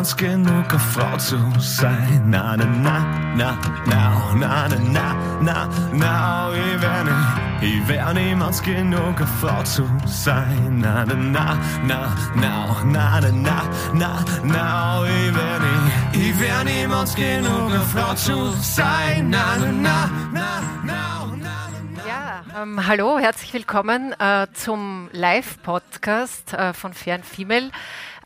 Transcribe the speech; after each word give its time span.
niemals 0.00 0.16
genug, 0.16 0.70
eine 0.70 0.78
Frau 0.78 1.16
zu 1.18 1.36
sein. 1.58 2.30
Na, 2.30 2.56
na, 2.56 2.64
na, 2.64 3.04
na, 3.36 3.58
na, 3.84 4.34
na, 4.34 4.68
na, 4.68 4.88
na, 4.88 5.16
na, 5.42 5.68
na, 5.92 6.50
ich 6.54 6.80
wär 6.80 7.04
nicht, 7.04 7.60
ich 7.60 7.88
wär 7.88 8.14
niemals 8.14 8.62
genug, 8.62 9.18
eine 9.18 9.26
Frau 9.26 9.62
zu 9.62 9.86
sein. 10.06 10.78
Na, 10.80 11.04
na, 11.04 11.14
na, 11.14 11.58
na, 11.84 12.16
na, 12.34 12.82
na, 12.84 13.20
na, 13.20 13.30
na, 13.32 13.62
na, 13.92 14.24
na, 14.42 15.04
ich 15.04 15.34
wär 15.34 15.60
nicht, 15.60 16.28
ich 16.28 16.40
wär 16.40 16.64
niemals 16.64 17.14
genug, 17.14 17.70
eine 17.70 17.80
Frau 17.80 18.14
zu 18.14 18.52
sein. 18.62 19.28
Na, 19.28 19.56
na, 19.58 19.70
na, 19.70 20.10
na, 20.32 20.62
na, 20.82 21.26
na. 21.36 22.08
Ja, 22.08 22.62
ähm, 22.62 22.86
hallo, 22.86 23.18
herzlich 23.18 23.52
willkommen 23.52 24.14
äh, 24.18 24.46
zum 24.54 25.10
Live-Podcast 25.12 26.54
äh, 26.54 26.72
von 26.72 26.94
Fern 26.94 27.22
Female 27.22 27.70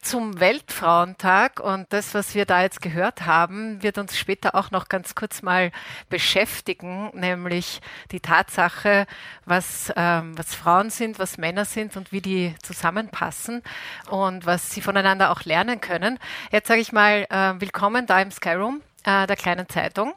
zum 0.05 0.39
Weltfrauentag. 0.39 1.61
Und 1.61 1.93
das, 1.93 2.15
was 2.15 2.35
wir 2.35 2.45
da 2.45 2.63
jetzt 2.63 2.81
gehört 2.81 3.27
haben, 3.27 3.83
wird 3.83 3.99
uns 3.99 4.19
später 4.19 4.55
auch 4.55 4.71
noch 4.71 4.89
ganz 4.89 5.15
kurz 5.15 5.43
mal 5.43 5.73
beschäftigen, 6.09 7.11
nämlich 7.15 7.81
die 8.13 8.21
Tatsache, 8.21 9.07
was, 9.47 9.93
ähm, 9.97 10.37
was 10.37 10.55
Frauen 10.55 10.91
sind, 10.91 11.19
was 11.19 11.39
Männer 11.39 11.65
sind 11.65 11.97
und 11.97 12.13
wie 12.13 12.21
die 12.21 12.55
zusammenpassen 12.63 13.63
und 14.11 14.47
was 14.47 14.71
sie 14.71 14.81
voneinander 14.81 15.31
auch 15.31 15.45
lernen 15.45 15.81
können. 15.81 16.19
Jetzt 16.53 16.69
sage 16.69 16.81
ich 16.81 16.93
mal, 16.93 17.27
äh, 17.31 17.61
willkommen 17.61 18.07
da 18.07 18.21
im 18.21 18.31
Skyroom 18.31 18.83
äh, 19.05 19.27
der 19.27 19.37
kleinen 19.37 19.69
Zeitung. 19.69 20.15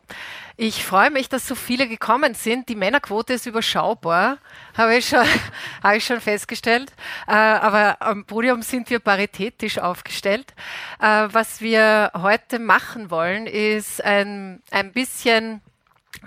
Ich 0.55 0.83
freue 0.83 1.11
mich, 1.11 1.29
dass 1.29 1.47
so 1.47 1.53
viele 1.53 1.87
gekommen 1.87 2.33
sind. 2.33 2.67
Die 2.67 2.75
Männerquote 2.75 3.33
ist 3.33 3.45
überschaubar, 3.45 4.39
habe 4.75 4.95
ich 4.95 5.09
schon, 5.09 5.25
habe 5.83 5.97
ich 5.97 6.05
schon 6.05 6.19
festgestellt. 6.19 6.91
Äh, 7.27 7.33
aber 7.33 8.01
am 8.01 8.25
Podium 8.25 8.61
sind 8.63 8.89
wir 8.89 8.99
paritätisch 8.99 9.77
aufgestellt. 9.77 10.53
Äh, 10.99 11.27
was 11.31 11.61
wir 11.61 12.11
heute 12.15 12.59
machen 12.59 13.11
wollen, 13.11 13.45
ist 13.45 14.03
ein, 14.03 14.63
ein 14.71 14.91
bisschen 14.93 15.61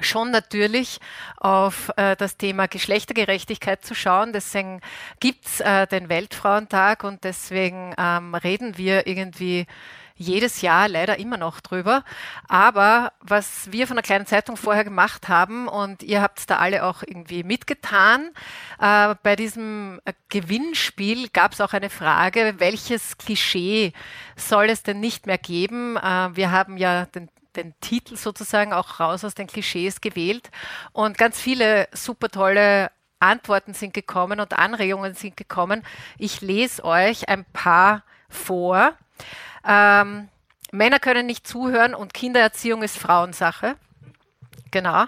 schon 0.01 0.31
natürlich 0.31 1.01
auf 1.37 1.91
äh, 1.97 2.17
das 2.17 2.37
Thema 2.37 2.69
Geschlechtergerechtigkeit 2.69 3.85
zu 3.85 3.95
schauen. 3.95 4.33
Deswegen 4.33 4.81
gibt's 5.19 5.61
äh, 5.61 5.87
den 5.87 6.09
Weltfrauentag 6.09 7.05
und 7.05 7.25
deswegen 7.25 7.95
ähm, 7.99 8.35
reden 8.35 8.79
wir 8.79 9.07
irgendwie 9.07 9.67
jedes 10.21 10.61
Jahr 10.61 10.87
leider 10.87 11.19
immer 11.19 11.39
noch 11.39 11.61
drüber. 11.61 12.05
Aber 12.47 13.13
was 13.21 13.73
wir 13.73 13.87
von 13.87 13.97
der 13.97 14.03
kleinen 14.03 14.27
Zeitung 14.27 14.57
vorher 14.57 14.85
gemacht 14.85 15.29
haben, 15.29 15.67
und 15.67 16.03
ihr 16.03 16.21
habt 16.21 16.49
da 16.51 16.59
alle 16.59 16.85
auch 16.85 17.03
irgendwie 17.03 17.43
mitgetan, 17.43 18.31
äh, 18.79 19.15
bei 19.23 19.35
diesem 19.35 20.01
Gewinnspiel 20.29 21.31
gab 21.31 21.53
es 21.53 21.61
auch 21.61 21.73
eine 21.73 21.91
Frage, 21.91 22.55
welches 22.59 23.17
Klischee 23.17 23.95
soll 24.37 24.69
es 24.69 24.83
denn 24.83 25.01
nicht 25.01 25.27
mehr 25.27 25.39
geben? 25.39 25.97
Äh, 25.97 26.37
wir 26.37 26.51
haben 26.53 26.77
ja 26.77 27.07
den 27.07 27.29
den 27.57 27.75
Titel 27.81 28.17
sozusagen 28.17 28.73
auch 28.73 29.01
raus 29.01 29.25
aus 29.25 29.35
den 29.35 29.49
Klischees 29.49 30.01
gewählt 30.01 30.53
und 30.93 31.19
ganz 31.19 31.41
viele 31.41 31.89
super 31.93 32.29
tolle 32.29 32.93
Antworten 33.19 33.75
sind 33.75 33.93
gekommen 33.93 34.39
und 34.39 34.57
Anregungen 34.57 35.15
sind 35.15 35.37
gekommen. 35.37 35.83
Ich 36.17 36.41
lese 36.43 36.85
euch 36.85 37.29
ein 37.29 37.45
paar 37.45 38.05
vor. 38.29 38.95
Ähm, 39.67 40.29
Männer 40.73 40.99
können 40.99 41.27
nicht 41.27 41.47
zuhören 41.47 41.95
und 41.95 42.15
Kindererziehung 42.15 42.83
ist 42.83 42.99
Frauensache. 42.99 43.77
Genau. 44.71 45.07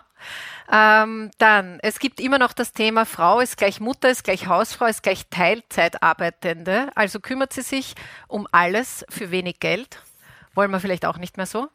Ähm, 0.70 1.30
dann, 1.38 1.78
es 1.82 1.98
gibt 1.98 2.18
immer 2.18 2.38
noch 2.38 2.52
das 2.52 2.72
Thema, 2.72 3.04
Frau 3.04 3.40
ist 3.40 3.58
gleich 3.58 3.78
Mutter, 3.80 4.08
ist 4.08 4.24
gleich 4.24 4.46
Hausfrau, 4.46 4.86
ist 4.86 5.02
gleich 5.02 5.26
Teilzeitarbeitende. 5.28 6.88
Also 6.94 7.20
kümmert 7.20 7.52
sie 7.52 7.62
sich 7.62 7.94
um 8.26 8.48
alles 8.52 9.04
für 9.08 9.30
wenig 9.30 9.60
Geld. 9.60 10.00
Wollen 10.54 10.70
wir 10.70 10.80
vielleicht 10.80 11.04
auch 11.04 11.18
nicht 11.18 11.36
mehr 11.36 11.46
so. 11.46 11.68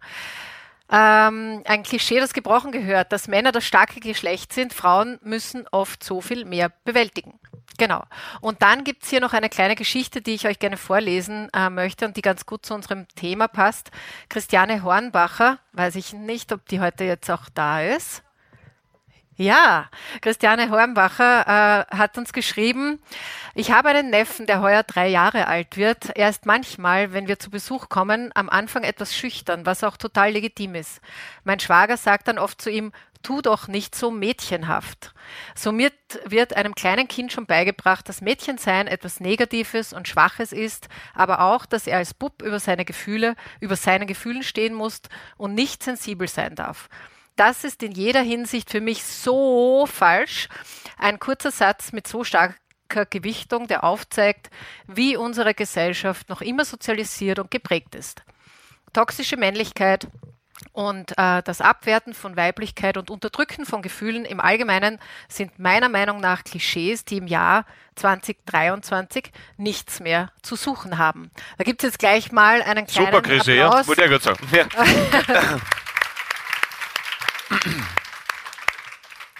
Ähm, 0.89 1.63
ein 1.65 1.83
Klischee, 1.83 2.19
das 2.19 2.33
gebrochen 2.33 2.71
gehört, 2.71 3.11
dass 3.11 3.27
Männer 3.27 3.51
das 3.51 3.65
starke 3.65 3.99
Geschlecht 3.99 4.53
sind, 4.53 4.73
Frauen 4.73 5.19
müssen 5.21 5.67
oft 5.71 6.03
so 6.03 6.21
viel 6.21 6.45
mehr 6.45 6.71
bewältigen. 6.85 7.39
Genau. 7.77 8.03
Und 8.41 8.61
dann 8.63 8.83
gibt's 8.83 9.09
hier 9.09 9.21
noch 9.21 9.33
eine 9.33 9.49
kleine 9.49 9.75
Geschichte, 9.75 10.21
die 10.21 10.33
ich 10.33 10.47
euch 10.47 10.59
gerne 10.59 10.77
vorlesen 10.77 11.49
äh, 11.53 11.69
möchte 11.69 12.05
und 12.05 12.17
die 12.17 12.21
ganz 12.21 12.45
gut 12.45 12.65
zu 12.65 12.73
unserem 12.73 13.07
Thema 13.09 13.47
passt. 13.47 13.91
Christiane 14.29 14.83
Hornbacher, 14.83 15.59
weiß 15.73 15.95
ich 15.95 16.13
nicht, 16.13 16.51
ob 16.51 16.67
die 16.67 16.79
heute 16.79 17.03
jetzt 17.03 17.29
auch 17.29 17.49
da 17.53 17.81
ist. 17.81 18.23
Ja, 19.39 19.87
Christiane 20.21 20.71
Hornbacher 20.71 21.85
äh, 21.91 21.95
hat 21.95 22.17
uns 22.17 22.33
geschrieben, 22.33 22.99
ich 23.53 23.71
habe 23.71 23.89
einen 23.89 24.09
Neffen, 24.09 24.47
der 24.47 24.61
heuer 24.61 24.81
drei 24.81 25.07
Jahre 25.09 25.45
alt 25.45 25.77
wird. 25.77 26.09
Er 26.15 26.29
ist 26.29 26.47
manchmal, 26.47 27.13
wenn 27.13 27.27
wir 27.27 27.37
zu 27.37 27.51
Besuch 27.51 27.87
kommen, 27.87 28.31
am 28.33 28.49
Anfang 28.49 28.83
etwas 28.83 29.15
schüchtern, 29.15 29.67
was 29.67 29.83
auch 29.83 29.95
total 29.95 30.31
legitim 30.31 30.73
ist. 30.73 31.01
Mein 31.43 31.59
Schwager 31.59 31.97
sagt 31.97 32.27
dann 32.27 32.39
oft 32.39 32.59
zu 32.59 32.71
ihm, 32.71 32.91
tu 33.21 33.43
doch 33.43 33.67
nicht 33.67 33.93
so 33.93 34.09
mädchenhaft. 34.09 35.13
Somit 35.53 35.93
wird 36.25 36.55
einem 36.55 36.73
kleinen 36.73 37.07
Kind 37.07 37.31
schon 37.31 37.45
beigebracht, 37.45 38.09
dass 38.09 38.21
Mädchensein 38.21 38.87
etwas 38.87 39.19
Negatives 39.19 39.93
und 39.93 40.07
Schwaches 40.07 40.51
ist, 40.51 40.89
aber 41.13 41.41
auch, 41.41 41.67
dass 41.67 41.85
er 41.85 41.97
als 41.97 42.15
Bub 42.15 42.41
über 42.41 42.59
seine 42.59 42.85
Gefühle, 42.85 43.35
über 43.59 43.75
seine 43.75 44.07
Gefühlen 44.07 44.41
stehen 44.41 44.73
muss 44.73 45.01
und 45.37 45.53
nicht 45.53 45.83
sensibel 45.83 46.27
sein 46.27 46.55
darf. 46.55 46.89
Das 47.37 47.63
ist 47.63 47.83
in 47.83 47.91
jeder 47.91 48.21
Hinsicht 48.21 48.69
für 48.69 48.81
mich 48.81 49.03
so 49.03 49.85
falsch. 49.85 50.49
Ein 50.97 51.19
kurzer 51.19 51.51
Satz 51.51 51.93
mit 51.93 52.07
so 52.07 52.23
starker 52.23 53.05
Gewichtung, 53.09 53.67
der 53.67 53.83
aufzeigt, 53.83 54.49
wie 54.87 55.15
unsere 55.15 55.53
Gesellschaft 55.53 56.29
noch 56.29 56.41
immer 56.41 56.65
sozialisiert 56.65 57.39
und 57.39 57.51
geprägt 57.51 57.95
ist. 57.95 58.23
Toxische 58.91 59.37
Männlichkeit, 59.37 60.07
und 60.71 61.17
äh, 61.17 61.43
das 61.43 61.61
Abwerten 61.61 62.13
von 62.13 62.35
Weiblichkeit 62.35 62.97
und 62.97 63.11
Unterdrücken 63.11 63.65
von 63.65 63.81
Gefühlen 63.81 64.25
im 64.25 64.39
Allgemeinen 64.39 64.99
sind 65.27 65.59
meiner 65.59 65.89
Meinung 65.89 66.19
nach 66.19 66.43
Klischees, 66.43 67.05
die 67.05 67.17
im 67.17 67.27
Jahr 67.27 67.65
2023 67.95 69.31
nichts 69.57 69.99
mehr 69.99 70.31
zu 70.41 70.55
suchen 70.55 70.97
haben. 70.97 71.29
Da 71.57 71.63
gibt 71.63 71.83
es 71.83 71.89
jetzt 71.89 71.99
gleich 71.99 72.31
mal 72.31 72.61
einen 72.63 72.87
kleinen 72.87 73.07
Super, 73.07 73.21
Chris, 73.21 73.41
Applaus. 73.41 73.55
ja, 73.55 73.87
wollte 73.87 74.03
ich 74.03 74.09
gerade 74.09 74.23
sagen. 74.23 74.47
Ja. 74.51 74.65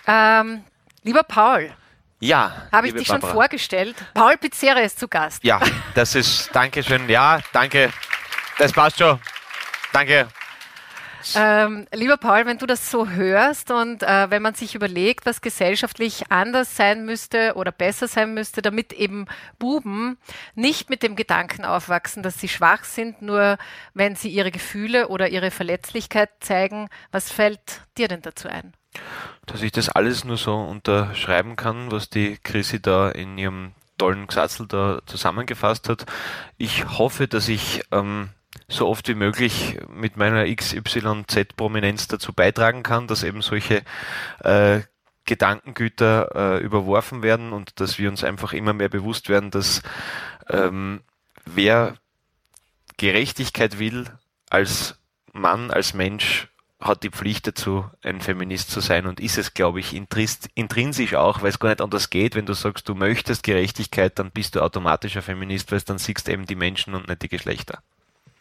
Ähm, 0.08 0.64
lieber 1.04 1.24
Paul, 1.24 1.74
ja 2.20 2.68
habe 2.72 2.88
ich 2.88 2.94
dich 2.94 3.08
schon 3.08 3.20
Barbara. 3.20 3.34
vorgestellt. 3.34 3.96
Paul 4.14 4.38
Pizzera 4.38 4.80
ist 4.80 5.00
zu 5.00 5.08
Gast. 5.08 5.44
Ja, 5.44 5.60
das 5.96 6.16
ist, 6.16 6.50
danke 6.54 6.82
schön. 6.84 7.10
Ja, 7.10 7.40
danke. 7.52 7.92
Das 8.58 8.72
passt 8.72 8.98
schon. 8.98 9.20
Danke. 9.92 10.28
Ähm, 11.36 11.88
lieber 11.94 12.18
Paul, 12.18 12.46
wenn 12.46 12.58
du 12.58 12.66
das 12.66 12.92
so 12.92 13.10
hörst 13.10 13.72
und 13.72 14.04
äh, 14.04 14.30
wenn 14.30 14.42
man 14.42 14.54
sich 14.54 14.76
überlegt, 14.76 15.26
was 15.26 15.42
gesellschaftlich 15.42 16.32
anders 16.32 16.76
sein 16.76 17.06
müsste 17.06 17.54
oder 17.56 17.72
besser 17.72 18.08
sein 18.08 18.34
müsste, 18.34 18.62
damit 18.62 18.94
eben 18.94 19.26
Buben 19.60 20.18
nicht 20.56 20.90
mit 20.90 21.04
dem 21.04 21.16
Gedanken 21.16 21.66
aufwachsen, 21.66 22.24
dass 22.24 22.40
sie 22.40 22.50
schwach 22.50 22.84
sind, 22.84 23.22
nur 23.22 23.58
wenn 23.94 24.16
sie 24.16 24.30
ihre 24.30 24.52
Gefühle 24.52 25.08
oder 25.08 25.30
ihre 25.30 25.52
Verletzlichkeit 25.52 26.30
zeigen, 26.40 26.90
was 27.12 27.32
fällt 27.32 27.82
dir 27.98 28.08
denn 28.08 28.22
dazu 28.22 28.48
ein? 28.48 28.74
Dass 29.46 29.62
ich 29.62 29.72
das 29.72 29.90
alles 29.90 30.24
nur 30.24 30.38
so 30.38 30.56
unterschreiben 30.56 31.56
kann, 31.56 31.92
was 31.92 32.10
die 32.10 32.38
Chrissy 32.44 32.82
da 32.82 33.10
in 33.10 33.38
ihrem 33.38 33.74
tollen 33.98 34.28
Gesatzel 34.28 34.68
da 34.68 35.00
zusammengefasst 35.06 35.90
hat. 35.90 36.06
Ich 36.58 36.86
hoffe, 36.86 37.28
dass 37.28 37.48
ich 37.48 37.84
ähm, 37.92 38.30
so 38.68 38.88
oft 38.88 39.08
wie 39.08 39.16
möglich 39.16 39.80
mit 39.90 40.18
meiner 40.18 40.46
XYZ-Prominenz 40.46 42.08
dazu 42.08 42.34
beitragen 42.34 42.84
kann, 42.84 43.08
dass 43.08 43.24
eben 43.24 43.42
solche 43.42 43.84
äh, 44.40 44.82
Gedankengüter 45.26 46.58
äh, 46.58 46.64
überworfen 46.64 47.22
werden 47.24 47.54
und 47.54 47.80
dass 47.80 47.98
wir 47.98 48.10
uns 48.10 48.24
einfach 48.24 48.54
immer 48.54 48.74
mehr 48.74 48.90
bewusst 48.90 49.30
werden, 49.30 49.52
dass 49.52 49.82
ähm, 50.50 51.02
wer 51.46 51.96
Gerechtigkeit 52.98 53.80
will 53.80 54.06
als 54.50 54.98
Mann, 55.34 55.72
als 55.72 55.94
Mensch, 55.94 56.48
hat 56.80 57.04
die 57.04 57.10
Pflicht 57.10 57.48
dazu, 57.48 57.90
ein 58.04 58.22
Feminist 58.22 58.70
zu 58.70 58.82
sein 58.82 59.08
und 59.08 59.20
ist 59.20 59.38
es, 59.38 59.56
glaube 59.56 59.80
ich, 59.80 59.96
intrinsisch 59.96 61.16
auch, 61.16 61.42
weil 61.42 61.50
es 61.50 61.60
gar 61.60 61.70
nicht 61.70 61.82
anders 61.82 62.12
geht. 62.12 62.36
Wenn 62.36 62.46
du 62.46 62.54
sagst, 62.54 62.88
du 62.88 62.94
möchtest 62.94 63.44
Gerechtigkeit, 63.44 64.20
dann 64.20 64.30
bist 64.30 64.56
du 64.56 64.62
automatisch 64.62 65.16
ein 65.16 65.24
Feminist, 65.24 65.72
weil 65.72 65.82
dann 65.82 65.98
siehst 65.98 66.28
du 66.28 66.32
eben 66.32 66.46
die 66.46 66.56
Menschen 66.56 66.94
und 66.94 67.08
nicht 67.08 67.24
die 67.24 67.30
Geschlechter. 67.30 67.82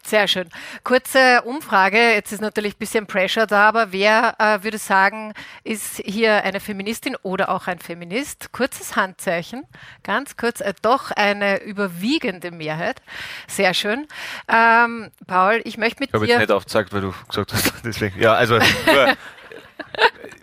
Sehr 0.06 0.29
schön. 0.29 0.49
Kurze 0.85 1.43
Umfrage. 1.43 1.99
Jetzt 2.12 2.31
ist 2.31 2.41
natürlich 2.41 2.75
ein 2.76 2.79
bisschen 2.79 3.06
Pressure 3.08 3.49
da, 3.49 3.67
aber 3.69 3.91
wer 3.91 4.37
äh, 4.38 4.62
würde 4.62 4.79
sagen, 4.79 5.35
ist 5.64 5.97
hier 6.05 6.44
eine 6.44 6.61
Feministin 6.61 7.17
oder 7.23 7.49
auch 7.49 7.67
ein 7.67 7.81
Feminist? 7.81 8.53
Kurzes 8.53 8.94
Handzeichen. 8.94 9.64
Ganz 10.05 10.37
kurz. 10.37 10.61
Äh, 10.61 10.75
doch 10.81 11.11
eine 11.11 11.61
überwiegende 11.62 12.53
Mehrheit. 12.53 13.03
Sehr 13.49 13.75
schön. 13.75 14.06
Ähm, 14.47 15.11
Paul, 15.26 15.61
ich 15.64 15.76
möchte 15.76 15.99
mit 16.00 16.11
Ich 16.11 16.14
habe 16.14 16.25
jetzt 16.26 16.37
dir. 16.37 16.38
nicht 16.38 16.52
aufgezeigt, 16.52 16.93
weil 16.93 17.00
du 17.00 17.12
gesagt 17.26 17.52
hast, 17.52 17.73
deswegen. 17.85 18.20
Ja, 18.20 18.35
also, 18.35 18.59
nur, 18.87 19.17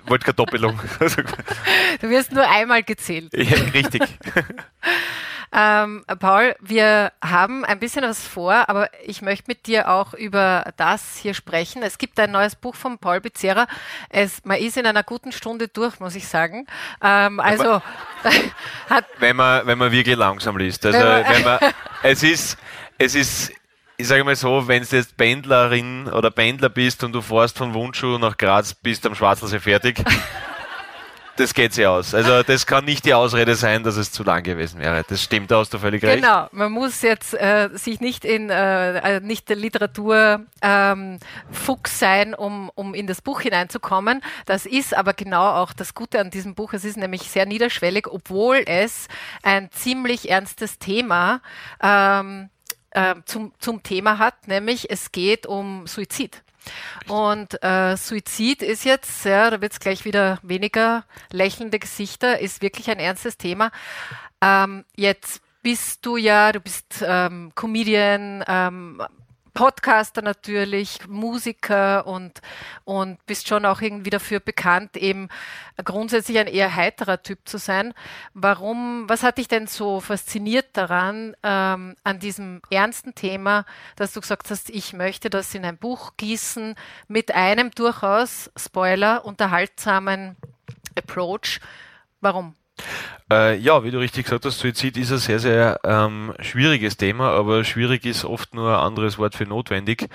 wollte 0.07 0.25
keine 0.25 0.35
Doppelung. 0.35 0.77
Du 2.01 2.09
wirst 2.09 2.33
nur 2.33 2.49
einmal 2.49 2.83
gezählt. 2.83 3.29
ja, 3.33 3.57
richtig. 3.73 4.01
Ähm, 5.55 6.03
Paul, 6.19 6.55
wir 6.61 7.11
haben 7.23 7.63
ein 7.63 7.79
bisschen 7.79 8.03
was 8.03 8.25
vor, 8.25 8.67
aber 8.69 8.89
ich 9.05 9.21
möchte 9.21 9.45
mit 9.47 9.67
dir 9.67 9.89
auch 9.89 10.15
über 10.15 10.73
das 10.77 11.17
hier 11.17 11.35
sprechen. 11.35 11.83
Es 11.83 11.99
gibt 11.99 12.19
ein 12.19 12.31
neues 12.31 12.55
Buch 12.55 12.75
von 12.75 12.97
Paul 12.97 13.21
Becerra. 13.21 13.67
Es, 14.09 14.43
man 14.45 14.57
ist 14.57 14.77
in 14.77 14.87
einer 14.87 15.03
guten 15.03 15.31
Stunde 15.31 15.67
durch, 15.67 15.99
muss 15.99 16.15
ich 16.15 16.27
sagen. 16.27 16.65
Ähm, 17.03 17.39
also 17.39 17.81
hat 18.89 19.05
wenn 19.19 19.35
man 19.35 19.67
wenn 19.67 19.77
man 19.77 19.91
wirklich 19.91 20.15
langsam 20.15 20.57
liest. 20.57 20.85
Also 20.85 20.97
wenn 20.97 21.07
man, 21.07 21.29
wenn 21.29 21.43
man 21.43 21.59
es 22.01 22.23
ist 22.23 22.57
es 22.97 23.13
ist 23.13 23.53
ich 23.97 24.07
sage 24.07 24.23
mal 24.23 24.35
so, 24.35 24.67
wenn 24.67 24.83
du 24.83 24.95
jetzt 24.95 25.17
Pendlerin 25.17 26.07
oder 26.07 26.31
Pendler 26.31 26.69
bist 26.69 27.03
und 27.03 27.13
du 27.13 27.21
fährst 27.21 27.59
von 27.59 27.75
Wundschuh 27.75 28.17
nach 28.17 28.37
Graz, 28.37 28.73
bist 28.73 29.05
am 29.05 29.13
Schwarzelsee 29.13 29.59
fertig. 29.59 30.03
Das 31.35 31.53
geht 31.53 31.73
sich 31.73 31.85
aus. 31.85 32.13
Also 32.13 32.43
das 32.43 32.65
kann 32.65 32.85
nicht 32.85 33.05
die 33.05 33.13
Ausrede 33.13 33.55
sein, 33.55 33.83
dass 33.83 33.97
es 33.97 34.11
zu 34.11 34.23
lang 34.23 34.43
gewesen 34.43 34.79
wäre. 34.79 35.03
Das 35.07 35.21
stimmt, 35.21 35.51
da 35.51 35.59
hast 35.59 35.73
du 35.73 35.79
völlig 35.79 36.03
recht. 36.03 36.21
Genau, 36.21 36.47
man 36.51 36.71
muss 36.71 37.01
jetzt 37.01 37.33
äh, 37.33 37.69
sich 37.73 37.99
nicht 37.99 38.25
in 38.25 38.49
äh, 38.49 39.17
äh 39.17 39.19
nicht 39.19 39.49
der 39.49 39.55
Literatur 39.55 40.45
ähm, 40.61 41.19
Fuchs 41.51 41.99
sein, 41.99 42.33
um, 42.33 42.69
um 42.75 42.93
in 42.93 43.07
das 43.07 43.21
Buch 43.21 43.41
hineinzukommen. 43.41 44.21
Das 44.45 44.65
ist 44.65 44.95
aber 44.95 45.13
genau 45.13 45.45
auch 45.55 45.73
das 45.73 45.93
Gute 45.93 46.19
an 46.19 46.29
diesem 46.29 46.55
Buch. 46.55 46.73
Es 46.73 46.85
ist 46.85 46.97
nämlich 46.97 47.23
sehr 47.23 47.45
niederschwellig, 47.45 48.07
obwohl 48.07 48.61
es 48.65 49.07
ein 49.41 49.71
ziemlich 49.71 50.29
ernstes 50.29 50.77
Thema 50.79 51.41
ähm, 51.81 52.49
äh, 52.91 53.15
zum, 53.25 53.53
zum 53.57 53.81
Thema 53.81 54.19
hat, 54.19 54.47
nämlich 54.47 54.89
es 54.89 55.11
geht 55.11 55.47
um 55.47 55.87
Suizid. 55.87 56.43
Und 57.07 57.61
äh, 57.63 57.97
Suizid 57.97 58.61
ist 58.61 58.85
jetzt, 58.85 59.25
ja, 59.25 59.49
da 59.49 59.61
wird 59.61 59.73
es 59.73 59.79
gleich 59.79 60.05
wieder 60.05 60.39
weniger 60.41 61.05
lächelnde 61.31 61.79
Gesichter, 61.79 62.39
ist 62.39 62.61
wirklich 62.61 62.89
ein 62.89 62.99
ernstes 62.99 63.37
Thema. 63.37 63.71
Ähm, 64.41 64.85
jetzt 64.95 65.41
bist 65.61 66.05
du 66.05 66.17
ja, 66.17 66.51
du 66.51 66.59
bist 66.59 67.03
ähm, 67.05 67.51
Comedian, 67.55 68.43
ähm, 68.47 69.01
Podcaster 69.53 70.21
natürlich, 70.21 71.07
Musiker 71.07 72.07
und, 72.07 72.41
und 72.85 73.23
bist 73.25 73.47
schon 73.47 73.65
auch 73.65 73.81
irgendwie 73.81 74.09
dafür 74.09 74.39
bekannt, 74.39 74.97
eben 74.97 75.29
grundsätzlich 75.83 76.39
ein 76.39 76.47
eher 76.47 76.75
heiterer 76.75 77.21
Typ 77.21 77.39
zu 77.45 77.57
sein. 77.57 77.93
Warum, 78.33 79.07
was 79.07 79.23
hat 79.23 79.37
dich 79.37 79.47
denn 79.47 79.67
so 79.67 79.99
fasziniert 79.99 80.67
daran, 80.73 81.35
ähm, 81.43 81.95
an 82.03 82.19
diesem 82.19 82.61
ernsten 82.69 83.13
Thema, 83.15 83.65
dass 83.95 84.13
du 84.13 84.21
gesagt 84.21 84.49
hast, 84.49 84.69
ich 84.69 84.93
möchte 84.93 85.29
das 85.29 85.53
in 85.53 85.65
ein 85.65 85.77
Buch 85.77 86.13
gießen 86.17 86.75
mit 87.07 87.33
einem 87.33 87.71
durchaus, 87.71 88.51
Spoiler, 88.57 89.25
unterhaltsamen 89.25 90.35
Approach? 90.95 91.59
Warum? 92.21 92.55
Äh, 93.31 93.57
ja, 93.57 93.83
wie 93.83 93.91
du 93.91 93.99
richtig 93.99 94.25
gesagt 94.25 94.45
hast, 94.45 94.59
Suizid 94.59 94.97
ist 94.97 95.11
ein 95.11 95.17
sehr, 95.17 95.39
sehr 95.39 95.79
ähm, 95.83 96.33
schwieriges 96.39 96.97
Thema, 96.97 97.31
aber 97.31 97.63
schwierig 97.63 98.05
ist 98.05 98.25
oft 98.25 98.53
nur 98.53 98.77
ein 98.77 98.83
anderes 98.83 99.17
Wort 99.17 99.35
für 99.35 99.45
notwendig. 99.45 100.09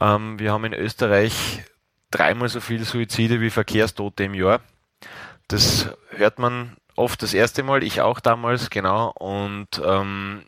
Ähm, 0.00 0.38
wir 0.38 0.52
haben 0.52 0.64
in 0.64 0.74
Österreich 0.74 1.64
dreimal 2.10 2.48
so 2.48 2.60
viele 2.60 2.84
Suizide 2.84 3.40
wie 3.40 3.50
Verkehrstote 3.50 4.24
im 4.24 4.34
Jahr. 4.34 4.60
Das 5.48 5.88
hört 6.10 6.38
man 6.38 6.76
oft 6.96 7.22
das 7.22 7.34
erste 7.34 7.62
Mal, 7.62 7.82
ich 7.82 8.00
auch 8.00 8.20
damals, 8.20 8.70
genau. 8.70 9.10
Und 9.18 9.80
ähm, 9.84 10.42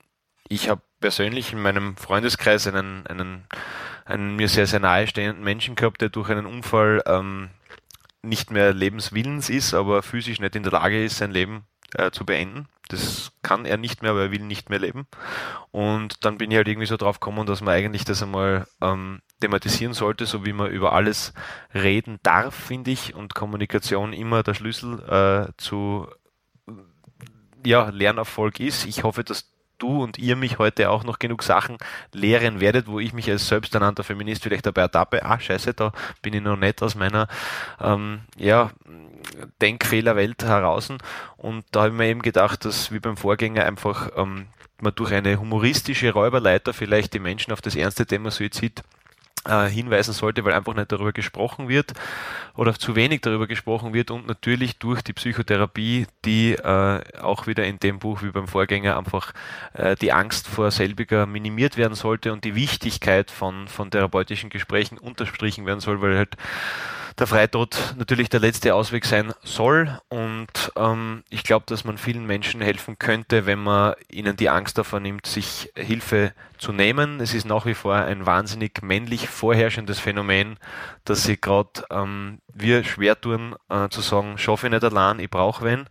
ich 0.48 0.68
habe 0.68 0.82
persönlich 1.00 1.52
in 1.52 1.62
meinem 1.62 1.96
Freundeskreis 1.96 2.66
einen, 2.66 3.06
einen, 3.06 3.44
einen 4.04 4.36
mir 4.36 4.48
sehr, 4.48 4.66
sehr 4.66 4.80
nahestehenden 4.80 5.42
Menschen 5.42 5.74
gehabt, 5.74 6.00
der 6.00 6.10
durch 6.10 6.30
einen 6.30 6.46
Unfall 6.46 7.02
ähm, 7.06 7.50
nicht 8.22 8.50
mehr 8.50 8.72
lebenswillens 8.72 9.50
ist, 9.50 9.74
aber 9.74 10.02
physisch 10.02 10.40
nicht 10.40 10.56
in 10.56 10.62
der 10.62 10.72
Lage 10.72 11.04
ist, 11.04 11.18
sein 11.18 11.32
Leben 11.32 11.64
äh, 11.94 12.10
zu 12.10 12.24
beenden. 12.24 12.68
Das 12.88 13.32
kann 13.42 13.64
er 13.64 13.76
nicht 13.76 14.02
mehr, 14.02 14.12
aber 14.12 14.22
er 14.22 14.30
will 14.30 14.42
nicht 14.42 14.70
mehr 14.70 14.78
leben. 14.78 15.06
Und 15.70 16.24
dann 16.24 16.38
bin 16.38 16.50
ich 16.50 16.56
halt 16.56 16.68
irgendwie 16.68 16.86
so 16.86 16.96
drauf 16.96 17.20
gekommen, 17.20 17.46
dass 17.46 17.60
man 17.60 17.74
eigentlich 17.74 18.04
das 18.04 18.22
einmal 18.22 18.66
ähm, 18.80 19.20
thematisieren 19.40 19.94
sollte, 19.94 20.26
so 20.26 20.44
wie 20.44 20.52
man 20.52 20.70
über 20.70 20.92
alles 20.92 21.32
reden 21.74 22.20
darf, 22.22 22.54
finde 22.54 22.90
ich, 22.90 23.14
und 23.14 23.34
Kommunikation 23.34 24.12
immer 24.12 24.42
der 24.42 24.54
Schlüssel 24.54 25.00
äh, 25.00 25.52
zu 25.56 26.06
ja, 27.64 27.88
Lernerfolg 27.90 28.60
ist. 28.60 28.86
Ich 28.86 29.04
hoffe, 29.04 29.24
dass 29.24 29.51
du 29.82 30.02
und 30.02 30.18
ihr 30.18 30.36
mich 30.36 30.58
heute 30.58 30.90
auch 30.90 31.04
noch 31.04 31.18
genug 31.18 31.42
Sachen 31.42 31.78
lehren 32.12 32.60
werdet, 32.60 32.86
wo 32.86 33.00
ich 33.00 33.12
mich 33.12 33.28
als 33.30 33.48
selbsternannter 33.48 34.04
Feminist 34.04 34.42
vielleicht 34.42 34.66
dabei 34.66 34.82
ertappe, 34.82 35.24
ah 35.24 35.38
scheiße, 35.38 35.74
da 35.74 35.92
bin 36.22 36.34
ich 36.34 36.42
noch 36.42 36.56
nicht 36.56 36.82
aus 36.82 36.94
meiner 36.94 37.28
ähm, 37.80 38.20
ja, 38.36 38.70
Denkfehlerwelt 39.60 40.44
heraus. 40.44 40.90
Und 41.36 41.64
da 41.72 41.80
habe 41.80 41.90
ich 41.90 41.96
mir 41.96 42.06
eben 42.06 42.22
gedacht, 42.22 42.64
dass 42.64 42.92
wie 42.92 43.00
beim 43.00 43.16
Vorgänger 43.16 43.64
einfach 43.64 44.10
ähm, 44.16 44.46
man 44.80 44.94
durch 44.94 45.12
eine 45.12 45.38
humoristische 45.38 46.12
Räuberleiter 46.12 46.72
vielleicht 46.72 47.14
die 47.14 47.20
Menschen 47.20 47.52
auf 47.52 47.60
das 47.60 47.76
ernste 47.76 48.06
Thema 48.06 48.30
Suizid 48.30 48.82
äh, 49.48 49.66
hinweisen 49.68 50.12
sollte, 50.12 50.44
weil 50.44 50.52
einfach 50.52 50.74
nicht 50.74 50.92
darüber 50.92 51.12
gesprochen 51.12 51.68
wird 51.68 51.92
oder 52.54 52.74
zu 52.74 52.94
wenig 52.96 53.22
darüber 53.22 53.46
gesprochen 53.46 53.94
wird 53.94 54.10
und 54.10 54.26
natürlich 54.26 54.78
durch 54.78 55.02
die 55.02 55.12
Psychotherapie, 55.12 56.06
die 56.24 56.52
äh, 56.52 57.00
auch 57.20 57.46
wieder 57.46 57.64
in 57.64 57.78
dem 57.78 57.98
Buch 57.98 58.22
wie 58.22 58.30
beim 58.30 58.48
Vorgänger 58.48 58.96
einfach 58.96 59.32
äh, 59.74 59.96
die 59.96 60.12
Angst 60.12 60.48
vor 60.48 60.70
selbiger 60.70 61.26
minimiert 61.26 61.76
werden 61.76 61.94
sollte 61.94 62.32
und 62.32 62.44
die 62.44 62.54
Wichtigkeit 62.54 63.30
von, 63.30 63.68
von 63.68 63.90
therapeutischen 63.90 64.50
Gesprächen 64.50 64.98
unterstrichen 64.98 65.66
werden 65.66 65.80
soll, 65.80 66.02
weil 66.02 66.16
halt 66.16 66.36
der 67.18 67.26
Freitod 67.26 67.94
natürlich 67.96 68.28
der 68.28 68.40
letzte 68.40 68.74
Ausweg 68.74 69.04
sein 69.04 69.32
soll. 69.42 69.98
Und 70.08 70.72
ähm, 70.76 71.24
ich 71.30 71.42
glaube, 71.42 71.66
dass 71.66 71.84
man 71.84 71.98
vielen 71.98 72.26
Menschen 72.26 72.60
helfen 72.60 72.98
könnte, 72.98 73.46
wenn 73.46 73.58
man 73.58 73.94
ihnen 74.10 74.36
die 74.36 74.48
Angst 74.48 74.78
davor 74.78 75.00
nimmt, 75.00 75.26
sich 75.26 75.70
Hilfe 75.76 76.32
zu 76.58 76.72
nehmen. 76.72 77.20
Es 77.20 77.34
ist 77.34 77.44
nach 77.44 77.66
wie 77.66 77.74
vor 77.74 77.94
ein 77.94 78.26
wahnsinnig 78.26 78.82
männlich 78.82 79.28
vorherrschendes 79.28 79.98
Phänomen, 79.98 80.58
dass 81.04 81.24
sie 81.24 81.40
gerade 81.40 81.84
ähm, 81.90 82.38
wir 82.52 82.84
schwer 82.84 83.20
tun, 83.20 83.56
äh, 83.68 83.88
zu 83.88 84.00
sagen, 84.00 84.38
schaffe 84.38 84.66
ich 84.66 84.72
nicht 84.72 84.84
allein, 84.84 85.20
ich 85.20 85.30
brauche 85.30 85.64
wen. 85.64 85.86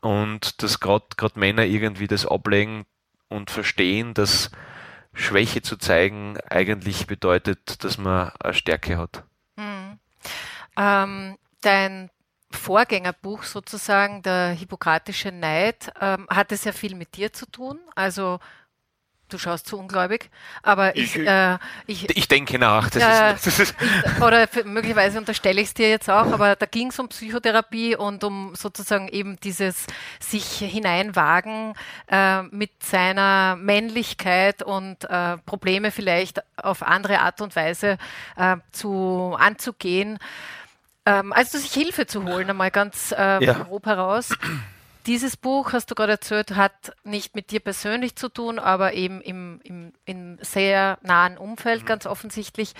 Und 0.00 0.62
dass 0.62 0.80
gerade 0.80 1.04
Männer 1.34 1.64
irgendwie 1.64 2.06
das 2.06 2.26
ablegen 2.26 2.84
und 3.28 3.50
verstehen, 3.50 4.14
dass 4.14 4.50
Schwäche 5.12 5.62
zu 5.62 5.76
zeigen 5.76 6.38
eigentlich 6.48 7.06
bedeutet, 7.06 7.82
dass 7.82 7.98
man 7.98 8.30
eine 8.38 8.54
Stärke 8.54 8.98
hat. 8.98 9.24
Ähm, 10.76 11.36
dein 11.60 12.10
Vorgängerbuch 12.50 13.42
sozusagen, 13.42 14.22
der 14.22 14.50
Hippokratische 14.50 15.32
Neid, 15.32 15.92
ähm, 16.00 16.26
hatte 16.30 16.56
sehr 16.56 16.72
viel 16.72 16.94
mit 16.94 17.16
dir 17.16 17.32
zu 17.32 17.46
tun. 17.46 17.78
Also 17.94 18.38
Du 19.28 19.38
schaust 19.38 19.66
zu 19.66 19.76
ungläubig, 19.76 20.30
aber 20.62 20.94
ich, 20.94 21.16
ich, 21.16 21.26
äh, 21.26 21.58
ich, 21.88 22.16
ich 22.16 22.28
denke 22.28 22.60
nach. 22.60 22.94
Äh, 22.94 23.34
ist, 23.34 23.74
oder 24.20 24.46
möglicherweise 24.64 25.18
unterstelle 25.18 25.60
ich 25.60 25.68
es 25.68 25.74
dir 25.74 25.90
jetzt 25.90 26.08
auch, 26.08 26.30
aber 26.30 26.54
da 26.54 26.66
ging 26.66 26.90
es 26.90 26.98
um 27.00 27.08
Psychotherapie 27.08 27.96
und 27.96 28.22
um 28.22 28.54
sozusagen 28.54 29.08
eben 29.08 29.36
dieses 29.40 29.86
sich 30.20 30.58
hineinwagen 30.58 31.74
äh, 32.06 32.42
mit 32.42 32.84
seiner 32.84 33.56
Männlichkeit 33.56 34.62
und 34.62 35.02
äh, 35.10 35.38
Probleme 35.38 35.90
vielleicht 35.90 36.42
auf 36.56 36.84
andere 36.84 37.18
Art 37.18 37.40
und 37.40 37.56
Weise 37.56 37.98
äh, 38.36 38.58
zu 38.70 39.34
anzugehen. 39.36 40.20
Ähm, 41.06 41.32
also 41.32 41.56
sich 41.58 41.72
Hilfe 41.72 42.06
zu 42.06 42.24
holen, 42.24 42.50
einmal 42.50 42.70
ganz 42.70 43.12
äh, 43.16 43.42
ja. 43.42 43.52
grob 43.54 43.86
heraus. 43.86 44.30
Dieses 45.06 45.36
Buch, 45.36 45.72
hast 45.72 45.88
du 45.88 45.94
gerade 45.94 46.12
erzählt, 46.12 46.56
hat 46.56 46.92
nicht 47.04 47.36
mit 47.36 47.52
dir 47.52 47.60
persönlich 47.60 48.16
zu 48.16 48.28
tun, 48.28 48.58
aber 48.58 48.94
eben 48.94 49.20
im, 49.20 49.60
im, 49.62 49.92
im 50.04 50.38
sehr 50.40 50.98
nahen 51.02 51.38
Umfeld 51.38 51.82
mhm. 51.82 51.86
ganz 51.86 52.06
offensichtlich. 52.06 52.74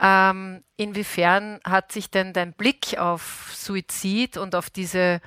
Ähm, 0.00 0.62
inwiefern 0.76 1.58
hat 1.64 1.90
sich 1.90 2.08
denn 2.08 2.32
dein 2.32 2.52
Blick 2.52 2.98
auf 2.98 3.50
Suizid 3.52 4.36
und 4.36 4.54
auf 4.54 4.70
diese, 4.70 5.20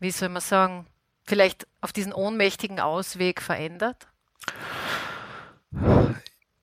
wie 0.00 0.10
soll 0.10 0.30
man 0.30 0.42
sagen, 0.42 0.84
vielleicht 1.24 1.68
auf 1.80 1.92
diesen 1.92 2.12
ohnmächtigen 2.12 2.80
Ausweg 2.80 3.40
verändert? 3.40 4.08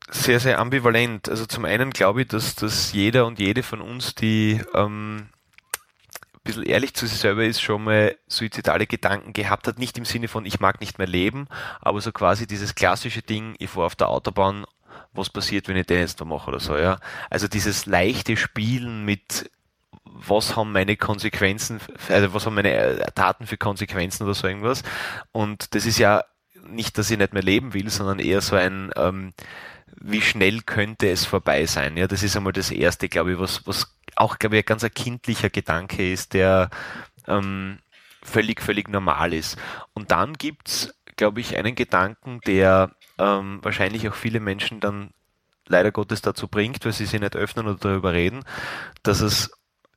Sehr, 0.10 0.40
sehr 0.40 0.60
ambivalent. 0.60 1.30
Also 1.30 1.46
zum 1.46 1.66
einen 1.66 1.92
glaube 1.92 2.22
ich, 2.22 2.28
dass, 2.28 2.56
dass 2.56 2.94
jeder 2.94 3.26
und 3.26 3.40
jede 3.40 3.64
von 3.64 3.82
uns, 3.82 4.16
die 4.16 4.62
ähm, 4.74 5.28
ein 6.34 6.40
bisschen 6.44 6.64
ehrlich 6.64 6.94
zu 6.94 7.08
sich 7.08 7.18
selber 7.18 7.44
ist, 7.46 7.62
schon 7.62 7.84
mal 7.84 8.16
suizidale 8.28 8.88
Gedanken 8.88 9.34
gehabt 9.34 9.68
hat. 9.68 9.80
Nicht 9.80 9.98
im 9.98 10.06
Sinne 10.06 10.28
von, 10.28 10.46
ich 10.46 10.60
mag 10.60 10.80
nicht 10.80 11.00
mehr 11.00 11.08
leben, 11.08 11.48
aber 11.82 12.02
so 12.02 12.12
quasi 12.12 12.46
dieses 12.48 12.76
klassische 12.76 13.22
Ding, 13.22 13.56
ich 13.60 13.70
fahre 13.70 13.88
auf 13.88 13.96
der 13.96 14.10
Autobahn, 14.10 14.66
was 15.14 15.30
passiert, 15.30 15.68
wenn 15.68 15.78
ich 15.78 15.88
den 15.88 16.00
jetzt 16.00 16.22
da 16.22 16.26
mache 16.26 16.50
oder 16.50 16.60
so, 16.60 16.78
ja. 16.78 17.00
Also 17.30 17.48
dieses 17.48 17.86
leichte 17.86 18.38
Spielen 18.38 19.06
mit 19.06 19.50
was 20.04 20.56
haben 20.56 20.72
meine 20.72 20.96
Konsequenzen, 20.96 21.80
also 22.10 22.34
was 22.34 22.46
haben 22.46 22.56
meine 22.56 22.72
äh, 22.72 23.12
Taten 23.14 23.48
für 23.48 23.58
Konsequenzen 23.58 24.24
oder 24.24 24.34
so 24.34 24.48
irgendwas. 24.48 24.84
Und 25.32 25.76
das 25.76 25.86
ist 25.86 25.98
ja 25.98 26.24
nicht, 26.68 26.98
dass 26.98 27.12
ich 27.12 27.18
nicht 27.18 27.34
mehr 27.34 27.44
leben 27.44 27.74
will, 27.74 27.90
sondern 27.90 28.20
eher 28.20 28.42
so 28.42 28.56
ein, 28.56 28.92
ähm, 28.96 29.34
wie 30.00 30.22
schnell 30.22 30.62
könnte 30.62 31.10
es 31.10 31.26
vorbei 31.26 31.66
sein? 31.66 31.98
Ja, 31.98 32.08
das 32.08 32.24
ist 32.24 32.36
einmal 32.36 32.54
das 32.54 32.72
Erste, 32.72 33.10
glaube 33.10 33.34
ich, 33.34 33.40
was, 33.40 33.66
was 33.68 33.96
auch, 34.16 34.40
glaube 34.40 34.58
ich, 34.58 34.64
ein 34.64 34.66
ganz 34.66 34.86
kindlicher 34.94 35.50
Gedanke 35.50 36.12
ist, 36.12 36.34
der 36.34 36.70
ähm, 37.28 37.80
völlig, 38.22 38.62
völlig 38.62 38.90
normal 38.90 39.34
ist. 39.34 39.58
Und 39.94 40.12
dann 40.12 40.34
gibt's 40.34 40.94
glaube 41.16 41.42
ich, 41.42 41.58
einen 41.58 41.76
Gedanken, 41.76 42.42
der 42.46 42.92
ähm, 43.18 43.60
wahrscheinlich 43.62 44.08
auch 44.10 44.16
viele 44.16 44.40
Menschen 44.40 44.80
dann 44.80 45.12
leider 45.68 45.92
Gottes 45.92 46.22
dazu 46.22 46.48
bringt, 46.48 46.86
weil 46.86 46.94
sie 46.94 47.06
sich 47.06 47.20
nicht 47.20 47.36
öffnen 47.36 47.68
oder 47.68 47.78
darüber 47.78 48.14
reden, 48.14 48.44
dass 49.04 49.22
es 49.22 49.52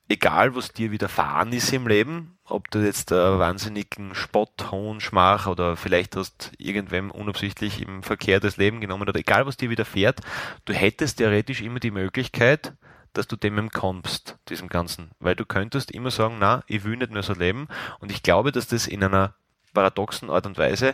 egal 0.09 0.55
was 0.55 0.73
dir 0.73 0.91
widerfahren 0.91 1.53
ist 1.53 1.71
im 1.71 1.87
Leben, 1.87 2.37
ob 2.43 2.69
du 2.71 2.79
jetzt 2.79 3.13
einen 3.13 3.39
wahnsinnigen 3.39 4.15
Spott, 4.15 4.71
Hohn, 4.71 4.99
Schmach 4.99 5.47
oder 5.47 5.77
vielleicht 5.77 6.15
hast 6.15 6.51
irgendwem 6.57 7.11
unabsichtlich 7.11 7.81
im 7.81 8.01
Verkehr 8.01 8.39
das 8.39 8.57
Leben 8.57 8.81
genommen 8.81 9.07
oder 9.07 9.19
egal 9.19 9.45
was 9.45 9.55
dir 9.55 9.69
widerfährt, 9.69 10.21
du 10.65 10.73
hättest 10.73 11.19
theoretisch 11.19 11.61
immer 11.61 11.79
die 11.79 11.91
Möglichkeit, 11.91 12.73
dass 13.13 13.27
du 13.27 13.35
dem 13.35 13.57
entkommst, 13.57 14.37
diesem 14.49 14.67
Ganzen. 14.67 15.11
Weil 15.19 15.35
du 15.35 15.45
könntest 15.45 15.91
immer 15.91 16.11
sagen, 16.11 16.37
na, 16.39 16.63
ich 16.67 16.83
will 16.83 16.97
nicht 16.97 17.11
mehr 17.11 17.23
so 17.23 17.33
leben. 17.33 17.67
Und 17.99 18.11
ich 18.11 18.23
glaube, 18.23 18.51
dass 18.51 18.67
das 18.67 18.87
in 18.87 19.03
einer 19.03 19.35
paradoxen 19.73 20.29
Art 20.29 20.45
und 20.45 20.57
Weise 20.57 20.93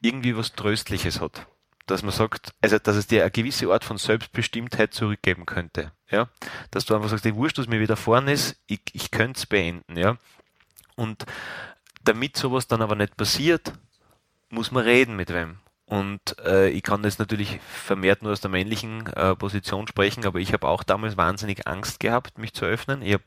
irgendwie 0.00 0.36
was 0.36 0.52
Tröstliches 0.52 1.20
hat 1.20 1.46
dass 1.86 2.02
man 2.02 2.12
sagt, 2.12 2.52
also 2.60 2.78
dass 2.78 2.96
es 2.96 3.06
dir 3.06 3.22
eine 3.22 3.30
gewisse 3.30 3.70
Art 3.70 3.84
von 3.84 3.98
Selbstbestimmtheit 3.98 4.94
zurückgeben 4.94 5.46
könnte. 5.46 5.92
Ja? 6.10 6.28
Dass 6.70 6.84
du 6.84 6.94
einfach 6.94 7.08
sagst, 7.10 7.26
ich 7.26 7.34
wurscht, 7.34 7.58
was 7.58 7.66
mir 7.66 7.80
wieder 7.80 7.96
vorne 7.96 8.32
ist, 8.32 8.56
ich, 8.66 8.80
ich 8.92 9.10
könnte 9.10 9.38
es 9.38 9.46
beenden. 9.46 9.96
Ja? 9.96 10.16
Und 10.96 11.26
damit 12.02 12.36
sowas 12.36 12.66
dann 12.66 12.82
aber 12.82 12.94
nicht 12.94 13.16
passiert, 13.16 13.72
muss 14.48 14.70
man 14.70 14.84
reden 14.84 15.16
mit 15.16 15.32
wem. 15.32 15.58
Und 15.86 16.38
äh, 16.46 16.70
ich 16.70 16.82
kann 16.82 17.02
das 17.02 17.18
natürlich 17.18 17.60
vermehrt 17.60 18.22
nur 18.22 18.32
aus 18.32 18.40
der 18.40 18.50
männlichen 18.50 19.06
äh, 19.08 19.36
Position 19.36 19.86
sprechen, 19.86 20.24
aber 20.24 20.38
ich 20.38 20.54
habe 20.54 20.66
auch 20.66 20.82
damals 20.82 21.18
wahnsinnig 21.18 21.66
Angst 21.66 22.00
gehabt, 22.00 22.38
mich 22.38 22.54
zu 22.54 22.64
öffnen. 22.64 23.02
Ich 23.02 23.12
habe 23.12 23.24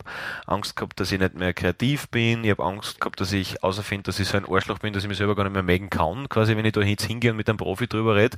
Angst 0.47 0.75
gehabt, 0.75 0.99
dass 0.99 1.11
ich 1.11 1.19
nicht 1.19 1.35
mehr 1.35 1.53
kreativ 1.53 2.09
bin. 2.09 2.43
Ich 2.43 2.49
habe 2.49 2.63
Angst 2.63 2.99
gehabt, 2.99 3.21
dass 3.21 3.31
ich 3.31 3.63
außerfinde, 3.63 4.03
dass 4.03 4.19
ich 4.19 4.27
so 4.27 4.37
ein 4.37 4.49
Arschloch 4.49 4.79
bin, 4.79 4.91
dass 4.91 5.03
ich 5.03 5.09
mich 5.09 5.19
selber 5.19 5.35
gar 5.35 5.43
nicht 5.43 5.53
mehr 5.53 5.61
mögen 5.61 5.91
kann, 5.91 6.29
quasi 6.29 6.57
wenn 6.57 6.65
ich 6.65 6.71
da 6.71 6.81
jetzt 6.81 7.05
hingehe 7.05 7.29
und 7.29 7.37
mit 7.37 7.47
einem 7.47 7.59
Profi 7.59 7.85
drüber 7.85 8.15
rede. 8.15 8.37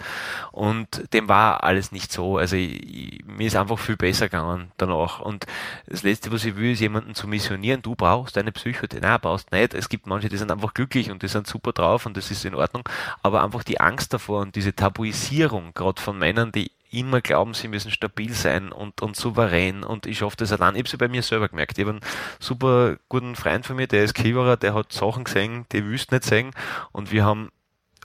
Und 0.52 1.14
dem 1.14 1.30
war 1.30 1.64
alles 1.64 1.94
nicht 1.94 2.12
so. 2.12 2.38
Also 2.38 2.58
ich, 2.58 2.84
ich, 2.84 3.26
mir 3.26 3.48
ist 3.48 3.56
einfach 3.56 3.80
viel 3.80 3.96
besser 3.96 4.26
gegangen 4.26 4.74
danach. 4.76 5.22
Und 5.22 5.46
das 5.88 6.04
Letzte, 6.04 6.30
was 6.34 6.44
ich 6.44 6.58
will, 6.58 6.74
ist 6.74 6.82
jemanden 6.82 7.16
zu 7.16 7.26
missionieren. 7.26 7.82
Du 7.82 7.96
brauchst 7.96 8.38
eine 8.38 8.52
Psychotherapie. 8.52 9.08
Nein, 9.08 9.20
brauchst 9.22 9.54
nicht. 9.54 9.74
Es 9.74 9.88
gibt 9.88 10.08
manche, 10.08 10.28
die 10.28 10.38
sind 10.38 10.52
einfach 10.52 10.74
glücklich 10.74 11.10
und 11.10 11.24
die 11.24 11.30
sind 11.30 11.48
super 11.48 11.72
drauf 11.72 12.06
und 12.06 12.18
das 12.18 12.32
ist 12.32 12.44
in 12.44 12.54
Ordnung. 12.54 12.84
Aber 13.24 13.44
einfach 13.44 13.64
die 13.64 13.80
Angst 13.80 14.10
davor 14.20 14.42
und 14.42 14.56
diese 14.56 14.76
Tabuisierung, 14.76 15.74
gerade 15.74 16.02
von 16.02 16.18
Männern, 16.18 16.52
die 16.52 16.72
immer 16.92 17.22
glauben, 17.22 17.54
sie 17.54 17.68
müssen 17.68 17.92
stabil 17.92 18.34
sein 18.34 18.72
und, 18.72 19.02
und 19.02 19.16
souverän 19.16 19.84
und 19.84 20.06
ich 20.06 20.20
schaffe 20.20 20.38
das 20.38 20.52
allein. 20.52 20.76
Ich 20.76 20.80
habe 20.80 20.90
es 20.90 20.98
bei 20.98 21.08
mir 21.08 21.22
selber 21.22 21.48
gemerkt. 21.48 21.78
Ich 21.78 21.86
habe 21.86 21.98
einen 21.98 22.06
super 22.40 22.98
guten 23.10 23.36
Freund 23.36 23.66
von 23.66 23.76
mir, 23.76 23.88
der 23.88 24.04
ist 24.04 24.16
Kiewerer, 24.16 24.58
der 24.58 24.74
hat 24.74 24.92
Sachen 24.92 25.24
gesehen, 25.24 25.66
die 25.72 25.86
wüsste 25.86 26.16
nicht 26.16 26.26
sehen 26.26 26.52
und 26.92 27.12
wir 27.12 27.24
haben 27.24 27.50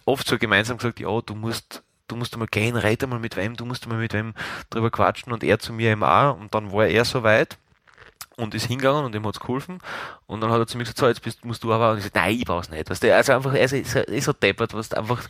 oft 0.05 0.27
so 0.27 0.39
gemeinsam 0.39 0.77
gesagt, 0.77 1.01
ja, 1.01 1.21
du 1.21 1.35
musst 1.35 1.83
du 2.07 2.17
musst 2.17 2.37
mal 2.37 2.47
gehen, 2.47 2.77
red 2.77 3.03
einmal 3.03 3.19
mit 3.19 3.37
wem, 3.37 3.57
du 3.57 3.65
musst 3.65 3.89
mal 3.89 3.99
mit 3.99 4.13
wem 4.13 4.35
drüber 4.69 4.91
quatschen 4.91 5.33
und 5.33 5.43
er 5.43 5.59
zu 5.59 5.73
mir 5.73 5.91
eben 5.91 6.05
auch 6.05 6.39
und 6.39 6.55
dann 6.55 6.71
war 6.71 6.87
er 6.87 7.07
so 7.07 7.23
weit 7.23 7.57
und 8.37 8.55
ist 8.55 8.67
hingegangen 8.67 9.05
und 9.05 9.15
ihm 9.15 9.27
hat's 9.27 9.41
geholfen. 9.41 9.79
Und 10.27 10.41
dann 10.41 10.51
hat 10.51 10.59
er 10.59 10.67
zu 10.67 10.77
mir 10.77 10.85
gesagt, 10.85 10.99
so, 10.99 11.07
jetzt 11.07 11.23
bist, 11.23 11.45
musst 11.45 11.63
du 11.63 11.73
aber, 11.73 11.91
und 11.91 11.99
ich 11.99 12.05
gesagt, 12.05 12.17
nein, 12.17 12.37
ich 12.37 12.45
brauch's 12.45 12.69
nicht. 12.69 12.91
Weißt 12.91 13.03
du, 13.03 13.15
also 13.15 13.33
einfach, 13.33 13.55
er 13.55 13.65
ist, 13.65 13.95
er 13.95 14.09
ist 14.09 14.25
so 14.25 14.33
deppert, 14.33 14.75
was 14.75 14.93
einfach, 14.93 15.23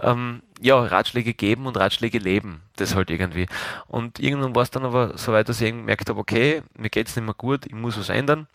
ähm, 0.00 0.42
ja, 0.60 0.78
Ratschläge 0.78 1.34
geben 1.34 1.66
und 1.66 1.76
Ratschläge 1.76 2.18
leben. 2.18 2.62
Das 2.76 2.94
halt 2.94 3.10
irgendwie. 3.10 3.46
Und 3.86 4.18
irgendwann 4.18 4.54
war 4.54 4.62
es 4.62 4.70
dann 4.70 4.84
aber 4.84 5.18
so 5.18 5.32
weit, 5.32 5.48
dass 5.48 5.60
ich 5.60 5.70
gemerkt 5.70 6.08
habe, 6.08 6.18
okay, 6.18 6.62
mir 6.76 6.90
geht's 6.90 7.16
nicht 7.16 7.24
mehr 7.24 7.34
gut, 7.34 7.66
ich 7.66 7.74
muss 7.74 7.98
was 7.98 8.08
ändern. 8.08 8.46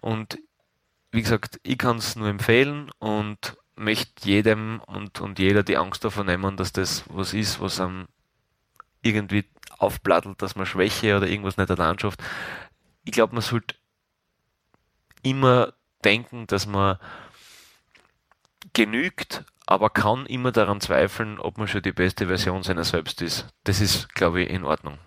Und 0.00 0.38
wie 1.12 1.22
gesagt, 1.22 1.60
ich 1.62 1.78
kann 1.78 1.96
es 1.96 2.16
nur 2.16 2.28
empfehlen 2.28 2.90
und 2.98 3.56
möchte 3.76 4.28
jedem 4.28 4.80
und, 4.86 5.20
und 5.20 5.38
jeder 5.38 5.62
die 5.62 5.76
Angst 5.76 6.04
davor 6.04 6.24
nehmen, 6.24 6.56
dass 6.56 6.72
das 6.72 7.04
was 7.08 7.34
ist, 7.34 7.60
was 7.60 7.80
einem 7.80 8.06
irgendwie 9.02 9.44
aufplattelt, 9.78 10.40
dass 10.42 10.56
man 10.56 10.66
Schwäche 10.66 11.16
oder 11.16 11.26
irgendwas 11.26 11.56
nicht 11.56 11.70
allein 11.70 11.98
schafft 11.98 12.22
ich 13.10 13.14
glaube, 13.14 13.34
man 13.34 13.42
sollte 13.42 13.74
immer 15.24 15.72
denken, 16.04 16.46
dass 16.46 16.66
man 16.66 16.96
genügt, 18.72 19.44
aber 19.66 19.90
kann 19.90 20.26
immer 20.26 20.52
daran 20.52 20.80
zweifeln, 20.80 21.40
ob 21.40 21.58
man 21.58 21.66
schon 21.66 21.82
die 21.82 21.90
beste 21.90 22.28
Version 22.28 22.62
seiner 22.62 22.84
selbst 22.84 23.20
ist. 23.20 23.48
Das 23.64 23.80
ist, 23.80 24.14
glaube 24.14 24.42
ich, 24.42 24.50
in 24.50 24.64
Ordnung. 24.64 24.98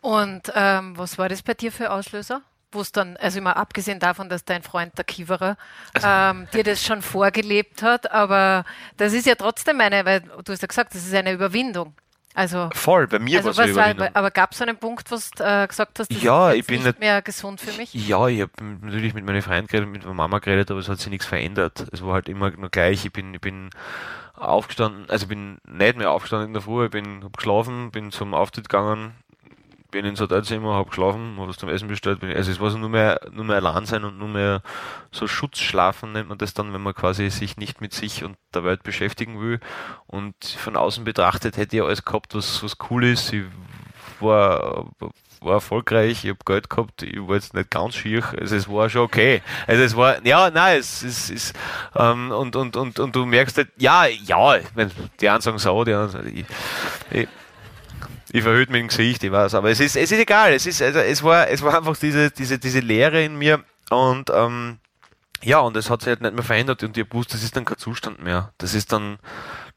Und 0.00 0.52
ähm, 0.54 0.96
was 0.96 1.18
war 1.18 1.28
das 1.28 1.42
bei 1.42 1.54
dir 1.54 1.72
für 1.72 1.90
Auslöser? 1.90 2.42
Wo 2.70 2.80
es 2.80 2.92
dann, 2.92 3.16
also 3.16 3.38
immer 3.38 3.56
abgesehen 3.56 3.98
davon, 3.98 4.28
dass 4.28 4.44
dein 4.44 4.62
Freund 4.62 4.96
der 4.96 5.04
Kiewerer 5.04 5.56
also, 5.94 6.06
ähm, 6.06 6.46
dir 6.52 6.62
das 6.62 6.84
schon 6.84 7.02
vorgelebt 7.02 7.82
hat, 7.82 8.12
aber 8.12 8.64
das 8.96 9.12
ist 9.12 9.26
ja 9.26 9.34
trotzdem 9.34 9.80
eine, 9.80 10.04
weil 10.04 10.20
du 10.20 10.52
hast 10.52 10.62
ja 10.62 10.68
gesagt, 10.68 10.94
das 10.94 11.04
ist 11.04 11.14
eine 11.14 11.32
Überwindung. 11.32 11.94
Also, 12.34 12.68
Voll, 12.72 13.06
bei 13.06 13.20
mir 13.20 13.38
also 13.38 13.56
war 13.56 13.86
es 13.86 14.14
Aber 14.14 14.30
gab 14.32 14.52
es 14.52 14.60
einen 14.60 14.76
Punkt, 14.76 15.08
wo 15.10 15.14
du 15.14 15.44
äh, 15.44 15.68
gesagt 15.68 16.00
hast, 16.00 16.10
das 16.10 16.22
ja, 16.22 16.50
ist 16.50 16.58
ich 16.58 16.66
bin 16.66 16.82
nicht 16.82 16.98
mehr 16.98 17.22
gesund 17.22 17.60
für 17.60 17.72
mich? 17.78 17.94
Ja, 17.94 18.26
ich 18.26 18.40
habe 18.40 18.52
natürlich 18.82 19.14
mit 19.14 19.24
meinen 19.24 19.40
Freunden 19.40 19.68
geredet, 19.68 19.88
mit 19.88 20.02
meiner 20.02 20.14
Mama 20.14 20.40
geredet, 20.40 20.72
aber 20.72 20.80
es 20.80 20.88
hat 20.88 20.98
sich 20.98 21.10
nichts 21.10 21.26
verändert. 21.26 21.86
Es 21.92 22.04
war 22.04 22.14
halt 22.14 22.28
immer 22.28 22.50
nur 22.50 22.70
gleich. 22.70 23.04
Ich 23.04 23.12
bin, 23.12 23.34
ich 23.34 23.40
bin 23.40 23.70
aufgestanden, 24.34 25.08
also 25.08 25.24
ich 25.24 25.28
bin 25.28 25.58
nicht 25.64 25.96
mehr 25.96 26.10
aufgestanden 26.10 26.48
in 26.48 26.54
der 26.54 26.62
Früh, 26.62 26.86
ich 26.86 26.90
bin 26.90 27.22
hab 27.22 27.36
geschlafen, 27.36 27.92
bin 27.92 28.10
zum 28.10 28.34
Auftritt 28.34 28.68
gegangen, 28.68 29.14
bin 29.94 30.04
ins 30.04 30.20
Hotelzimmer, 30.20 30.74
habe 30.74 30.88
geschlafen, 30.88 31.36
habe 31.38 31.48
was 31.48 31.56
zum 31.56 31.68
Essen 31.68 31.86
bestellt. 31.86 32.22
also 32.22 32.50
es 32.50 32.58
war 32.58 32.70
so 32.70 32.78
nur 32.78 32.88
mehr, 32.88 33.20
nur 33.30 33.44
mehr 33.44 33.56
allein 33.56 33.86
sein 33.86 34.02
und 34.02 34.18
nur 34.18 34.26
mehr 34.26 34.60
so 35.12 35.28
Schutzschlafen 35.28 36.10
nennt 36.12 36.28
man 36.28 36.36
das 36.36 36.52
dann, 36.52 36.72
wenn 36.72 36.82
man 36.82 36.94
quasi 36.94 37.30
sich 37.30 37.56
nicht 37.56 37.80
mit 37.80 37.94
sich 37.94 38.24
und 38.24 38.36
der 38.52 38.64
Welt 38.64 38.82
beschäftigen 38.82 39.40
will. 39.40 39.60
Und 40.08 40.34
von 40.44 40.76
außen 40.76 41.04
betrachtet 41.04 41.56
hätte 41.56 41.76
ich 41.76 41.82
alles 41.82 42.04
gehabt, 42.04 42.34
was, 42.34 42.60
was 42.64 42.76
cool 42.90 43.04
ist. 43.04 43.32
Ich 43.32 43.44
war, 44.18 44.90
war 45.40 45.54
erfolgreich, 45.54 46.24
ich 46.24 46.30
habe 46.30 46.40
Geld 46.44 46.68
gehabt, 46.68 47.04
ich 47.04 47.16
war 47.20 47.36
jetzt 47.36 47.54
nicht 47.54 47.70
ganz 47.70 47.94
schier, 47.94 48.24
also 48.36 48.56
es 48.56 48.68
war 48.68 48.90
schon 48.90 49.02
okay. 49.02 49.42
Also 49.68 49.82
es 49.84 49.96
war, 49.96 50.26
ja, 50.26 50.50
nein, 50.50 50.80
es 50.80 51.04
ist, 51.04 51.54
ähm, 51.94 52.32
und, 52.32 52.56
und, 52.56 52.76
und, 52.76 52.98
und 52.98 53.14
du 53.14 53.26
merkst 53.26 53.58
halt, 53.58 53.68
ja, 53.76 54.06
ja, 54.06 54.58
die 55.20 55.28
einen 55.28 55.40
sagen 55.40 55.58
so, 55.58 55.84
die 55.84 55.92
anderen 55.92 56.10
sagen, 56.10 56.36
ich, 56.36 56.46
ich, 57.16 57.28
ich 58.34 58.42
verhüllt 58.42 58.74
dem 58.74 58.88
Gesicht, 58.88 59.22
ich 59.22 59.30
weiß, 59.30 59.54
aber 59.54 59.70
es 59.70 59.78
ist, 59.78 59.94
es 59.94 60.10
ist 60.10 60.18
egal, 60.18 60.52
es 60.52 60.66
ist, 60.66 60.82
also 60.82 60.98
es 60.98 61.22
war, 61.22 61.48
es 61.48 61.62
war 61.62 61.78
einfach 61.78 61.96
diese, 61.96 62.32
diese, 62.32 62.58
diese 62.58 62.80
Leere 62.80 63.22
in 63.22 63.36
mir 63.36 63.62
und, 63.90 64.28
ähm, 64.34 64.78
ja, 65.40 65.60
und 65.60 65.76
es 65.76 65.88
hat 65.88 66.00
sich 66.00 66.08
halt 66.08 66.20
nicht 66.20 66.34
mehr 66.34 66.42
verändert 66.42 66.82
und 66.82 66.98
ich 66.98 67.06
wusste, 67.14 67.34
das 67.34 67.44
ist 67.44 67.54
dann 67.54 67.64
kein 67.64 67.78
Zustand 67.78 68.24
mehr. 68.24 68.52
Das 68.58 68.74
ist 68.74 68.90
dann, 68.90 69.18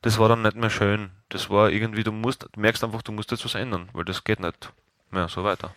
das 0.01 0.17
war 0.17 0.27
dann 0.27 0.41
nicht 0.41 0.55
mehr 0.55 0.71
schön. 0.71 1.11
Das 1.29 1.51
war 1.51 1.69
irgendwie, 1.69 2.03
du 2.03 2.11
musst, 2.11 2.47
du 2.51 2.59
merkst 2.59 2.83
einfach, 2.83 3.03
du 3.03 3.11
musst 3.11 3.29
jetzt 3.29 3.45
was 3.45 3.53
ändern, 3.53 3.89
weil 3.93 4.05
das 4.05 4.23
geht 4.23 4.39
nicht 4.39 4.73
mehr 5.11 5.27
so 5.27 5.43
weiter. 5.43 5.75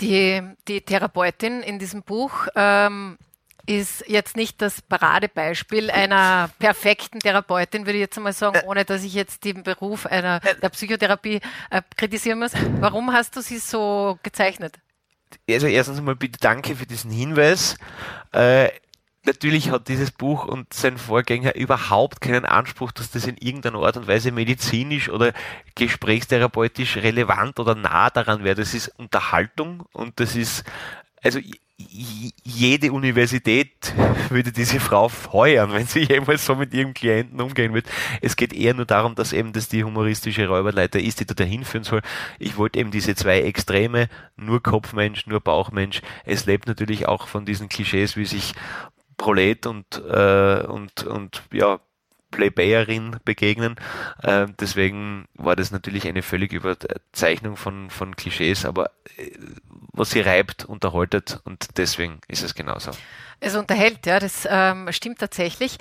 Die, 0.00 0.42
die 0.68 0.82
Therapeutin 0.82 1.62
in 1.62 1.78
diesem 1.78 2.02
Buch 2.02 2.46
ähm, 2.56 3.16
ist 3.66 4.04
jetzt 4.08 4.36
nicht 4.36 4.62
das 4.62 4.80
Paradebeispiel 4.80 5.90
einer 5.90 6.50
perfekten 6.58 7.20
Therapeutin, 7.20 7.86
würde 7.86 7.98
ich 7.98 8.02
jetzt 8.02 8.16
einmal 8.16 8.32
sagen, 8.32 8.60
ohne 8.66 8.84
dass 8.84 9.04
ich 9.04 9.14
jetzt 9.14 9.44
den 9.44 9.62
Beruf 9.62 10.06
einer 10.06 10.40
der 10.40 10.68
Psychotherapie 10.68 11.40
äh, 11.70 11.82
kritisieren 11.96 12.38
muss. 12.38 12.52
Warum 12.80 13.12
hast 13.12 13.36
du 13.36 13.40
sie 13.40 13.58
so 13.58 14.18
gezeichnet? 14.22 14.78
Also 15.50 15.66
erstens 15.66 15.98
einmal 15.98 16.16
bitte 16.16 16.38
danke 16.40 16.76
für 16.76 16.86
diesen 16.86 17.10
Hinweis. 17.10 17.76
Äh, 18.32 18.68
natürlich 19.24 19.70
hat 19.70 19.88
dieses 19.88 20.12
Buch 20.12 20.44
und 20.44 20.72
sein 20.72 20.98
Vorgänger 20.98 21.56
überhaupt 21.56 22.20
keinen 22.20 22.44
Anspruch, 22.44 22.92
dass 22.92 23.10
das 23.10 23.26
in 23.26 23.36
irgendeiner 23.36 23.80
Art 23.80 23.96
und 23.96 24.06
Weise 24.06 24.30
medizinisch 24.32 25.08
oder 25.08 25.32
gesprächstherapeutisch 25.74 26.98
relevant 26.98 27.58
oder 27.58 27.74
nah 27.74 28.10
daran 28.10 28.44
wäre. 28.44 28.54
Das 28.54 28.74
ist 28.74 28.88
Unterhaltung 28.96 29.84
und 29.92 30.20
das 30.20 30.36
ist 30.36 30.64
also 31.26 31.40
jede 31.78 32.92
Universität 32.92 33.94
würde 34.30 34.50
diese 34.50 34.80
Frau 34.80 35.08
feuern, 35.08 35.72
wenn 35.72 35.86
sie 35.86 36.00
jemals 36.08 36.46
so 36.46 36.54
mit 36.54 36.72
ihrem 36.72 36.94
Klienten 36.94 37.40
umgehen 37.40 37.74
wird. 37.74 37.86
Es 38.22 38.36
geht 38.36 38.54
eher 38.54 38.72
nur 38.72 38.86
darum, 38.86 39.14
dass 39.14 39.32
eben 39.32 39.52
das 39.52 39.68
die 39.68 39.84
humoristische 39.84 40.48
Räuberleiter 40.48 41.00
ist, 41.00 41.20
die 41.20 41.26
da 41.26 41.34
dahin 41.34 41.64
führen 41.64 41.84
soll. 41.84 42.00
Ich 42.38 42.56
wollte 42.56 42.78
eben 42.78 42.90
diese 42.90 43.14
zwei 43.14 43.42
Extreme, 43.42 44.08
nur 44.36 44.62
Kopfmensch, 44.62 45.26
nur 45.26 45.40
Bauchmensch. 45.40 46.00
Es 46.24 46.46
lebt 46.46 46.66
natürlich 46.66 47.06
auch 47.06 47.28
von 47.28 47.44
diesen 47.44 47.68
Klischees, 47.68 48.16
wie 48.16 48.24
sich 48.24 48.54
Prolet 49.16 49.66
und, 49.66 50.02
äh, 50.08 50.64
und, 50.66 51.04
und 51.04 51.42
ja, 51.52 51.80
Plebeyerin 52.30 53.16
begegnen. 53.24 53.76
Äh, 54.22 54.46
deswegen 54.60 55.26
war 55.34 55.56
das 55.56 55.70
natürlich 55.70 56.06
eine 56.06 56.22
völlige 56.22 56.56
Überzeichnung 56.56 57.56
von, 57.56 57.90
von 57.90 58.16
Klischees, 58.16 58.64
aber 58.64 58.90
äh, 59.16 59.30
was 59.96 60.10
sie 60.10 60.20
reibt, 60.20 60.64
unterhaltet 60.64 61.40
und 61.44 61.78
deswegen 61.78 62.20
ist 62.28 62.42
es 62.42 62.54
genauso. 62.54 62.92
Es 63.40 63.54
unterhält, 63.54 64.06
ja, 64.06 64.18
das 64.18 64.46
ähm, 64.48 64.90
stimmt 64.92 65.18
tatsächlich. 65.18 65.78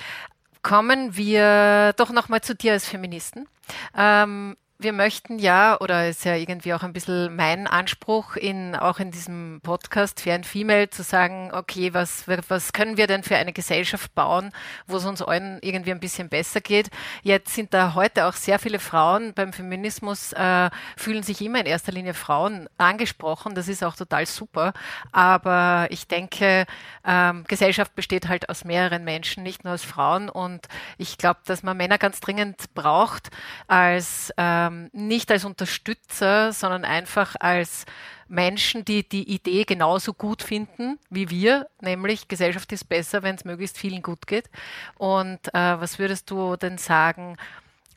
Kommen 0.62 1.16
wir 1.16 1.94
doch 1.98 2.12
nochmal 2.12 2.42
zu 2.42 2.56
dir 2.56 2.74
als 2.74 2.88
Feministen. 2.88 3.48
Ähm, 3.96 4.58
wir 4.78 4.92
möchten 4.92 5.40
ja, 5.40 5.80
oder 5.80 6.10
ist 6.10 6.26
ja 6.26 6.36
irgendwie 6.36 6.74
auch 6.74 6.84
ein 6.84 6.92
bisschen 6.92 7.34
mein 7.34 7.66
Anspruch, 7.66 8.36
in, 8.36 8.76
auch 8.76 9.00
in 9.00 9.10
diesem 9.10 9.62
Podcast 9.64 10.20
Fair 10.20 10.36
and 10.36 10.46
Female 10.46 10.90
zu 10.90 11.02
sagen, 11.02 11.52
okay, 11.54 11.94
was, 11.94 12.28
was 12.50 12.74
können 12.74 12.98
wir 12.98 13.08
denn 13.08 13.24
für 13.24 13.38
eine 13.38 13.54
Gesellschaft 13.54 14.14
bauen, 14.16 14.52
wo 14.86 14.98
es 14.98 15.06
uns 15.06 15.22
allen 15.22 15.60
irgendwie 15.62 15.92
ein 15.92 16.02
bisschen 16.02 16.28
besser 16.28 16.60
geht? 16.60 16.90
Jetzt 17.24 17.56
sind 17.56 17.74
da 17.74 17.94
heute 17.94 18.26
auch 18.26 18.34
sehr 18.34 18.60
viele 18.60 18.80
Frauen 18.80 19.34
beim 19.34 19.54
Feminismus, 19.54 20.34
äh, 20.34 20.70
fühlen 20.98 21.24
sich 21.24 21.42
immer 21.42 21.62
in 21.62 21.68
erster 21.68 21.94
Linie 21.94 22.14
Frauen 22.14 22.68
angesprochen. 22.78 23.56
Das 23.56 23.70
ist 23.70 23.82
auch 23.82 23.96
total 23.96 24.26
super. 24.26 24.74
Aber 25.14 25.88
ich 25.90 26.08
denke, 26.08 26.66
ähm, 27.06 27.46
Gesellschaft 27.48 27.96
besteht 27.96 28.28
halt 28.28 28.50
aus 28.50 28.66
mehreren 28.66 29.06
Menschen, 29.06 29.44
nicht 29.44 29.64
nur 29.64 29.76
aus 29.76 29.84
Frauen. 29.84 30.28
Und 30.28 30.68
ich 30.98 31.18
glaube, 31.18 31.40
dass 31.46 31.64
man 31.64 31.78
Männer 31.78 31.98
ganz 31.98 32.20
dringend 32.20 32.74
braucht 32.74 33.30
als 33.68 34.32
äh, 34.36 34.65
ähm, 34.66 34.90
nicht 34.94 35.32
als 35.32 35.46
Unterstützer, 35.46 36.54
sondern 36.54 36.86
einfach 36.86 37.36
als 37.40 37.86
Menschen, 38.28 38.86
die 38.86 39.08
die 39.08 39.30
Idee 39.30 39.66
genauso 39.66 40.14
gut 40.14 40.42
finden 40.42 41.00
wie 41.10 41.30
wir, 41.30 41.68
nämlich 41.82 42.28
Gesellschaft 42.28 42.72
ist 42.72 42.86
besser, 42.86 43.24
wenn 43.24 43.36
es 43.36 43.46
möglichst 43.46 43.78
vielen 43.78 44.02
gut 44.02 44.28
geht. 44.28 44.50
Und 44.98 45.40
äh, 45.54 45.80
was 45.80 46.00
würdest 46.00 46.32
du 46.32 46.56
denn 46.56 46.78
sagen, 46.78 47.38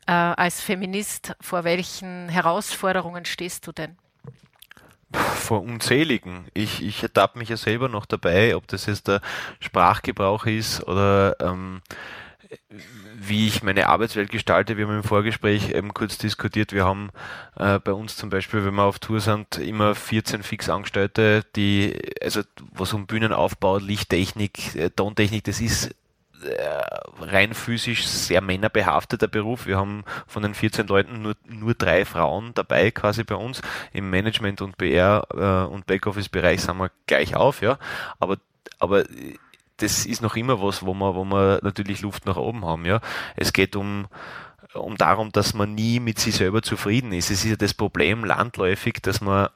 äh, 0.07 0.11
als 0.11 0.61
Feminist, 0.61 1.35
vor 1.41 1.63
welchen 1.63 2.29
Herausforderungen 2.29 3.25
stehst 3.25 3.65
du 3.67 3.71
denn? 3.71 3.97
vor 5.11 5.63
unzähligen. 5.63 6.45
Ich, 6.53 6.83
ich 6.83 7.01
ertappe 7.01 7.39
mich 7.39 7.49
ja 7.49 7.57
selber 7.57 7.89
noch 7.89 8.05
dabei, 8.05 8.55
ob 8.55 8.67
das 8.67 8.85
jetzt 8.85 9.07
der 9.07 9.21
Sprachgebrauch 9.59 10.45
ist 10.45 10.83
oder 10.87 11.35
ähm, 11.39 11.81
wie 13.15 13.47
ich 13.47 13.63
meine 13.63 13.87
Arbeitswelt 13.87 14.31
gestalte. 14.31 14.77
Wir 14.77 14.87
haben 14.87 14.97
im 14.97 15.03
Vorgespräch 15.03 15.71
eben 15.71 15.93
kurz 15.93 16.17
diskutiert. 16.17 16.73
Wir 16.73 16.85
haben 16.85 17.09
äh, 17.55 17.79
bei 17.79 17.93
uns 17.93 18.15
zum 18.15 18.29
Beispiel, 18.29 18.65
wenn 18.65 18.75
wir 18.75 18.83
auf 18.83 18.99
Tour 18.99 19.19
sind, 19.19 19.57
immer 19.57 19.95
14 19.95 20.43
Fixangestellte, 20.43 21.45
die, 21.55 21.99
also 22.21 22.41
was 22.71 22.93
um 22.93 23.05
Bühnenaufbau, 23.05 23.77
Lichttechnik, 23.77 24.75
äh, 24.75 24.89
Tontechnik, 24.89 25.43
das 25.43 25.61
ist 25.61 25.95
äh, 26.43 26.81
rein 27.19 27.53
physisch 27.53 28.07
sehr 28.07 28.41
männerbehafteter 28.41 29.27
Beruf. 29.27 29.67
Wir 29.67 29.77
haben 29.77 30.03
von 30.25 30.41
den 30.41 30.53
14 30.53 30.87
Leuten 30.87 31.21
nur, 31.21 31.35
nur 31.45 31.73
drei 31.73 32.05
Frauen 32.05 32.53
dabei 32.55 32.91
quasi 32.91 33.23
bei 33.23 33.35
uns. 33.35 33.61
Im 33.93 34.09
Management 34.09 34.61
und 34.61 34.77
PR 34.77 35.27
äh, 35.33 35.71
und 35.71 35.85
Backoffice-Bereich 35.85 36.61
sind 36.61 36.77
wir 36.77 36.91
gleich 37.07 37.35
auf, 37.35 37.61
ja. 37.61 37.77
Aber, 38.19 38.37
aber 38.79 39.03
das 39.79 40.05
ist 40.05 40.21
noch 40.21 40.35
immer 40.35 40.61
was, 40.61 40.85
wo 40.85 40.93
wir, 40.93 41.15
wo 41.15 41.23
wir 41.25 41.59
natürlich 41.63 42.01
Luft 42.01 42.25
nach 42.25 42.37
oben 42.37 42.65
haben. 42.65 42.85
Ja, 42.85 43.01
es 43.35 43.53
geht 43.53 43.75
um 43.75 44.07
um 44.73 44.97
darum, 44.97 45.31
dass 45.31 45.53
man 45.53 45.73
nie 45.73 45.99
mit 45.99 46.19
sich 46.19 46.35
selber 46.35 46.61
zufrieden 46.61 47.11
ist. 47.11 47.31
Es 47.31 47.43
ist 47.43 47.49
ja 47.49 47.55
das 47.55 47.73
Problem 47.73 48.23
landläufig, 48.23 48.99
dass 49.01 49.19
man, 49.21 49.49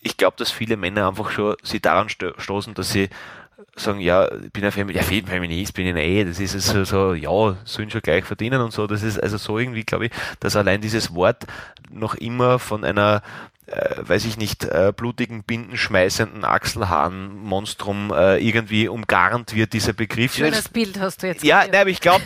ich 0.00 0.16
glaube, 0.16 0.36
dass 0.36 0.50
viele 0.50 0.76
Männer 0.76 1.08
einfach 1.08 1.30
schon 1.30 1.56
sie 1.62 1.80
daran 1.80 2.08
stoßen, 2.08 2.74
dass 2.74 2.92
sie 2.92 3.08
sagen, 3.74 4.00
ja, 4.00 4.30
ich 4.32 4.52
bin 4.52 4.64
ein 4.64 4.72
Feminist, 4.72 5.10
ja, 5.10 5.22
Feminist 5.26 5.74
bin 5.74 5.86
ich 5.86 5.96
eh, 5.96 6.24
das 6.24 6.40
ist 6.40 6.52
so, 6.60 6.84
so, 6.84 7.14
ja, 7.14 7.56
sollen 7.64 7.90
schon 7.90 8.02
gleich 8.02 8.24
verdienen 8.24 8.60
und 8.60 8.72
so. 8.72 8.86
Das 8.86 9.02
ist 9.02 9.18
also 9.22 9.36
so 9.36 9.58
irgendwie, 9.58 9.84
glaube 9.84 10.06
ich, 10.06 10.12
dass 10.40 10.56
allein 10.56 10.80
dieses 10.80 11.14
Wort 11.14 11.46
noch 11.90 12.14
immer 12.14 12.58
von 12.58 12.84
einer 12.84 13.22
äh, 13.66 13.96
weiß 13.98 14.24
ich 14.26 14.36
nicht, 14.36 14.64
äh, 14.64 14.92
blutigen, 14.96 15.42
bindenschmeißenden 15.42 16.44
Achselhahn-Monstrum 16.44 18.12
äh, 18.14 18.38
irgendwie 18.38 18.88
umgarnt 18.88 19.54
wird, 19.54 19.72
dieser 19.72 19.92
Begriff. 19.92 20.34
Schönes 20.34 20.68
Bild 20.68 21.00
hast 21.00 21.22
du 21.22 21.26
jetzt. 21.26 21.42
Ja, 21.42 21.64
nein, 21.66 21.80
aber 21.80 21.90
ich 21.90 22.00
glaube, 22.00 22.22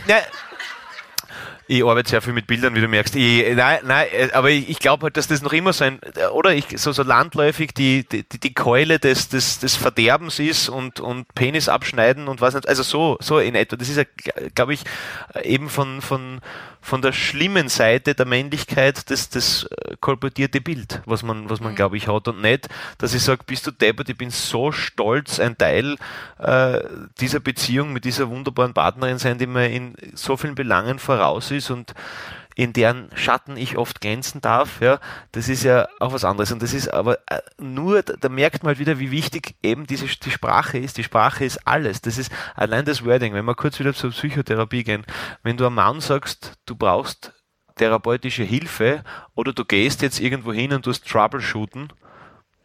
ich 1.70 1.85
arbeite 1.85 2.11
sehr 2.11 2.20
viel 2.20 2.32
mit 2.32 2.49
Bildern, 2.49 2.75
wie 2.75 2.80
du 2.80 2.88
merkst. 2.88 3.14
Ich, 3.14 3.54
nein, 3.54 3.78
nein, 3.85 4.09
äh, 4.12 4.28
aber 4.32 4.50
ich, 4.50 4.68
ich 4.68 4.80
glaube 4.80 5.04
halt, 5.04 5.16
dass 5.16 5.28
das 5.28 5.40
noch 5.40 5.52
immer 5.52 5.73
so 5.73 5.85
ein, 5.85 6.00
oder 6.32 6.52
ich, 6.52 6.66
so, 6.76 6.90
so 6.90 7.04
landläufig 7.04 7.73
die, 7.75 8.04
die, 8.04 8.25
die 8.25 8.52
Keule 8.52 8.99
des, 8.99 9.28
des, 9.28 9.61
des 9.61 9.76
Verderbens 9.76 10.40
ist 10.40 10.68
und, 10.68 10.98
und 10.98 11.33
Penis 11.35 11.68
abschneiden 11.68 12.26
und 12.26 12.40
was 12.40 12.55
nicht. 12.55 12.68
Also 12.68 12.83
so, 12.83 13.18
so 13.20 13.38
in 13.38 13.55
etwa. 13.55 13.76
Das 13.76 13.88
ist 13.88 13.98
ja, 13.98 14.05
glaube 14.55 14.74
ich, 14.74 14.83
eben 15.44 15.68
von, 15.68 16.03
von, 16.03 16.40
von 16.81 17.03
der 17.03 17.12
schlimmen 17.12 17.69
Seite 17.69 18.14
der 18.14 18.27
Männlichkeit 18.27 19.11
das, 19.11 19.29
das 19.29 19.64
äh, 19.64 19.97
kolportierte 20.01 20.61
Bild, 20.61 21.03
was 21.05 21.23
man, 21.23 21.51
was 21.51 21.61
man 21.61 21.73
mhm. 21.73 21.77
glaube 21.77 21.97
ich, 21.97 22.09
hat. 22.09 22.29
Und 22.29 22.40
nicht, 22.40 22.69
dass 22.99 23.14
ich 23.14 23.23
sage, 23.23 23.43
bist 23.47 23.66
du 23.66 23.71
deppert, 23.71 24.09
ich 24.09 24.16
bin 24.16 24.31
so 24.31 24.73
stolz, 24.73 25.40
ein 25.40 25.59
Teil 25.59 25.97
äh, 26.38 26.81
dieser 27.21 27.40
Beziehung 27.40 27.93
mit 27.93 28.05
dieser 28.05 28.29
wunderbaren 28.31 28.75
Partnerin 28.75 29.19
sein, 29.19 29.38
die 29.38 29.47
mir 29.47 29.69
in 29.69 29.95
so 30.14 30.37
vielen 30.37 30.55
Belangen 30.55 30.99
voraus 30.99 31.51
ist 31.51 31.71
und 31.71 31.95
in 32.56 32.72
deren 32.72 33.10
Schatten 33.14 33.56
ich 33.56 33.78
oft 33.78 34.00
glänzen 34.00 34.40
darf, 34.40 34.80
ja, 34.80 34.98
das 35.32 35.48
ist 35.48 35.62
ja 35.62 35.88
auch 35.98 36.12
was 36.12 36.24
anderes. 36.24 36.52
Und 36.52 36.62
das 36.62 36.74
ist 36.74 36.88
aber 36.88 37.18
äh, 37.30 37.40
nur, 37.58 38.02
da 38.02 38.28
merkt 38.28 38.62
man 38.62 38.68
halt 38.68 38.78
wieder, 38.78 38.98
wie 38.98 39.10
wichtig 39.10 39.54
eben 39.62 39.86
diese, 39.86 40.06
die 40.06 40.30
Sprache 40.30 40.78
ist. 40.78 40.98
Die 40.98 41.04
Sprache 41.04 41.44
ist 41.44 41.66
alles. 41.66 42.00
Das 42.00 42.18
ist 42.18 42.32
allein 42.54 42.84
das 42.84 43.04
Wording. 43.04 43.34
Wenn 43.34 43.44
wir 43.44 43.54
kurz 43.54 43.78
wieder 43.78 43.94
zur 43.94 44.10
Psychotherapie 44.10 44.84
gehen, 44.84 45.04
wenn 45.42 45.56
du 45.56 45.66
einem 45.66 45.76
Mann 45.76 46.00
sagst, 46.00 46.58
du 46.66 46.74
brauchst 46.76 47.32
therapeutische 47.76 48.42
Hilfe 48.42 49.02
oder 49.34 49.52
du 49.52 49.64
gehst 49.64 50.02
jetzt 50.02 50.20
irgendwo 50.20 50.52
hin 50.52 50.72
und 50.72 50.84
du 50.84 50.90
hast 50.90 51.08
Troubleshooten, 51.08 51.92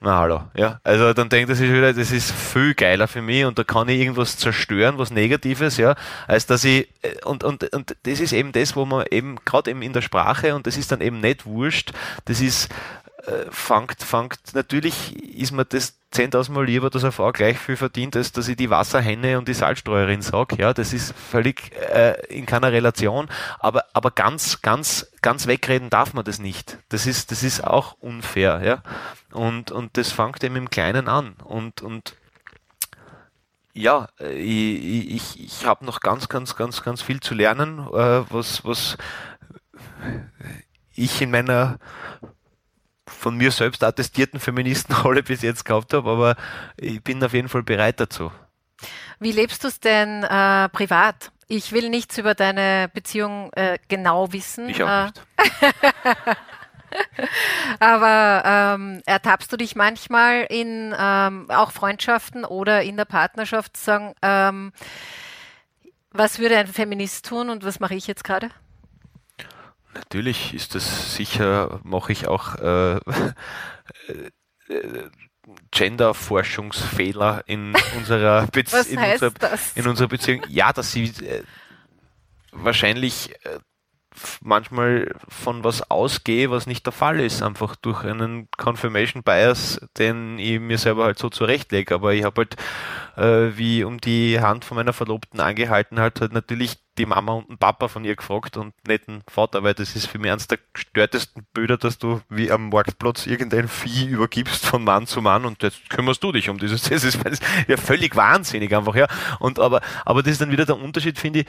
na 0.06 0.20
hallo, 0.20 0.44
ja. 0.56 0.80
Also 0.84 1.14
dann 1.14 1.30
denkt 1.30 1.50
er 1.50 1.56
sich 1.56 1.72
wieder, 1.72 1.92
das 1.92 2.12
ist 2.12 2.32
viel 2.32 2.76
geiler 2.76 3.08
für 3.08 3.24
mich 3.24 3.44
und 3.44 3.58
da 3.58 3.64
kann 3.64 3.90
ich 3.90 4.00
irgendwas 4.00 4.38
zerstören, 4.38 5.00
was 5.00 5.10
Negatives, 5.10 5.78
ja, 5.78 5.96
als 6.28 6.46
dass 6.46 6.64
ich 6.64 6.88
äh, 7.02 7.26
und, 7.26 7.44
und, 7.44 7.74
und 7.74 7.96
das 8.04 8.20
ist 8.20 8.32
eben 8.32 8.52
das, 8.52 8.76
wo 8.76 8.86
man 8.86 9.06
eben, 9.10 9.38
gerade 9.46 9.72
eben 9.72 9.82
in 9.82 9.94
der 9.94 10.02
Sprache, 10.02 10.54
und 10.54 10.68
das 10.68 10.78
ist 10.78 10.92
dann 10.92 11.02
eben 11.02 11.22
nicht 11.22 11.48
wurscht, 11.48 11.92
das 12.26 12.40
ist 12.40 12.70
äh, 13.26 13.46
fangt, 13.50 14.02
fangt, 14.04 14.40
natürlich 14.54 15.16
ist 15.38 15.52
mir 15.52 15.66
das 15.66 15.98
10.000 16.14 16.52
Mal 16.52 16.66
lieber, 16.66 16.90
dass 16.90 17.04
eine 17.04 17.12
Frau 17.12 17.32
gleich 17.32 17.58
viel 17.58 17.76
verdient, 17.76 18.16
als 18.16 18.32
dass 18.32 18.48
ich 18.48 18.56
die 18.56 18.70
Wasserhenne 18.70 19.38
und 19.38 19.48
die 19.48 19.54
Salzstreuerin 19.54 20.22
sage. 20.22 20.56
Ja, 20.58 20.74
das 20.74 20.94
ist 20.94 21.14
völlig 21.14 21.72
äh, 21.94 22.16
in 22.28 22.46
keiner 22.46 22.72
Relation. 22.72 23.28
Aber, 23.60 23.86
aber 23.94 24.12
ganz, 24.12 24.62
ganz, 24.62 25.12
ganz 25.22 25.48
wegreden 25.48 25.90
darf 25.90 26.14
man 26.14 26.24
das 26.24 26.40
nicht. 26.40 26.78
Das 26.90 27.06
ist, 27.06 27.32
das 27.32 27.44
ist 27.44 27.64
auch 27.64 27.98
unfair. 28.00 28.62
Ja, 28.64 28.84
und, 29.32 29.72
und 29.72 29.98
das 29.98 30.12
fängt 30.12 30.44
eben 30.44 30.56
im 30.56 30.70
Kleinen 30.70 31.08
an. 31.08 31.36
Und, 31.44 31.82
und 31.82 32.16
ja, 33.74 34.08
ich, 34.20 35.16
ich, 35.16 35.44
ich 35.44 35.66
habe 35.66 35.84
noch 35.84 36.00
ganz, 36.00 36.30
ganz, 36.30 36.56
ganz, 36.56 36.82
ganz 36.82 37.02
viel 37.02 37.20
zu 37.20 37.34
lernen, 37.34 37.80
äh, 37.80 38.24
was, 38.32 38.64
was 38.64 38.98
ich 40.94 41.22
in 41.22 41.32
meiner 41.32 41.78
von 43.08 43.38
mir 43.38 43.52
selbst 43.52 43.84
attestierten 43.84 44.40
Feministenrolle 44.40 45.24
bis 45.24 45.42
jetzt 45.42 45.66
gehabt 45.66 45.94
habe, 45.94 46.10
aber 46.10 46.36
ich 46.78 47.04
bin 47.04 47.24
auf 47.24 47.34
jeden 47.34 47.50
Fall 47.50 47.64
bereit 47.64 48.00
dazu. 48.00 48.32
Wie 49.20 49.32
lebst 49.32 49.64
du 49.64 49.68
es 49.68 49.80
denn 49.80 50.24
äh, 50.24 50.70
privat? 50.70 51.32
Ich 51.48 51.72
will 51.72 51.90
nichts 51.90 52.18
über 52.18 52.34
deine 52.34 52.90
Beziehung 52.94 53.52
äh, 53.54 53.78
genau 53.88 54.34
wissen. 54.34 54.68
Ich 54.70 54.82
auch 54.82 54.90
äh, 54.90 55.06
nicht. 55.06 55.22
Aber 57.80 58.44
ähm, 58.46 59.02
ertappst 59.06 59.52
du 59.52 59.58
dich 59.58 59.76
manchmal 59.76 60.46
in 60.50 60.96
ähm, 60.98 61.50
auch 61.50 61.72
Freundschaften 61.72 62.46
oder 62.46 62.84
in 62.84 62.98
der 62.98 63.06
Partnerschaft 63.06 63.78
zu 63.78 63.84
sagen, 63.84 64.14
ähm, 64.22 64.72
was 66.12 66.40
würde 66.40 66.58
ein 66.58 66.68
Feminist 66.68 67.28
tun 67.28 67.50
und 67.50 67.66
was 67.66 67.80
mache 67.80 67.96
ich 67.96 68.08
jetzt 68.08 68.24
gerade? 68.24 68.50
Natürlich 69.96 70.54
ist 70.54 70.76
das 70.76 71.16
sicher, 71.16 71.80
mache 71.84 72.12
ich 72.12 72.28
auch 72.28 72.56
äh, 72.56 72.96
äh, 74.68 75.10
Gender-Forschungsfehler 75.72 77.44
in 77.46 77.74
unserer, 77.98 78.48
Be 78.52 78.62
in, 78.90 79.00
unserer, 79.00 79.32
in 79.76 79.88
unserer 79.88 80.08
Beziehung. 80.08 80.42
Ja, 80.50 80.74
dass 80.74 80.92
sie 80.92 81.06
äh, 81.06 81.44
wahrscheinlich 82.52 83.34
äh, 83.46 83.60
manchmal 84.42 85.14
von 85.28 85.64
was 85.64 85.90
ausgehe, 85.90 86.52
was 86.52 86.68
nicht 86.68 86.86
der 86.86 86.94
Fall 86.94 87.20
ist, 87.20 87.42
einfach 87.42 87.76
durch 87.76 88.04
einen 88.04 88.48
Confirmation 88.58 89.24
Bias, 89.24 89.80
den 89.98 90.40
ich 90.40 90.60
mir 90.60 90.78
selber 90.78 91.06
halt 91.06 91.20
so 91.20 91.30
zurechtlege. 91.30 91.96
Aber 91.96 92.14
ich 92.14 92.24
habe 92.24 92.42
halt, 92.42 92.56
äh, 93.18 93.58
wie 93.58 93.84
um 93.84 94.00
die 94.00 94.40
Hand 94.40 94.66
von 94.66 94.76
meiner 94.76 94.94
Verlobten 94.94 95.40
angehalten 95.40 96.00
hat, 96.00 96.22
halt 96.22 96.34
natürlich 96.34 96.78
die 96.98 97.06
Mama 97.06 97.34
und 97.34 97.50
den 97.50 97.58
Papa 97.58 97.88
von 97.88 98.06
ihr 98.06 98.16
gefragt 98.16 98.58
und 98.58 98.74
nicht 98.88 99.08
den 99.08 99.22
Vater, 99.28 99.64
weil 99.64 99.74
das 99.74 99.96
ist 99.96 100.08
für 100.08 100.18
mich 100.18 100.32
eines 100.32 100.48
der 100.48 100.60
gestörtesten 100.74 101.46
Bilder, 101.54 101.78
dass 101.78 101.98
du 101.98 102.22
wie 102.30 102.52
am 102.52 102.70
Marktplatz 102.70 103.28
irgendein 103.28 103.68
Vieh 103.68 104.08
übergibst 104.08 104.66
von 104.66 104.84
Mann 104.84 105.06
zu 105.08 105.22
Mann 105.22 105.46
und 105.46 105.62
jetzt 105.64 105.90
kümmerst 105.90 106.24
du 106.24 106.32
dich 106.32 106.50
um 106.50 106.58
dieses, 106.58 106.84
das 106.90 107.04
ist, 107.04 107.24
das 107.24 107.34
ist 107.34 107.44
ja 107.68 107.78
völlig 107.78 108.16
wahnsinnig 108.16 108.74
einfach, 108.76 108.96
ja. 108.96 109.08
Und 109.40 109.60
aber, 109.60 109.82
aber 110.06 110.24
das 110.24 110.34
ist 110.34 110.42
dann 110.42 110.52
wieder 110.52 110.66
der 110.66 110.78
Unterschied, 110.78 111.20
finde 111.20 111.42
ich, 111.42 111.46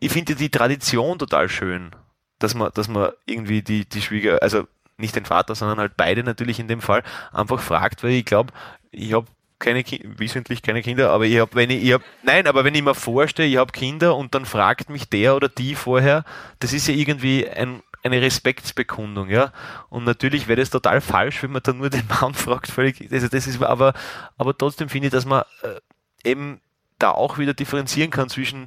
ich 0.00 0.12
finde 0.12 0.34
die 0.34 0.50
Tradition 0.50 1.18
total 1.18 1.48
schön, 1.48 1.90
dass 2.38 2.54
man, 2.54 2.70
dass 2.74 2.88
man 2.88 3.10
irgendwie 3.26 3.62
die, 3.62 3.88
die 3.88 4.02
Schwieger, 4.02 4.42
also 4.42 4.66
nicht 4.96 5.16
den 5.16 5.24
Vater, 5.24 5.54
sondern 5.54 5.78
halt 5.78 5.96
beide 5.96 6.24
natürlich 6.24 6.60
in 6.60 6.68
dem 6.68 6.80
Fall, 6.80 7.02
einfach 7.32 7.60
fragt, 7.60 8.02
weil 8.02 8.12
ich 8.12 8.24
glaube, 8.24 8.52
ich 8.90 9.12
habe 9.12 9.26
keine 9.58 9.84
wissentlich 10.18 10.62
keine 10.62 10.82
Kinder, 10.82 11.10
aber 11.10 11.24
ich 11.24 11.38
habe, 11.38 11.54
wenn 11.54 11.70
ich, 11.70 11.82
ich 11.82 11.92
hab, 11.92 12.02
nein, 12.22 12.46
aber 12.46 12.64
wenn 12.64 12.74
ich 12.74 12.82
mir 12.82 12.94
vorstelle, 12.94 13.48
ich 13.48 13.56
habe 13.56 13.72
Kinder 13.72 14.16
und 14.16 14.34
dann 14.34 14.46
fragt 14.46 14.88
mich 14.88 15.08
der 15.08 15.34
oder 15.34 15.48
die 15.48 15.74
vorher, 15.74 16.24
das 16.60 16.72
ist 16.72 16.86
ja 16.86 16.94
irgendwie 16.94 17.48
ein, 17.48 17.82
eine 18.04 18.22
Respektsbekundung, 18.22 19.28
ja. 19.28 19.52
Und 19.88 20.04
natürlich 20.04 20.46
wäre 20.46 20.60
das 20.60 20.70
total 20.70 21.00
falsch, 21.00 21.42
wenn 21.42 21.50
man 21.50 21.62
dann 21.62 21.78
nur 21.78 21.90
den 21.90 22.06
Mann 22.20 22.34
fragt, 22.34 22.70
völlig, 22.70 23.12
also 23.12 23.26
das 23.28 23.46
ist, 23.48 23.60
aber, 23.62 23.94
aber 24.36 24.56
trotzdem 24.56 24.88
finde 24.88 25.08
ich, 25.08 25.12
dass 25.12 25.26
man 25.26 25.42
äh, 25.62 26.28
eben 26.28 26.60
da 26.98 27.10
auch 27.10 27.38
wieder 27.38 27.54
differenzieren 27.54 28.10
kann 28.10 28.28
zwischen 28.28 28.66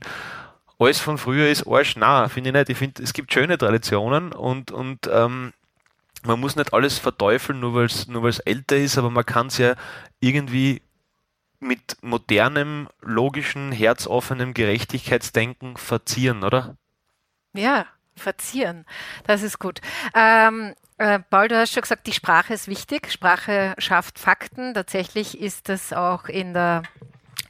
alles 0.81 0.99
von 0.99 1.17
früher 1.17 1.49
ist 1.49 1.67
Arsch, 1.67 1.95
na, 1.95 2.27
finde 2.27 2.49
ich 2.49 2.53
nicht. 2.53 2.69
Ich 2.69 2.77
finde, 2.77 3.03
es 3.03 3.13
gibt 3.13 3.31
schöne 3.31 3.57
Traditionen 3.57 4.33
und, 4.33 4.71
und 4.71 5.09
ähm, 5.11 5.53
man 6.23 6.39
muss 6.39 6.55
nicht 6.55 6.73
alles 6.73 6.97
verteufeln, 6.97 7.59
nur 7.59 7.75
weil 7.75 7.85
es 7.85 8.07
nur 8.07 8.29
älter 8.45 8.77
ist, 8.77 8.97
aber 8.97 9.09
man 9.09 9.25
kann 9.25 9.47
es 9.47 9.57
ja 9.57 9.75
irgendwie 10.19 10.81
mit 11.59 11.97
modernem, 12.01 12.89
logischen, 13.01 13.71
herzoffenem 13.71 14.53
Gerechtigkeitsdenken 14.53 15.77
verzieren, 15.77 16.43
oder? 16.43 16.75
Ja, 17.53 17.85
verzieren. 18.15 18.85
Das 19.27 19.43
ist 19.43 19.59
gut. 19.59 19.81
Ähm, 20.15 20.73
äh, 20.97 21.19
Paul, 21.19 21.47
du 21.47 21.57
hast 21.57 21.73
schon 21.73 21.81
gesagt, 21.81 22.07
die 22.07 22.13
Sprache 22.13 22.53
ist 22.53 22.67
wichtig. 22.67 23.11
Sprache 23.11 23.75
schafft 23.77 24.17
Fakten. 24.17 24.73
Tatsächlich 24.73 25.39
ist 25.39 25.69
das 25.69 25.93
auch 25.93 26.25
in 26.25 26.53
der 26.53 26.83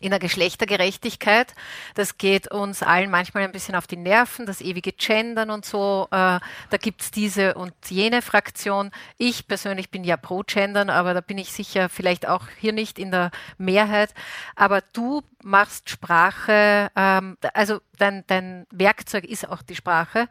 in 0.02 0.10
der 0.12 0.20
Geschlechtergerechtigkeit. 0.20 1.54
Das 1.96 2.18
geht 2.18 2.52
uns 2.52 2.84
allen 2.84 3.10
manchmal 3.10 3.44
ein 3.44 3.52
bisschen 3.52 3.76
auf 3.76 3.88
die 3.88 3.98
Nerven, 3.98 4.46
das 4.46 4.62
ewige 4.62 4.92
Gendern 4.92 5.50
und 5.50 5.66
so. 5.66 6.08
Äh, 6.12 6.40
da 6.40 6.78
gibt's 6.80 7.12
diese 7.12 7.54
und 7.54 7.74
jene 7.90 8.22
Fraktion. 8.22 8.92
Ich 9.18 9.48
persönlich 9.48 9.90
bin 9.90 10.04
ja 10.04 10.18
pro 10.18 10.44
Gendern, 10.46 10.90
aber 10.90 11.14
da 11.14 11.22
bin 11.22 11.38
ich 11.38 11.52
sicher 11.52 11.90
vielleicht 11.90 12.28
auch 12.28 12.48
hier 12.60 12.74
nicht 12.74 13.00
in 13.00 13.12
der 13.12 13.32
Mehrheit. 13.58 14.14
Aber 14.56 14.82
du 14.94 15.22
machst 15.44 15.90
Sprache, 15.90 16.90
ähm, 16.96 17.38
also 17.54 17.80
dein, 17.98 18.24
dein 18.28 18.68
Werkzeug 18.72 19.26
ist 19.26 19.48
auch 19.48 19.62
die 19.62 19.76
Sprache. 19.76 20.28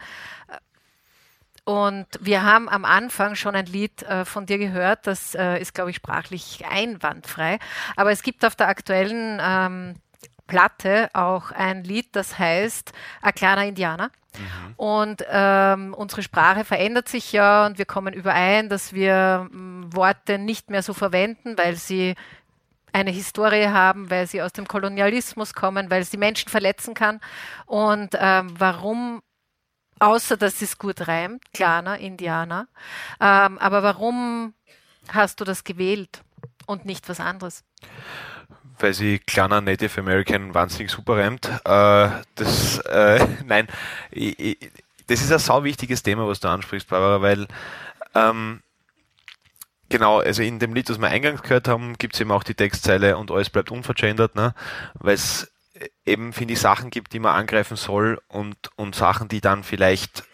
Und 1.70 2.06
wir 2.20 2.42
haben 2.42 2.68
am 2.68 2.84
Anfang 2.84 3.36
schon 3.36 3.54
ein 3.54 3.66
Lied 3.66 4.02
äh, 4.02 4.24
von 4.24 4.44
dir 4.44 4.58
gehört, 4.58 5.06
das 5.06 5.36
äh, 5.36 5.60
ist, 5.60 5.72
glaube 5.72 5.90
ich, 5.90 5.96
sprachlich 5.96 6.64
einwandfrei. 6.68 7.60
Aber 7.94 8.10
es 8.10 8.24
gibt 8.24 8.44
auf 8.44 8.56
der 8.56 8.66
aktuellen 8.66 9.40
ähm, 9.40 9.94
Platte 10.48 11.10
auch 11.12 11.52
ein 11.52 11.84
Lied, 11.84 12.16
das 12.16 12.40
heißt 12.40 12.90
A 13.22 13.30
kleiner 13.30 13.66
Indianer. 13.66 14.10
Mhm. 14.36 14.74
Und 14.78 15.24
ähm, 15.30 15.94
unsere 15.94 16.24
Sprache 16.24 16.64
verändert 16.64 17.08
sich 17.08 17.30
ja 17.30 17.66
und 17.66 17.78
wir 17.78 17.84
kommen 17.84 18.14
überein, 18.14 18.68
dass 18.68 18.92
wir 18.92 19.48
m, 19.52 19.94
Worte 19.94 20.38
nicht 20.38 20.70
mehr 20.70 20.82
so 20.82 20.92
verwenden, 20.92 21.56
weil 21.56 21.76
sie 21.76 22.16
eine 22.92 23.12
Historie 23.12 23.68
haben, 23.68 24.10
weil 24.10 24.26
sie 24.26 24.42
aus 24.42 24.52
dem 24.52 24.66
Kolonialismus 24.66 25.54
kommen, 25.54 25.88
weil 25.88 26.02
sie 26.02 26.16
Menschen 26.16 26.48
verletzen 26.48 26.94
kann. 26.94 27.20
Und 27.66 28.16
ähm, 28.18 28.52
warum 28.58 29.22
außer 30.00 30.36
dass 30.36 30.62
es 30.62 30.78
gut 30.78 31.06
reimt, 31.06 31.42
Klaner, 31.52 31.98
Indianer. 31.98 32.68
Ähm, 33.20 33.58
aber 33.58 33.82
warum 33.82 34.54
hast 35.12 35.40
du 35.40 35.44
das 35.44 35.64
gewählt 35.64 36.22
und 36.66 36.84
nicht 36.84 37.08
was 37.08 37.20
anderes? 37.20 37.64
Weil 38.78 38.94
sie 38.94 39.18
kleiner 39.18 39.60
Native 39.60 40.00
American 40.00 40.54
wahnsinnig 40.54 40.90
super 40.90 41.18
reimt. 41.18 41.46
Äh, 41.64 42.10
das, 42.34 42.78
äh, 42.78 43.26
nein, 43.44 43.68
ich, 44.10 44.38
ich, 44.38 44.70
das 45.06 45.20
ist 45.20 45.32
ein 45.32 45.38
sau 45.38 45.64
wichtiges 45.64 46.02
Thema, 46.02 46.26
was 46.26 46.40
du 46.40 46.48
ansprichst, 46.48 46.88
Barbara, 46.88 47.20
weil 47.20 47.46
ähm, 48.14 48.62
Genau, 49.90 50.20
also 50.20 50.42
in 50.42 50.60
dem 50.60 50.72
Lied, 50.72 50.88
das 50.88 51.00
wir 51.00 51.08
eingangs 51.08 51.42
gehört 51.42 51.66
haben, 51.66 51.98
gibt 51.98 52.14
es 52.14 52.20
eben 52.20 52.30
auch 52.30 52.44
die 52.44 52.54
Textzeile 52.54 53.16
und 53.16 53.32
alles 53.32 53.50
bleibt 53.50 53.72
unvergendert, 53.72 54.36
ne? 54.36 54.54
weil 54.94 55.14
es 55.14 55.49
eben, 56.04 56.32
finde 56.32 56.54
ich, 56.54 56.60
Sachen 56.60 56.90
gibt, 56.90 57.12
die 57.12 57.18
man 57.18 57.34
angreifen 57.34 57.76
soll 57.76 58.20
und, 58.28 58.56
und 58.76 58.94
Sachen, 58.94 59.28
die 59.28 59.40
dann 59.40 59.64
vielleicht 59.64 60.24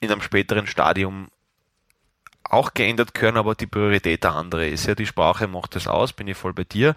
in 0.00 0.10
einem 0.10 0.22
späteren 0.22 0.66
Stadium 0.66 1.28
auch 2.44 2.74
geändert 2.74 3.14
können, 3.14 3.38
aber 3.38 3.54
die 3.54 3.66
Priorität 3.66 4.24
der 4.24 4.34
andere 4.34 4.68
ist. 4.68 4.86
Ja, 4.86 4.94
die 4.94 5.06
Sprache 5.06 5.48
macht 5.48 5.74
das 5.74 5.88
aus, 5.88 6.12
bin 6.12 6.28
ich 6.28 6.36
voll 6.36 6.52
bei 6.52 6.64
dir. 6.64 6.94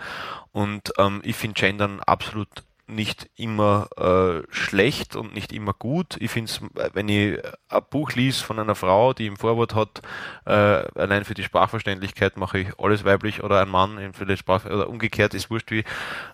Und 0.52 0.92
ähm, 0.98 1.22
ich 1.24 1.36
finde 1.36 1.60
Gendern 1.60 2.02
absolut 2.02 2.50
nicht 2.88 3.30
immer 3.36 3.88
äh, 3.98 4.44
schlecht 4.54 5.16
und 5.16 5.34
nicht 5.34 5.52
immer 5.54 5.74
gut. 5.74 6.18
Ich 6.20 6.32
finde 6.32 6.52
es, 6.52 6.62
wenn 6.94 7.10
ich 7.10 7.40
ein 7.70 7.82
Buch 7.90 8.12
liest 8.14 8.44
von 8.44 8.60
einer 8.60 8.76
Frau, 8.76 9.14
die 9.14 9.26
im 9.26 9.38
Vorwort 9.38 9.74
hat, 9.74 10.02
äh, 10.46 10.52
allein 10.52 11.26
für 11.26 11.34
die 11.34 11.44
Sprachverständlichkeit 11.44 12.38
mache 12.38 12.60
ich 12.60 12.80
alles 12.80 13.04
weiblich 13.04 13.44
oder 13.44 13.62
ein 13.62 13.70
Mann 13.70 14.14
für 14.14 14.26
die 14.26 14.38
Sprache 14.38 14.70
oder 14.70 14.90
umgekehrt 14.90 15.34
ist 15.34 15.50
wurscht 15.50 15.72
wie. 15.72 15.84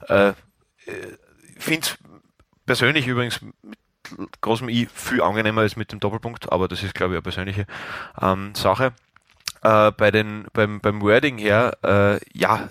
Äh, 0.08 0.34
finde 1.58 1.88
es 1.88 1.98
persönlich 2.66 3.08
übrigens 3.08 3.42
mit 3.42 4.42
großem 4.42 4.70
I 4.70 4.88
viel 4.94 5.22
angenehmer 5.22 5.62
als 5.62 5.76
mit 5.76 5.92
dem 5.92 6.00
Doppelpunkt, 6.00 6.52
aber 6.52 6.68
das 6.68 6.84
ist, 6.84 6.96
glaube 6.96 7.14
ich, 7.14 7.18
eine 7.18 7.22
persönliche 7.22 7.66
ähm, 8.22 8.54
Sache. 8.56 8.94
Äh, 9.64 9.92
bei 9.92 10.10
den, 10.10 10.48
beim, 10.54 10.82
beim 10.82 11.02
Wording 11.02 11.38
her, 11.38 11.78
äh, 11.84 12.20
ja, 12.34 12.70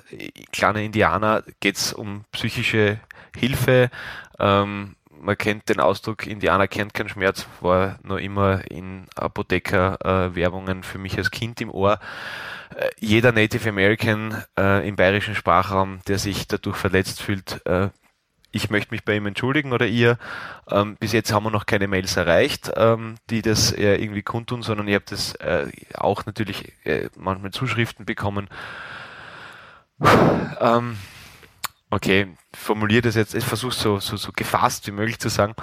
kleine 0.53 0.85
Indianer 0.85 1.45
geht 1.61 1.77
es 1.77 1.93
um 1.93 2.25
psychische 2.33 2.99
Hilfe. 3.37 3.91
Ähm, 4.39 4.97
man 5.21 5.37
kennt 5.37 5.69
den 5.69 5.81
Ausdruck, 5.81 6.27
Indianer 6.27 6.69
kennt 6.69 6.95
keinen 6.95 7.09
Schmerz, 7.09 7.47
war 7.61 7.99
nur 8.03 8.21
immer 8.21 8.71
in 8.71 9.07
Apotheker-Werbungen 9.15 10.81
äh, 10.81 10.83
für 10.83 10.99
mich 10.99 11.17
als 11.19 11.31
Kind 11.31 11.61
im 11.61 11.71
Ohr. 11.71 11.99
Äh, 12.75 12.91
jeder 12.99 13.33
Native 13.33 13.69
American 13.69 14.43
äh, 14.59 14.87
im 14.89 14.97
bayerischen 14.97 15.35
Sprachraum, 15.35 16.01
der 16.09 16.19
sich 16.19 16.49
dadurch 16.49 16.77
verletzt 16.77 17.23
fühlt, 17.23 17.65
äh, 17.67 17.89
ich 18.53 18.69
möchte 18.69 18.93
mich 18.93 19.05
bei 19.05 19.15
ihm 19.15 19.27
entschuldigen 19.27 19.73
oder 19.73 19.87
ihr. 19.87 20.19
Ähm, 20.69 20.97
bis 20.99 21.13
jetzt 21.13 21.33
haben 21.33 21.45
wir 21.45 21.51
noch 21.51 21.67
keine 21.67 21.87
Mails 21.87 22.17
erreicht, 22.17 22.73
ähm, 22.75 23.15
die 23.31 23.43
das 23.43 23.71
äh, 23.73 23.95
irgendwie 23.95 24.23
kundtun, 24.23 24.63
sondern 24.63 24.89
ihr 24.89 24.97
habt 24.97 25.13
das 25.13 25.37
äh, 25.37 25.71
auch 25.95 26.27
natürlich 26.27 26.73
manchmal 27.17 27.53
Zuschriften 27.53 28.07
bekommen. 28.07 28.49
Ähm, 30.61 30.97
okay, 31.91 32.35
formuliere 32.53 33.03
das 33.03 33.15
jetzt, 33.15 33.35
ich 33.35 33.45
versuche 33.45 33.75
so, 33.75 34.01
so, 34.01 34.17
so 34.17 34.33
gefasst 34.33 34.87
wie 34.87 34.93
möglich 34.93 35.19
zu 35.19 35.29
sagen. 35.29 35.55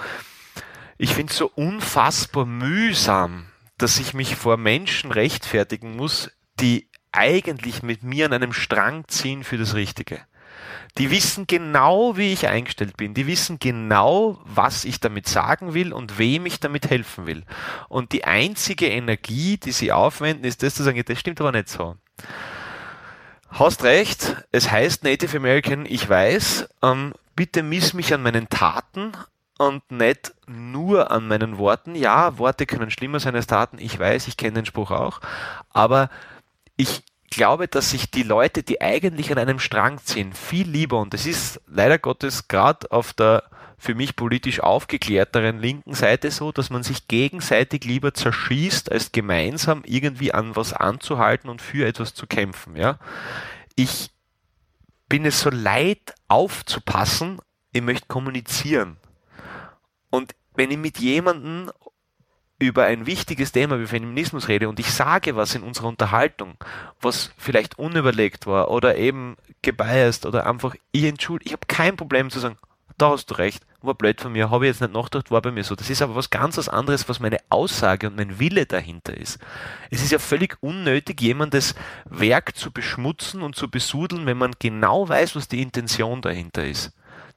Ich 0.97 1.13
finde 1.13 1.31
es 1.31 1.37
so 1.37 1.51
unfassbar 1.55 2.45
mühsam, 2.45 3.45
dass 3.77 3.99
ich 3.99 4.13
mich 4.13 4.35
vor 4.35 4.57
Menschen 4.57 5.11
rechtfertigen 5.11 5.95
muss, 5.95 6.31
die 6.59 6.89
eigentlich 7.11 7.83
mit 7.83 8.03
mir 8.03 8.25
an 8.25 8.33
einem 8.33 8.53
Strang 8.53 9.07
ziehen 9.07 9.43
für 9.43 9.57
das 9.57 9.75
Richtige. 9.75 10.21
Die 10.97 11.11
wissen 11.11 11.45
genau, 11.45 12.17
wie 12.17 12.33
ich 12.33 12.47
eingestellt 12.47 12.97
bin. 12.97 13.13
Die 13.13 13.27
wissen 13.27 13.59
genau, 13.59 14.39
was 14.43 14.83
ich 14.83 14.99
damit 14.99 15.27
sagen 15.27 15.75
will 15.75 15.93
und 15.93 16.17
wem 16.17 16.47
ich 16.47 16.59
damit 16.59 16.89
helfen 16.89 17.27
will. 17.27 17.43
Und 17.87 18.11
die 18.13 18.23
einzige 18.25 18.87
Energie, 18.87 19.57
die 19.57 19.71
sie 19.71 19.91
aufwenden, 19.91 20.45
ist 20.45 20.63
das 20.63 20.75
zu 20.75 20.83
sagen, 20.83 21.01
das 21.05 21.19
stimmt 21.19 21.39
aber 21.39 21.51
nicht 21.51 21.69
so. 21.69 21.97
Hast 23.60 23.84
recht, 23.84 24.36
es 24.52 24.70
heißt 24.70 25.04
Native 25.04 25.36
American, 25.36 25.88
ich 25.88 26.08
weiß, 26.08 26.70
ähm, 26.84 27.15
bitte 27.36 27.63
miss 27.63 27.96
mich 27.96 28.13
an 28.13 28.22
meinen 28.22 28.50
Taten 28.50 29.13
und 29.58 29.89
nicht 29.89 30.36
nur 30.46 31.10
an 31.10 31.28
meinen 31.28 31.58
Worten. 31.58 31.96
Ja, 31.96 32.38
Worte 32.38 32.67
können 32.67 32.91
schlimmer 32.91 33.20
sein 33.20 33.36
als 33.36 33.48
Taten, 33.48 33.80
ich 33.80 33.98
weiß, 33.98 34.28
ich 34.28 34.38
kenne 34.38 34.54
den 34.54 34.67
Spruch 34.67 34.91
auch, 34.91 35.22
aber 35.72 36.12
ich 36.76 37.04
glaube, 37.32 37.67
dass 37.67 37.89
sich 37.89 38.12
die 38.12 38.22
Leute, 38.22 38.62
die 38.62 38.80
eigentlich 38.80 39.32
an 39.32 39.39
einem 39.39 39.58
Strang 39.58 39.98
ziehen, 40.04 40.34
viel 40.34 40.70
lieber, 40.70 41.00
und 41.00 41.15
das 41.15 41.26
ist 41.26 41.60
leider 41.65 41.98
Gottes 41.98 42.48
gerade 42.48 42.91
auf 42.91 43.13
der 43.13 43.43
für 43.79 43.93
mich 43.93 44.15
politisch 44.15 44.59
aufgeklärteren 44.59 45.59
linken 45.59 45.93
Seite 45.93 46.31
so, 46.31 46.51
dass 46.51 46.69
man 46.69 46.81
sich 46.81 47.07
gegenseitig 47.07 47.85
lieber 47.85 48.13
zerschießt, 48.13 48.91
als 48.91 49.11
gemeinsam 49.11 49.83
irgendwie 49.85 50.33
an 50.33 50.55
was 50.55 50.73
anzuhalten 50.73 51.49
und 51.49 51.61
für 51.61 51.87
etwas 51.87 52.13
zu 52.15 52.25
kämpfen. 52.25 52.75
Ja? 52.75 52.97
Ich 53.75 54.09
bin 55.07 55.25
es 55.25 55.41
so 55.41 55.51
leid 55.51 56.15
aufzupassen, 56.27 57.39
ich 57.71 57.81
möchte 57.81 58.07
kommunizieren. 58.07 58.97
Und 60.09 60.33
wenn 60.55 60.71
ich 60.71 60.77
mit 60.77 60.97
jemandem 60.97 61.71
über 62.59 62.85
ein 62.85 63.05
wichtiges 63.05 63.51
Thema 63.51 63.79
wie 63.79 63.85
Feminismus 63.85 64.47
rede 64.47 64.67
und 64.67 64.79
ich 64.79 64.91
sage 64.91 65.35
was 65.35 65.53
in 65.53 65.61
unserer 65.61 65.87
Unterhaltung, 65.87 66.55
was 66.99 67.31
vielleicht 67.37 67.77
unüberlegt 67.77 68.47
war 68.47 68.71
oder 68.71 68.97
eben 68.97 69.37
gebiased 69.61 70.25
oder 70.25 70.47
einfach, 70.47 70.75
ich 70.91 71.03
entschuldige, 71.03 71.49
ich 71.49 71.53
habe 71.53 71.67
kein 71.67 71.95
Problem 71.95 72.31
zu 72.31 72.39
sagen, 72.39 72.57
da 72.97 73.12
hast 73.12 73.27
du 73.27 73.36
recht, 73.36 73.63
war 73.81 73.93
blöd 73.93 74.21
von 74.21 74.31
mir, 74.31 74.49
habe 74.49 74.65
ich 74.65 74.71
jetzt 74.71 74.81
nicht 74.81 74.93
nachgedacht, 74.93 75.29
war 75.29 75.41
bei 75.41 75.51
mir 75.51 75.63
so. 75.63 75.75
Das 75.75 75.89
ist 75.89 76.01
aber 76.01 76.15
was 76.15 76.29
ganz 76.29 76.57
was 76.57 76.67
anderes, 76.67 77.07
was 77.07 77.19
meine 77.19 77.38
Aussage 77.49 78.07
und 78.07 78.15
mein 78.15 78.39
Wille 78.39 78.65
dahinter 78.65 79.15
ist. 79.15 79.39
Es 79.91 80.01
ist 80.01 80.12
ja 80.12 80.19
völlig 80.19 80.57
unnötig, 80.62 81.21
jemandes 81.21 81.75
Werk 82.05 82.55
zu 82.55 82.71
beschmutzen 82.71 83.41
und 83.41 83.55
zu 83.55 83.69
besudeln, 83.69 84.25
wenn 84.25 84.38
man 84.38 84.53
genau 84.60 85.07
weiß, 85.07 85.36
was 85.36 85.47
die 85.47 85.62
Intention 85.62 86.21
dahinter 86.21 86.65
ist. 86.65 86.91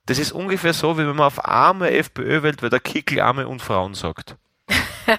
Das 0.06 0.18
ist 0.18 0.32
ungefähr 0.32 0.72
so, 0.72 0.96
wie 0.96 1.06
wenn 1.06 1.16
man 1.16 1.26
auf 1.26 1.44
arme 1.44 1.90
FPÖ 1.90 2.42
wählt, 2.42 2.62
weil 2.62 2.70
der 2.70 2.80
Kickel 2.80 3.20
arme 3.20 3.46
und 3.46 3.60
Frauen 3.60 3.94
sagt. 3.94 4.36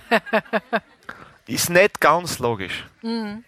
ist 1.47 1.69
nicht 1.69 2.01
ganz 2.01 2.39
logisch. 2.39 2.85
Mhm. 3.01 3.43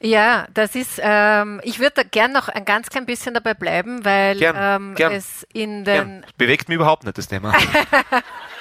Ja, 0.00 0.46
das 0.52 0.74
ist, 0.74 1.00
ähm, 1.02 1.60
ich 1.62 1.78
würde 1.78 2.04
gern 2.04 2.32
noch 2.32 2.48
ein 2.48 2.64
ganz 2.64 2.88
klein 2.88 3.06
bisschen 3.06 3.34
dabei 3.34 3.54
bleiben, 3.54 4.04
weil 4.04 4.38
gern, 4.38 4.56
ähm, 4.58 4.94
gern, 4.94 5.12
es 5.12 5.46
in 5.52 5.84
den. 5.84 5.84
Gern. 5.84 6.26
Bewegt 6.36 6.68
mich 6.68 6.76
überhaupt 6.76 7.04
nicht, 7.04 7.16
das 7.16 7.28
Thema. 7.28 7.54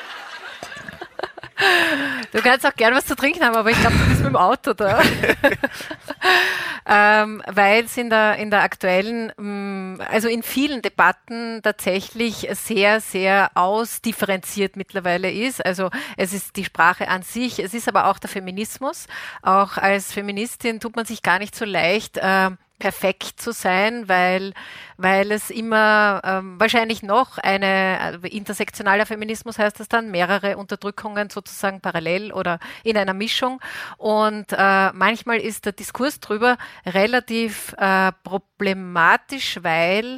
Du 2.31 2.41
kannst 2.41 2.65
auch 2.65 2.75
gern 2.75 2.93
was 2.93 3.05
zu 3.05 3.15
trinken 3.15 3.43
haben, 3.43 3.55
aber 3.55 3.71
ich 3.71 3.79
glaube, 3.79 3.97
du 3.97 4.05
bist 4.05 4.21
mit 4.21 4.29
dem 4.29 4.35
Auto 4.35 4.73
da. 4.73 5.01
ähm, 6.85 7.41
Weil 7.47 7.85
es 7.85 7.97
in 7.97 8.09
der, 8.09 8.37
in 8.37 8.49
der 8.49 8.61
aktuellen, 8.61 9.31
mm, 9.35 10.01
also 10.09 10.27
in 10.27 10.43
vielen 10.43 10.81
Debatten 10.81 11.61
tatsächlich 11.61 12.47
sehr, 12.53 13.01
sehr 13.01 13.51
ausdifferenziert 13.55 14.77
mittlerweile 14.77 15.31
ist. 15.31 15.65
Also 15.65 15.89
es 16.17 16.33
ist 16.33 16.55
die 16.55 16.65
Sprache 16.65 17.09
an 17.09 17.23
sich, 17.23 17.59
es 17.59 17.73
ist 17.73 17.87
aber 17.87 18.07
auch 18.07 18.19
der 18.19 18.29
Feminismus. 18.29 19.07
Auch 19.41 19.77
als 19.77 20.13
Feministin 20.13 20.79
tut 20.79 20.95
man 20.95 21.05
sich 21.05 21.21
gar 21.23 21.39
nicht 21.39 21.55
so 21.55 21.65
leicht, 21.65 22.17
äh, 22.17 22.51
perfekt 22.79 23.41
zu 23.41 23.51
sein, 23.51 24.07
weil, 24.07 24.53
weil 24.97 25.31
es 25.31 25.49
immer 25.49 26.21
ähm, 26.23 26.59
wahrscheinlich 26.59 27.03
noch 27.03 27.37
eine, 27.37 28.19
äh, 28.23 28.27
intersektionaler 28.29 29.05
Feminismus 29.05 29.59
heißt 29.59 29.79
das 29.79 29.89
dann, 29.89 30.09
mehrere 30.11 30.57
Unterdrückungen 30.57 31.29
sozusagen 31.29 31.81
parallel 31.81 32.31
oder 32.31 32.59
in 32.83 32.97
einer 32.97 33.13
Mischung. 33.13 33.61
Und 33.97 34.47
äh, 34.51 34.91
manchmal 34.93 35.37
ist 35.37 35.65
der 35.65 35.73
Diskurs 35.73 36.19
drüber 36.19 36.57
relativ 36.85 37.75
äh, 37.77 38.11
problematisch, 38.23 39.59
weil 39.61 40.15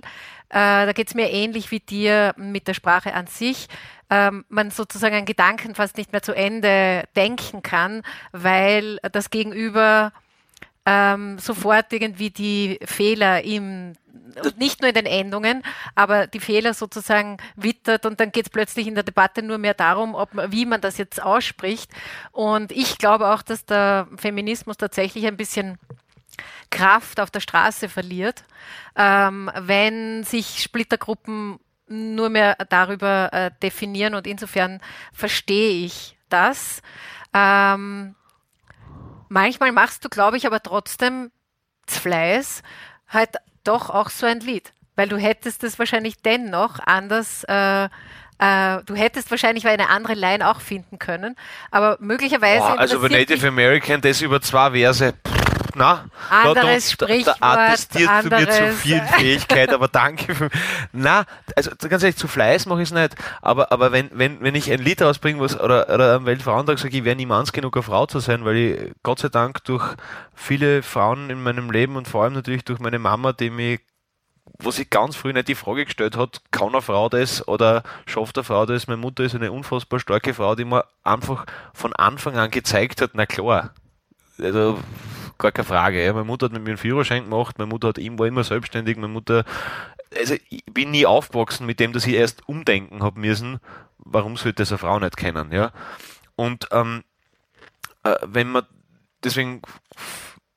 äh, 0.50 0.86
da 0.86 0.92
geht 0.94 1.08
es 1.08 1.16
mir 1.16 1.32
ähnlich 1.32 1.72
wie 1.72 1.80
dir 1.80 2.34
mit 2.38 2.68
der 2.68 2.74
Sprache 2.74 3.14
an 3.14 3.28
sich 3.28 3.68
ähm, 4.12 4.44
man 4.50 4.70
sozusagen 4.70 5.16
einen 5.16 5.26
Gedanken 5.26 5.74
fast 5.74 5.98
nicht 5.98 6.12
mehr 6.12 6.22
zu 6.22 6.34
Ende 6.34 7.06
denken 7.16 7.64
kann, 7.64 8.04
weil 8.34 8.98
das 9.12 9.30
Gegenüber 9.30 10.12
ähm, 10.86 11.38
sofort 11.40 11.94
irgendwie 11.94 12.32
die 12.32 12.80
Fehler 12.84 13.44
im 13.44 13.94
nicht 14.58 14.82
nur 14.82 14.90
in 14.90 14.96
den 14.96 15.06
Endungen, 15.06 15.64
aber 15.96 16.28
die 16.28 16.40
Fehler 16.40 16.74
sozusagen 16.74 17.38
wittert 17.56 18.06
und 18.06 18.20
dann 18.20 18.32
geht 18.32 18.46
es 18.46 18.50
plötzlich 18.50 18.88
in 18.88 18.96
der 18.96 19.04
Debatte 19.04 19.42
nur 19.42 19.58
mehr 19.58 19.74
darum, 19.74 20.16
ob, 20.16 20.30
wie 20.52 20.66
man 20.66 20.82
das 20.82 20.98
jetzt 20.98 21.22
ausspricht. 21.22 21.92
Und 22.32 22.72
ich 22.72 22.98
glaube 22.98 23.30
auch, 23.30 23.42
dass 23.42 23.66
der 23.66 24.08
Feminismus 24.16 24.78
tatsächlich 24.78 25.28
ein 25.28 25.38
bisschen 25.38 25.78
Kraft 26.70 27.20
auf 27.20 27.32
der 27.32 27.42
Straße 27.42 27.90
verliert, 27.90 28.44
ähm, 28.96 29.52
wenn 29.58 30.24
sich 30.24 30.62
Splittergruppen 30.62 31.60
nur 31.88 32.30
mehr 32.30 32.56
darüber 32.70 33.34
äh, 33.34 33.52
definieren 33.62 34.16
und 34.16 34.26
insofern 34.26 34.80
verstehe 35.12 35.86
ich 35.86 36.18
das. 36.30 36.82
Ähm, 37.34 38.16
Manchmal 39.32 39.72
machst 39.72 40.04
du, 40.04 40.10
glaube 40.10 40.36
ich, 40.36 40.46
aber 40.46 40.62
trotzdem 40.62 41.32
Fleiß 41.88 42.64
halt 43.08 43.30
doch 43.64 43.90
auch 43.90 44.10
so 44.10 44.26
ein 44.26 44.42
Lied, 44.42 44.74
weil 44.98 45.08
du 45.08 45.16
hättest 45.16 45.64
es 45.64 45.80
wahrscheinlich 45.80 46.22
dennoch 46.22 46.80
anders 46.86 47.46
äh, 47.46 47.86
äh, 48.40 48.84
du 48.86 48.94
hättest 48.94 49.32
wahrscheinlich 49.32 49.66
eine 49.66 49.88
andere 49.88 50.16
Line 50.16 50.50
auch 50.50 50.60
finden 50.60 51.00
können, 51.00 51.38
aber 51.70 51.98
möglicherweise. 52.02 52.60
Boah, 52.60 52.80
also 52.80 53.00
bei 53.00 53.08
Native 53.08 53.48
American 53.48 54.02
das 54.02 54.20
über 54.20 54.42
zwei 54.42 54.72
Verse. 54.72 55.14
Na, 55.76 56.06
anderes 56.30 56.96
da, 56.98 57.08
da, 57.08 57.24
da 57.24 57.36
attestierst 57.40 58.26
du 58.26 58.30
mir 58.30 58.50
zu 58.50 58.74
viel 58.74 59.02
Fähigkeit, 59.02 59.74
aber 59.74 59.88
danke. 59.88 60.36
Für, 60.36 60.50
na, 60.92 61.26
also 61.56 61.72
ganz 61.90 62.04
ehrlich, 62.04 62.18
zu 62.18 62.28
Fleiß 62.28 62.66
mache 62.66 62.82
ich 62.82 62.90
es 62.90 62.94
nicht, 62.94 63.16
aber, 63.42 63.72
aber 63.72 63.92
wenn, 63.92 64.10
wenn, 64.14 64.42
wenn 64.42 64.56
ich 64.56 64.72
ein 64.72 64.80
Lied 64.80 65.02
rausbringe 65.02 65.40
was, 65.40 65.60
oder, 65.60 65.90
oder 65.94 66.16
am 66.16 66.26
Weltfrauentag 66.26 66.80
sage, 66.80 66.98
ich 66.98 67.04
wäre 67.04 67.16
niemals 67.16 67.52
genug 67.52 67.76
eine 67.76 67.84
Frau 67.84 68.06
zu 68.06 68.20
sein, 68.20 68.46
weil 68.46 68.56
ich 68.56 68.92
Gott 69.04 69.20
sei 69.20 69.30
Dank 69.30 69.64
durch 69.66 69.96
viele 70.36 70.84
Frauen 70.84 71.30
in 71.30 71.42
meinem 71.44 71.72
Leben 71.72 71.96
und 71.96 72.08
vor 72.08 72.24
allem 72.24 72.34
natürlich 72.34 72.64
durch 72.64 72.80
meine 72.80 73.00
Mama, 73.00 73.34
die 73.34 73.50
mich 73.50 73.80
wo 74.60 74.72
sich 74.72 74.90
ganz 74.90 75.16
früh 75.16 75.34
nicht 75.34 75.48
die 75.48 75.56
Frage 75.56 75.86
gestellt 75.86 76.18
hat, 76.18 76.42
kann 76.52 76.70
eine 76.70 76.82
Frau 76.82 77.10
das 77.10 77.48
oder 77.48 77.84
schafft 78.06 78.38
eine 78.38 78.44
Frau 78.44 78.66
das? 78.66 78.88
Meine 78.88 78.98
Mutter 78.98 79.24
ist 79.24 79.36
eine 79.36 79.52
unfassbar 79.52 80.00
starke 80.00 80.34
Frau, 80.34 80.56
die 80.56 80.66
mir 80.66 80.86
einfach 81.04 81.46
von 81.74 81.94
Anfang 81.94 82.38
an 82.38 82.52
gezeigt 82.52 83.02
hat, 83.02 83.12
na 83.14 83.26
klar, 83.26 83.74
also 84.40 84.80
gar 85.42 85.52
keine 85.52 85.66
Frage. 85.66 86.04
Ja. 86.04 86.14
Meine 86.14 86.26
Mutter 86.26 86.46
hat 86.46 86.54
mit 86.54 86.64
mir 86.64 86.70
einen 86.70 86.78
Führerschein 86.78 87.24
gemacht, 87.24 87.58
meine 87.58 87.70
Mutter 87.70 87.90
hat, 87.90 87.98
war 87.98 88.28
immer 88.28 88.44
selbstständig, 88.44 88.96
meine 88.98 89.12
Mutter, 89.12 89.44
also 90.18 90.36
ich 90.50 90.66
bin 90.66 90.92
nie 90.92 91.06
aufgewachsen 91.06 91.66
mit 91.66 91.80
dem, 91.80 91.94
dass 91.94 92.06
ich 92.06 92.14
erst 92.14 92.48
umdenken 92.48 93.04
habe 93.04 93.20
müssen, 93.20 93.60
warum 93.98 94.38
sollte 94.38 94.64
das 94.64 94.72
eine 94.72 94.80
Frau 94.80 95.00
nicht 95.00 95.18
kennen, 95.18 95.52
ja. 95.52 95.72
Und 96.36 96.68
ähm, 96.72 97.04
äh, 98.04 98.16
wenn 98.24 98.50
man, 98.52 98.66
deswegen 99.24 99.62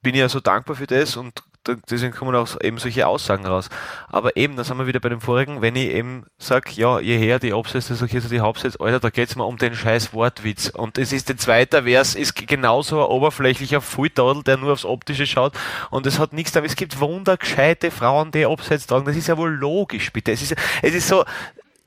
bin 0.03 0.15
ich 0.15 0.21
ja 0.21 0.29
so 0.29 0.41
dankbar 0.41 0.77
für 0.77 0.87
das 0.87 1.17
und 1.17 1.43
deswegen 1.91 2.13
kommen 2.13 2.35
auch 2.35 2.61
eben 2.61 2.79
solche 2.79 3.07
Aussagen 3.07 3.47
raus. 3.47 3.69
Aber 4.09 4.37
eben, 4.37 4.57
da 4.57 4.65
sind 4.65 4.79
wir 4.79 4.87
wieder 4.87 5.01
bei 5.01 5.09
dem 5.09 5.21
vorigen, 5.21 5.63
wenn 5.63 5.77
ich 5.77 5.91
eben 5.91 6.25
sage, 6.39 6.71
ja, 6.73 7.01
je 7.01 7.19
her 7.19 7.39
die 7.39 7.53
Absätze, 7.53 7.95
so 7.95 8.07
hier 8.07 8.21
so 8.21 8.29
die 8.29 8.41
Hauptsätze, 8.41 8.81
Alter, 8.81 9.01
da 9.01 9.11
geht's 9.11 9.37
mal 9.37 9.45
um 9.45 9.57
den 9.57 9.75
scheiß 9.75 10.13
Wortwitz. 10.13 10.71
Und 10.71 10.99
es 10.99 11.13
ist 11.13 11.29
der 11.29 11.37
zweite 11.37 11.85
Vers, 11.85 12.15
ist 12.15 12.35
genauso 12.47 13.01
ein 13.01 13.11
oberflächlicher 13.11 13.81
Fulltadel, 13.81 14.43
der 14.43 14.57
nur 14.57 14.73
aufs 14.73 14.85
Optische 14.85 15.27
schaut. 15.27 15.55
Und 15.91 16.07
es 16.07 16.19
hat 16.19 16.33
nichts 16.33 16.53
damit. 16.53 16.71
Es 16.71 16.77
gibt 16.77 17.01
wundergescheite 17.01 17.91
Frauen, 17.91 18.31
die 18.31 18.47
Absätze 18.47 18.87
tragen. 18.87 19.05
Das 19.05 19.17
ist 19.17 19.29
ja 19.29 19.37
wohl 19.37 19.55
logisch, 19.55 20.13
bitte. 20.13 20.33
Es 20.33 20.43
ist, 20.43 20.55
es 20.83 20.95
ist 20.95 21.09
so, 21.09 21.25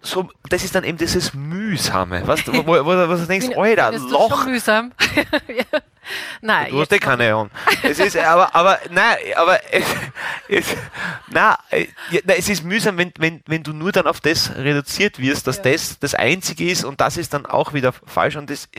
so, 0.01 0.29
das 0.49 0.63
ist 0.63 0.75
dann 0.75 0.83
eben 0.83 0.97
dieses 0.97 1.33
Mühsame. 1.33 2.25
Weißt, 2.25 2.47
wo, 2.47 2.65
wo, 2.65 2.85
wo, 2.85 3.15
du 3.15 3.25
denkst, 3.25 3.57
Alter, 3.57 3.91
Loch. 3.91 4.43
Schon 4.43 4.51
mühsam. 4.51 4.91
Nein, 6.41 6.71
du 6.71 6.79
hast 6.79 6.91
ja 6.91 6.99
keine 6.99 7.33
Ahnung. 7.33 7.49
Es 7.83 7.99
ist, 7.99 8.15
aber, 8.17 8.55
aber, 8.55 8.79
nein, 8.89 9.17
aber, 9.35 9.59
es, 9.73 9.83
es, 10.47 10.65
nein, 11.29 11.55
es 12.27 12.47
ist 12.47 12.63
mühsam, 12.63 12.97
wenn, 12.97 13.11
wenn, 13.17 13.41
wenn 13.45 13.63
du 13.63 13.73
nur 13.73 13.91
dann 13.91 14.07
auf 14.07 14.21
das 14.21 14.55
reduziert 14.55 15.19
wirst, 15.19 15.47
dass 15.47 15.57
ja. 15.57 15.63
das 15.63 15.99
das 15.99 16.15
Einzige 16.15 16.71
ist 16.71 16.85
und 16.85 17.01
das 17.01 17.17
ist 17.17 17.33
dann 17.33 17.45
auch 17.45 17.73
wieder 17.73 17.91
falsch 17.91 18.37
und 18.37 18.49
das, 18.49 18.69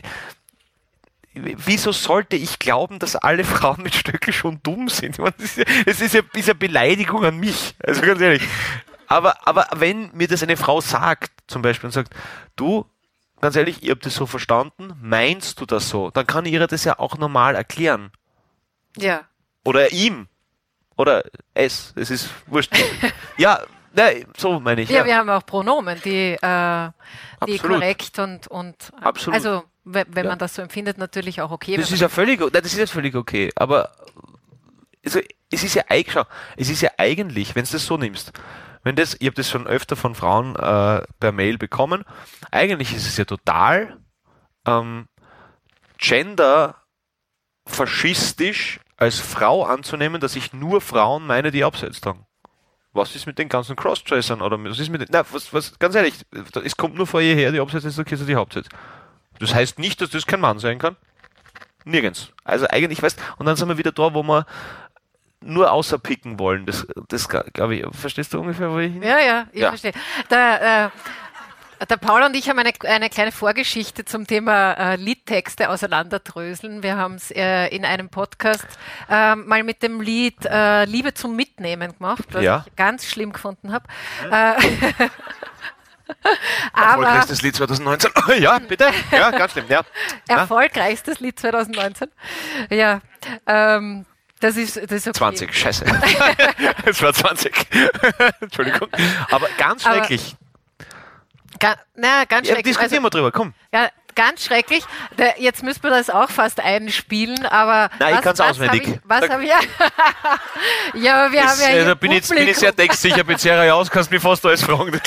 wieso 1.33 1.91
sollte 1.91 2.35
ich 2.35 2.57
glauben, 2.57 2.97
dass 2.97 3.15
alle 3.15 3.43
Frauen 3.43 3.83
mit 3.83 3.93
Stöckel 3.93 4.33
schon 4.33 4.61
dumm 4.63 4.89
sind? 4.89 5.19
Das 5.19 5.35
ist 5.37 5.57
ja, 5.57 5.65
das 5.85 6.01
ist 6.01 6.13
ja, 6.13 6.21
ist 6.33 6.47
ja 6.47 6.53
Beleidigung 6.53 7.23
an 7.23 7.37
mich. 7.37 7.75
Also 7.83 8.01
ganz 8.01 8.21
ehrlich. 8.21 8.43
Aber, 9.09 9.47
aber 9.47 9.67
wenn 9.75 10.11
mir 10.13 10.27
das 10.27 10.43
eine 10.43 10.55
Frau 10.55 10.81
sagt, 10.81 11.31
zum 11.47 11.63
Beispiel, 11.63 11.87
und 11.87 11.91
sagt, 11.91 12.13
du, 12.55 12.85
ganz 13.41 13.55
ehrlich, 13.55 13.81
ihr 13.83 13.91
habt 13.91 14.05
das 14.05 14.13
so 14.13 14.27
verstanden, 14.27 14.93
meinst 15.01 15.59
du 15.59 15.65
das 15.65 15.89
so? 15.89 16.11
Dann 16.11 16.27
kann 16.27 16.45
ich 16.45 16.53
ihr 16.53 16.67
das 16.67 16.83
ja 16.83 16.99
auch 16.99 17.17
normal 17.17 17.55
erklären. 17.55 18.11
Ja. 18.95 19.21
Oder 19.65 19.91
ihm. 19.91 20.27
Oder 20.95 21.23
es. 21.55 21.91
Es 21.95 22.11
ist 22.11 22.29
wurscht. 22.45 22.71
ja, 23.37 23.59
ne, 23.95 24.27
so 24.37 24.59
meine 24.59 24.81
ich. 24.81 24.89
Ja, 24.89 24.99
ja, 24.99 25.05
wir 25.05 25.17
haben 25.17 25.29
auch 25.31 25.45
Pronomen, 25.45 25.99
die, 26.05 26.37
äh, 26.39 26.89
die 27.47 27.57
korrekt 27.57 28.19
und, 28.19 28.47
und 28.47 28.91
Absolut. 29.01 29.33
also 29.33 29.63
wenn, 29.85 30.05
ja. 30.15 30.23
man 30.23 30.37
das 30.37 30.53
so 30.53 30.61
empfindet, 30.61 30.99
natürlich 30.99 31.41
auch 31.41 31.49
okay. 31.49 31.77
Das 31.77 31.89
ist 31.89 31.99
ja 31.99 32.09
völlig, 32.09 32.39
nein, 32.39 32.49
das 32.51 32.65
ist 32.65 32.77
ja 32.77 32.85
völlig 32.85 33.15
okay. 33.15 33.51
Aber 33.55 33.91
also, 35.03 35.19
es 35.49 35.63
ist 35.63 35.73
ja 35.73 35.83
eigentlich, 35.89 36.25
es 36.57 36.69
ist 36.69 36.81
ja 36.81 36.91
eigentlich, 36.97 37.55
wenn 37.55 37.65
du 37.65 37.71
das 37.71 37.85
so 37.85 37.97
nimmst, 37.97 38.33
wenn 38.83 38.95
das, 38.95 39.15
ich 39.19 39.27
habe 39.27 39.35
das 39.35 39.49
schon 39.49 39.67
öfter 39.67 39.95
von 39.95 40.15
Frauen 40.15 40.55
äh, 40.55 41.03
per 41.19 41.31
Mail 41.31 41.57
bekommen, 41.57 42.03
eigentlich 42.51 42.93
ist 42.93 43.07
es 43.07 43.17
ja 43.17 43.25
total 43.25 43.97
ähm, 44.65 45.07
gender-faschistisch 45.97 48.79
als 48.97 49.19
Frau 49.19 49.63
anzunehmen, 49.63 50.21
dass 50.21 50.35
ich 50.35 50.53
nur 50.53 50.81
Frauen 50.81 51.25
meine, 51.25 51.49
die 51.51 51.63
absetzt 51.63 52.05
haben. 52.05 52.27
Was 52.91 53.15
ist 53.15 53.27
mit 53.27 53.37
den 53.37 53.49
ganzen 53.49 53.75
Crossdressern 53.75 54.41
oder 54.41 54.57
was 54.63 54.79
ist 54.79 54.89
mit 54.89 55.01
den, 55.01 55.09
na, 55.11 55.23
was, 55.31 55.53
was, 55.53 55.77
ganz 55.77 55.93
ehrlich, 55.95 56.15
es 56.63 56.75
kommt 56.75 56.95
nur 56.95 57.05
vor 57.07 57.21
hierher, 57.21 57.51
die 57.51 57.59
Absätze 57.59 57.89
ist 57.89 57.99
okay, 57.99 58.17
die 58.17 58.35
Hauptsätze. 58.35 58.69
Das 59.39 59.53
heißt 59.53 59.79
nicht, 59.79 60.01
dass 60.01 60.09
das 60.09 60.25
kein 60.25 60.41
Mann 60.41 60.59
sein 60.59 60.79
kann. 60.79 60.97
Nirgends. 61.85 62.33
Also 62.43 62.67
eigentlich, 62.67 63.01
weißt, 63.01 63.19
und 63.37 63.45
dann 63.45 63.55
sind 63.55 63.69
wir 63.69 63.77
wieder 63.77 63.91
da, 63.91 64.13
wo 64.13 64.23
man 64.23 64.45
nur 65.41 65.71
außerpicken 65.71 66.39
wollen. 66.39 66.65
Das, 66.65 66.85
das 67.07 67.29
glaube 67.29 67.75
ich, 67.75 67.85
verstehst 67.95 68.33
du 68.33 68.39
ungefähr, 68.39 68.71
wo 68.71 68.79
ich 68.79 68.93
hin? 68.93 69.03
Ja, 69.03 69.19
ja, 69.19 69.47
ich 69.51 69.61
ja. 69.61 69.69
verstehe. 69.69 69.93
Der, 70.29 70.91
äh, 71.81 71.85
der 71.85 71.97
Paul 71.97 72.23
und 72.23 72.35
ich 72.35 72.49
haben 72.49 72.59
eine, 72.59 72.73
eine 72.83 73.09
kleine 73.09 73.31
Vorgeschichte 73.31 74.03
zum 74.03 74.27
Thema 74.27 74.73
äh, 74.73 74.95
Liedtexte 74.97 75.69
auseinanderdröseln. 75.69 76.83
Wir 76.83 76.97
haben 76.97 77.15
es 77.15 77.31
äh, 77.31 77.67
in 77.67 77.85
einem 77.85 78.09
Podcast 78.09 78.67
äh, 79.09 79.35
mal 79.35 79.63
mit 79.63 79.81
dem 79.81 80.01
Lied 80.01 80.45
äh, 80.45 80.83
Liebe 80.85 81.13
zum 81.13 81.35
Mitnehmen 81.35 81.95
gemacht, 81.97 82.25
was 82.31 82.43
ja. 82.43 82.65
ich 82.67 82.75
ganz 82.75 83.05
schlimm 83.05 83.31
gefunden 83.31 83.71
habe. 83.71 83.85
Ja. 84.29 84.55
Äh, 84.55 84.59
Erfolgreichstes 86.75 87.41
Lied 87.41 87.55
2019. 87.55 88.11
ja, 88.39 88.59
bitte. 88.59 88.89
Ja, 89.11 89.31
ganz 89.31 89.53
schlimm. 89.53 89.65
Ja. 89.69 89.83
Erfolgreichstes 90.27 91.19
Lied 91.19 91.39
2019. 91.39 92.09
Ja. 92.69 93.01
Ähm, 93.45 94.05
das 94.39 94.55
ist, 94.55 94.77
das 94.77 94.91
ist 94.91 95.07
okay. 95.07 95.17
20, 95.17 95.53
scheiße. 95.53 95.85
Es 96.85 97.01
war 97.01 97.13
20. 97.13 97.53
Entschuldigung. 98.41 98.87
Aber 99.31 99.47
ganz 99.57 99.83
schrecklich. 99.83 100.35
Ga, 101.59 101.75
na, 101.95 102.23
ganz 102.25 102.47
ja, 102.47 102.55
schrecklich. 102.55 102.75
Diskutieren 102.75 103.03
also, 103.03 103.03
wir 103.03 103.09
drüber, 103.09 103.31
komm. 103.31 103.53
Ja, 103.73 103.89
ganz 104.15 104.45
schrecklich. 104.45 104.83
Da, 105.17 105.25
jetzt 105.37 105.61
müssen 105.63 105.83
wir 105.83 105.89
das 105.89 106.09
auch 106.09 106.29
fast 106.29 106.61
einspielen, 106.61 107.45
aber. 107.45 107.89
Nein, 107.99 108.15
ich 108.15 108.21
kann 108.21 108.33
es 108.33 108.39
auswendig. 108.39 108.87
Hab 108.87 108.95
ich, 108.95 109.01
was 109.03 109.29
habe 109.29 109.43
ich. 109.43 109.49
ja, 111.03 111.25
aber 111.25 111.33
wir 111.33 111.41
das, 111.41 111.51
haben 111.51 111.75
ja. 111.75 111.81
Äh, 111.81 111.85
da 111.85 111.93
bin, 111.95 112.11
jetzt, 112.11 112.29
bin 112.29 112.47
ich 112.47 112.57
sehr 112.57 112.75
textsicher, 112.75 113.23
bin 113.25 113.37
sehr 113.37 113.69
raus, 113.69 113.91
kannst 113.91 114.09
mich 114.09 114.21
fast 114.21 114.45
alles 114.45 114.63
fragen. 114.63 114.99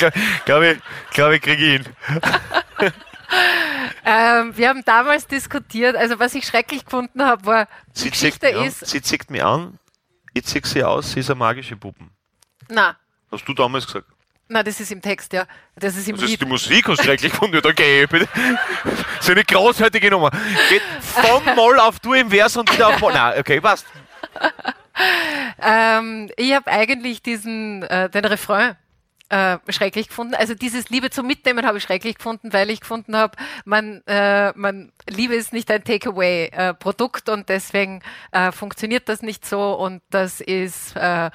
Glaube 0.44 0.72
ich, 0.72 0.78
glaube 1.14 1.36
ich, 1.36 1.42
kriege 1.42 1.64
ich 1.64 1.80
ihn. 1.80 1.86
Ähm, 4.04 4.56
wir 4.56 4.68
haben 4.68 4.82
damals 4.84 5.26
diskutiert, 5.26 5.94
also 5.96 6.18
was 6.18 6.34
ich 6.34 6.44
schrecklich 6.46 6.84
gefunden 6.84 7.22
habe, 7.24 7.46
war, 7.46 7.64
die 7.94 8.00
Sie 8.00 8.10
Geschichte 8.10 8.46
mich 8.46 8.56
an, 8.56 8.64
ist, 8.66 8.86
sie 8.86 9.00
zeigt 9.02 9.30
mich 9.30 9.44
an, 9.44 9.78
ich 10.34 10.44
zeig 10.44 10.66
sie 10.66 10.82
aus, 10.82 11.12
sie 11.12 11.20
ist 11.20 11.30
eine 11.30 11.38
magische 11.38 11.76
Puppen. 11.76 12.10
na, 12.68 12.96
Hast 13.30 13.46
du 13.46 13.54
damals 13.54 13.86
gesagt? 13.86 14.06
na, 14.48 14.62
das 14.62 14.80
ist 14.80 14.90
im 14.92 15.00
Text, 15.00 15.32
ja. 15.32 15.46
Das 15.76 15.96
ist 15.96 16.06
im 16.08 16.16
Das 16.16 16.24
ist 16.24 16.30
Lied. 16.30 16.40
die 16.42 16.44
Musik, 16.46 16.86
hast 16.88 16.98
du 17.00 17.04
schrecklich 17.04 17.32
gefunden. 17.32 17.56
Okay, 17.64 18.06
bitte. 18.06 18.28
So 19.20 19.30
eine 19.32 19.44
großartige 19.44 20.10
Nummer. 20.10 20.30
Geht 20.68 20.82
von 21.00 21.42
Moll 21.54 21.78
auf 21.78 22.00
Du 22.00 22.12
im 22.12 22.28
Vers 22.30 22.56
und 22.56 22.70
wieder 22.72 22.88
auf 22.88 22.98
Moll. 23.00 23.12
Nein, 23.14 23.38
okay, 23.38 23.60
passt. 23.60 23.86
Ähm, 25.60 26.30
ich 26.36 26.52
habe 26.54 26.70
eigentlich 26.70 27.22
diesen, 27.22 27.82
äh, 27.84 28.10
den 28.10 28.24
Refrain 28.24 28.76
äh, 29.32 29.58
schrecklich 29.70 30.08
gefunden. 30.08 30.34
Also 30.34 30.54
dieses 30.54 30.90
Liebe 30.90 31.08
zum 31.08 31.26
Mitnehmen 31.26 31.64
habe 31.64 31.78
ich 31.78 31.84
schrecklich 31.84 32.16
gefunden, 32.16 32.52
weil 32.52 32.68
ich 32.68 32.80
gefunden 32.80 33.16
habe, 33.16 33.38
man, 33.64 34.02
äh, 34.06 34.52
man 34.54 34.92
Liebe 35.08 35.34
ist 35.34 35.54
nicht 35.54 35.70
ein 35.70 35.82
Takeaway-Produkt 35.84 37.30
und 37.30 37.48
deswegen 37.48 38.02
äh, 38.32 38.52
funktioniert 38.52 39.08
das 39.08 39.22
nicht 39.22 39.46
so 39.46 39.72
und 39.72 40.02
das 40.10 40.42
ist 40.42 40.94
äh, 40.96 41.30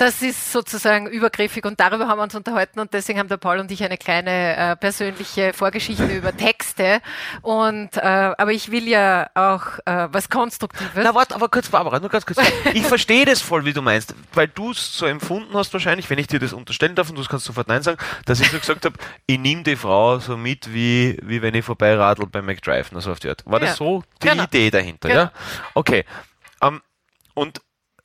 das 0.00 0.22
ist 0.22 0.50
sozusagen 0.52 1.06
übergriffig 1.06 1.64
und 1.66 1.78
darüber 1.78 2.08
haben 2.08 2.18
wir 2.18 2.22
uns 2.22 2.34
unterhalten 2.34 2.80
und 2.80 2.94
deswegen 2.94 3.18
haben 3.18 3.28
der 3.28 3.36
Paul 3.36 3.58
und 3.58 3.70
ich 3.70 3.84
eine 3.84 3.98
kleine 3.98 4.56
äh, 4.56 4.76
persönliche 4.76 5.52
Vorgeschichte 5.52 6.06
über 6.16 6.34
Texte 6.34 7.02
und 7.42 7.96
äh, 7.96 8.00
aber 8.00 8.52
ich 8.52 8.70
will 8.70 8.88
ja 8.88 9.28
auch 9.34 9.78
äh, 9.84 10.08
was 10.10 10.30
Konstruktives. 10.30 10.92
Na, 10.94 11.14
warte, 11.14 11.34
aber 11.34 11.48
kurz, 11.50 11.68
Barbara, 11.68 12.00
nur 12.00 12.08
ganz 12.08 12.24
kurz. 12.24 12.38
Ich 12.72 12.86
verstehe 12.86 13.26
das 13.26 13.42
voll, 13.42 13.64
wie 13.66 13.74
du 13.74 13.82
meinst, 13.82 14.14
weil 14.32 14.48
du 14.48 14.70
es 14.70 14.96
so 14.96 15.04
empfunden 15.04 15.52
hast 15.54 15.72
wahrscheinlich, 15.74 16.08
wenn 16.08 16.18
ich 16.18 16.28
dir 16.28 16.38
das 16.38 16.52
unterstellen 16.54 16.94
darf 16.94 17.10
und 17.10 17.18
du 17.18 17.24
kannst 17.24 17.44
sofort 17.44 17.68
Nein 17.68 17.82
sagen, 17.82 17.98
dass 18.24 18.40
ich 18.40 18.50
so 18.50 18.58
gesagt 18.58 18.86
habe, 18.86 18.96
ich 19.26 19.38
nehme 19.38 19.62
die 19.64 19.76
Frau 19.76 20.18
so 20.18 20.36
mit, 20.36 20.72
wie, 20.72 21.18
wie 21.22 21.42
wenn 21.42 21.54
ich 21.54 21.64
vorbeiradel 21.64 22.26
bei 22.26 22.40
McDrive, 22.40 22.90
nur 22.92 23.02
so 23.02 23.12
auf 23.12 23.20
die 23.20 23.28
Art. 23.28 23.42
War 23.44 23.60
Ja, 23.60 23.66
das 23.66 23.76
so 23.76 24.02
die 24.22 24.28
genau. 24.28 24.44
Idee 24.44 24.70
dahinter, 24.70 25.08
Genau. 25.08 25.20
ja? 25.20 25.32
Okay. 25.74 26.04
Ähm, 26.62 26.80
und 27.34 27.60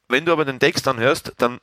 wenn 0.10 0.26
du 0.26 0.34
aber 0.34 0.44
den 0.44 0.60
Text 0.60 0.88
anhörst, 0.88 1.34
dann 1.38 1.60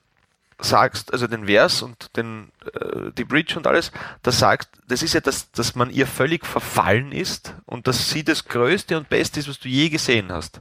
sagst, 0.62 1.12
also 1.12 1.26
den 1.26 1.46
Vers 1.46 1.82
und 1.82 2.16
den, 2.16 2.50
äh, 2.74 3.10
die 3.16 3.24
Bridge 3.24 3.56
und 3.56 3.66
alles, 3.66 3.92
das 4.22 4.38
sagst, 4.38 4.70
das 4.88 5.02
ist 5.02 5.14
ja, 5.14 5.20
dass, 5.20 5.50
dass 5.52 5.74
man 5.74 5.90
ihr 5.90 6.06
völlig 6.06 6.46
verfallen 6.46 7.12
ist 7.12 7.54
und 7.66 7.86
dass 7.86 8.10
sie 8.10 8.24
das 8.24 8.44
Größte 8.46 8.96
und 8.96 9.08
Beste 9.08 9.40
ist, 9.40 9.48
was 9.48 9.58
du 9.58 9.68
je 9.68 9.88
gesehen 9.88 10.32
hast. 10.32 10.60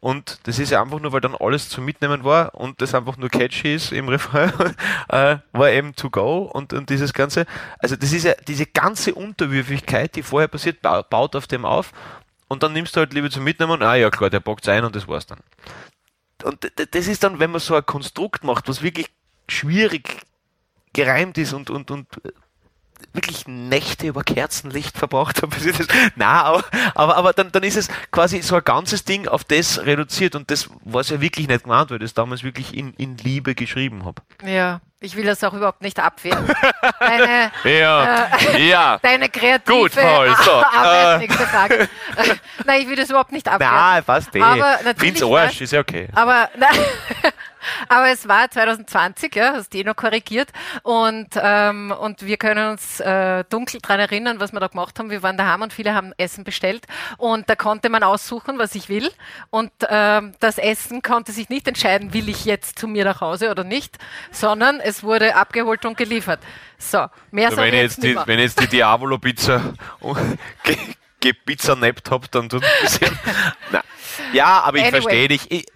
Und 0.00 0.40
das 0.44 0.58
ist 0.58 0.70
ja 0.70 0.82
einfach 0.82 1.00
nur, 1.00 1.12
weil 1.12 1.20
dann 1.20 1.34
alles 1.34 1.68
zum 1.68 1.84
Mitnehmen 1.84 2.24
war 2.24 2.54
und 2.54 2.80
das 2.82 2.94
einfach 2.94 3.16
nur 3.16 3.28
catchy 3.28 3.74
ist 3.74 3.92
im 3.92 4.08
Refrain, 4.08 4.52
äh, 5.08 5.38
war 5.52 5.70
eben 5.70 5.94
to 5.94 6.10
go 6.10 6.38
und, 6.42 6.72
und 6.72 6.90
dieses 6.90 7.12
Ganze. 7.12 7.46
Also 7.78 7.96
das 7.96 8.12
ist 8.12 8.24
ja 8.24 8.34
diese 8.46 8.66
ganze 8.66 9.14
Unterwürfigkeit, 9.14 10.14
die 10.16 10.22
vorher 10.22 10.48
passiert, 10.48 10.82
bau- 10.82 11.02
baut 11.02 11.36
auf 11.36 11.46
dem 11.46 11.64
auf 11.64 11.92
und 12.48 12.62
dann 12.62 12.72
nimmst 12.72 12.94
du 12.96 13.00
halt 13.00 13.12
Liebe 13.12 13.30
zum 13.30 13.44
Mitnehmen 13.44 13.72
und, 13.72 13.82
ah 13.82 13.94
ja 13.94 14.10
klar, 14.10 14.30
der 14.30 14.40
bockt's 14.40 14.68
ein 14.68 14.84
und 14.84 14.94
das 14.96 15.08
war's 15.08 15.26
dann. 15.26 15.40
Und 16.44 16.70
das 16.92 17.06
ist 17.06 17.24
dann, 17.24 17.38
wenn 17.38 17.50
man 17.50 17.60
so 17.60 17.74
ein 17.74 17.86
Konstrukt 17.86 18.44
macht, 18.44 18.68
was 18.68 18.82
wirklich 18.82 19.08
schwierig 19.48 20.22
gereimt 20.92 21.38
ist 21.38 21.52
und, 21.52 21.70
und, 21.70 21.90
und 21.90 22.06
äh, 22.24 22.30
wirklich 23.12 23.46
Nächte 23.46 24.06
über 24.06 24.22
Kerzenlicht 24.22 24.96
verbracht 24.98 25.42
habe. 25.42 25.54
Na, 26.16 26.42
aber, 26.42 26.64
aber, 26.94 27.16
aber 27.16 27.32
dann, 27.32 27.52
dann 27.52 27.62
ist 27.62 27.76
es 27.76 27.88
quasi 28.10 28.42
so 28.42 28.56
ein 28.56 28.64
ganzes 28.64 29.04
Ding 29.04 29.28
auf 29.28 29.44
das 29.44 29.84
reduziert 29.84 30.34
und 30.34 30.50
das 30.50 30.68
war 30.84 31.00
es 31.00 31.10
ja 31.10 31.20
wirklich 31.20 31.48
nicht 31.48 31.64
gemeint, 31.64 31.90
weil 31.90 31.98
ich 31.98 32.04
das 32.04 32.14
damals 32.14 32.42
wirklich 32.42 32.76
in, 32.76 32.94
in 32.94 33.16
Liebe 33.18 33.54
geschrieben 33.54 34.04
habe. 34.04 34.22
Ja, 34.44 34.80
ich 35.00 35.14
will 35.14 35.24
das 35.24 35.44
auch 35.44 35.52
überhaupt 35.52 35.82
nicht 35.82 35.98
abwehren. 36.00 36.46
Deine, 36.98 37.52
Ja, 37.64 38.28
ja. 38.56 38.98
deine 39.02 39.28
kreative 39.28 39.78
Gut, 39.78 39.92
Paul, 39.92 40.34
so, 40.42 40.52
Arbeit, 40.52 41.16
äh. 41.16 41.18
nächste 41.18 41.46
Frage. 41.46 41.88
Nein, 42.64 42.80
ich 42.80 42.88
will 42.88 42.96
das 42.96 43.10
überhaupt 43.10 43.32
nicht 43.32 43.46
abwehren. 43.46 43.74
Nein, 43.74 44.04
passt 44.04 44.34
eh. 44.34 44.40
Aber 44.40 44.78
natürlich 44.84 45.18
Find's 45.18 45.22
Arsch, 45.22 45.60
ist 45.60 45.72
ja 45.72 45.80
okay. 45.80 46.08
Aber, 46.14 46.48
nein, 46.56 46.78
aber 47.88 48.08
es 48.10 48.28
war 48.28 48.50
2020, 48.50 49.34
ja, 49.34 49.52
hast 49.54 49.72
du 49.74 49.78
eh 49.78 49.84
noch 49.84 49.96
korrigiert. 49.96 50.50
Und, 50.82 51.28
ähm, 51.36 51.92
und 51.98 52.24
wir 52.24 52.36
können 52.36 52.70
uns 52.70 53.00
äh, 53.00 53.44
dunkel 53.50 53.80
dran 53.80 54.00
erinnern, 54.00 54.40
was 54.40 54.52
wir 54.52 54.60
da 54.60 54.68
gemacht 54.68 54.98
haben. 54.98 55.10
Wir 55.10 55.22
waren 55.22 55.36
daheim 55.36 55.62
und 55.62 55.72
viele 55.72 55.94
haben 55.94 56.12
Essen 56.18 56.44
bestellt. 56.44 56.86
Und 57.18 57.48
da 57.50 57.56
konnte 57.56 57.88
man 57.88 58.02
aussuchen, 58.02 58.58
was 58.58 58.74
ich 58.74 58.88
will. 58.88 59.10
Und 59.50 59.70
ähm, 59.88 60.34
das 60.40 60.58
Essen 60.58 61.02
konnte 61.02 61.32
sich 61.32 61.48
nicht 61.48 61.66
entscheiden, 61.68 62.12
will 62.12 62.28
ich 62.28 62.44
jetzt 62.44 62.78
zu 62.78 62.88
mir 62.88 63.04
nach 63.04 63.20
Hause 63.20 63.50
oder 63.50 63.64
nicht, 63.64 63.96
sondern 64.30 64.80
es 64.80 65.02
wurde 65.02 65.34
abgeholt 65.36 65.84
und 65.84 65.96
geliefert. 65.96 66.40
So, 66.78 67.06
mehr 67.30 67.50
sag 67.50 67.58
wenn, 67.64 67.74
ich 67.74 67.80
jetzt 67.80 68.02
die, 68.02 68.16
wenn 68.26 68.38
ich 68.38 68.44
jetzt 68.46 68.60
die 68.60 68.66
Diavolo-Pizza 68.66 69.72
ge- 70.62 70.76
gepizzanappt 71.20 72.10
hab, 72.10 72.30
dann 72.30 72.48
tut 72.48 72.62
es 72.62 72.68
ein 72.68 73.00
bisschen. 73.00 73.18
Nein. 73.72 73.82
Ja, 74.32 74.60
aber 74.60 74.78
ich 74.78 74.84
Anyway. 74.84 75.00
verstehe 75.02 75.28
dich. 75.28 75.50
Ich, 75.50 75.66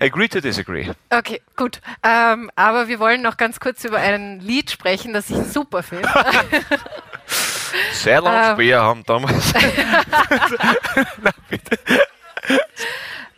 agree 0.00 0.28
to 0.28 0.40
disagree. 0.40 0.90
Okay, 1.10 1.40
gut. 1.56 1.80
Ähm, 2.02 2.50
aber 2.56 2.88
wir 2.88 2.98
wollen 2.98 3.22
noch 3.22 3.36
ganz 3.36 3.60
kurz 3.60 3.84
über 3.84 3.98
ein 3.98 4.40
Lied 4.40 4.70
sprechen, 4.70 5.12
das 5.12 5.30
ich 5.30 5.36
super 5.36 5.82
finde. 5.82 6.08
Sehr 7.92 8.20
lang 8.20 8.50
Ähm. 8.50 8.54
Speer 8.54 8.82
haben 8.82 9.04
damals. 9.04 9.52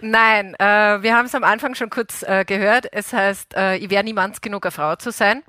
Nein, 0.00 0.54
äh, 0.54 1.02
wir 1.02 1.16
haben 1.16 1.26
es 1.26 1.34
am 1.34 1.44
Anfang 1.44 1.74
schon 1.74 1.90
kurz 1.90 2.22
äh, 2.22 2.44
gehört. 2.44 2.86
Es 2.92 3.12
heißt, 3.12 3.54
äh, 3.56 3.76
ich 3.76 3.90
wäre 3.90 4.04
niemals 4.04 4.40
genug 4.40 4.64
eine 4.64 4.70
Frau 4.70 4.94
zu 4.96 5.10
sein. 5.10 5.42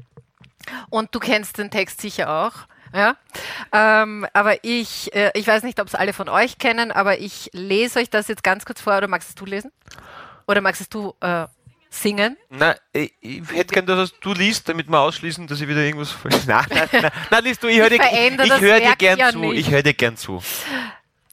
Und 0.89 1.13
du 1.13 1.19
kennst 1.19 1.57
den 1.57 1.69
Text 1.69 2.01
sicher 2.01 2.29
auch. 2.29 2.53
Ja, 2.91 3.17
ähm, 3.71 4.25
aber 4.33 4.63
ich, 4.63 5.13
äh, 5.13 5.29
ich 5.35 5.45
weiß 5.45 5.61
nicht, 5.61 5.79
ob 5.79 5.87
es 5.87 5.93
alle 5.93 6.11
von 6.11 6.27
euch 6.27 6.57
kennen, 6.57 6.91
aber 6.91 7.19
ich 7.19 7.51
lese 7.53 7.99
euch 7.99 8.09
das 8.09 8.27
jetzt 8.27 8.43
ganz 8.43 8.65
kurz 8.65 8.81
vor. 8.81 8.97
Oder 8.97 9.07
magst 9.07 9.29
es 9.29 9.35
du 9.35 9.45
lesen? 9.45 9.71
Oder 10.49 10.62
magst 10.62 10.91
du 10.91 11.13
äh, 11.21 11.45
singen? 11.91 12.35
Nein, 12.49 12.73
ich, 12.91 13.13
ich 13.21 13.41
hätte 13.53 13.71
gern, 13.71 13.85
dass 13.85 14.12
du 14.19 14.33
liest, 14.33 14.67
damit 14.67 14.89
wir 14.89 14.99
ausschließen, 14.99 15.45
dass 15.45 15.62
ich 15.62 15.67
wieder 15.67 15.81
irgendwas. 15.81 16.15
Nein, 16.47 16.65
nein, 16.71 16.89
nein, 16.91 17.12
nein 17.29 17.43
liest 17.43 17.62
du, 17.62 17.67
ich 17.67 17.77
höre 17.77 17.91
dir, 17.91 18.01
ich, 18.01 18.45
ich 18.45 18.59
hör 18.59 18.79
dir 18.79 18.95
gern 18.97 19.19
ja 19.19 19.29
zu. 19.29 19.38
nicht. 19.38 19.59
Ich 19.59 19.69
höre 19.69 19.83
dir 19.83 19.93
gern 19.93 20.17
zu. 20.17 20.41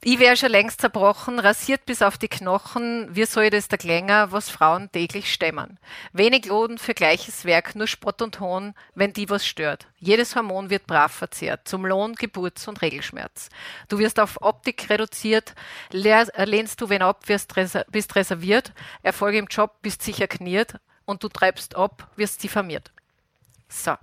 Ich 0.02 0.18
wäre 0.20 0.37
schon 0.37 0.50
längst 0.50 0.82
zerbrochen, 0.82 1.40
rasiert 1.40 1.87
bis 1.87 2.02
auf 2.02 2.18
die 2.18 2.28
Knochen, 2.28 3.09
wie 3.16 3.24
soll 3.24 3.50
das 3.50 3.66
der 3.68 3.78
Klänger, 3.78 4.30
was 4.30 4.50
Frauen 4.50 4.92
täglich 4.92 5.32
stemmen? 5.32 5.78
Wenig 6.12 6.46
Lohn 6.46 6.78
für 6.78 6.94
gleiches 6.94 7.44
Werk, 7.44 7.74
nur 7.74 7.87
Spott 7.87 8.20
und 8.20 8.38
Hohn, 8.38 8.74
wenn 8.94 9.14
die 9.14 9.30
was 9.30 9.46
stört. 9.46 9.88
Jedes 9.98 10.37
Hormon 10.37 10.70
wird 10.70 10.87
brav 10.87 11.11
verzehrt, 11.11 11.66
zum 11.66 11.87
Lohn, 11.87 12.14
Geburts- 12.14 12.68
und 12.68 12.82
Regelschmerz. 12.82 13.48
Du 13.88 13.98
wirst 13.98 14.20
auf 14.20 14.42
Optik 14.42 14.90
reduziert, 14.90 15.54
lehnst 15.90 16.80
du 16.80 16.88
wen 16.90 17.02
ab, 17.02 17.26
wirst 17.28 17.56
reser 17.56 17.85
bist 17.90 18.14
reserviert, 18.14 18.72
Erfolge 19.02 19.38
im 19.38 19.46
Job, 19.46 19.76
bist 19.82 20.02
sicher 20.02 20.28
kniert 20.28 20.74
und 21.06 21.24
du 21.24 21.28
treibst 21.28 21.74
ab, 21.74 22.11
wirst 22.16 22.42
diffamiert. 22.42 22.92
So. 23.68 23.96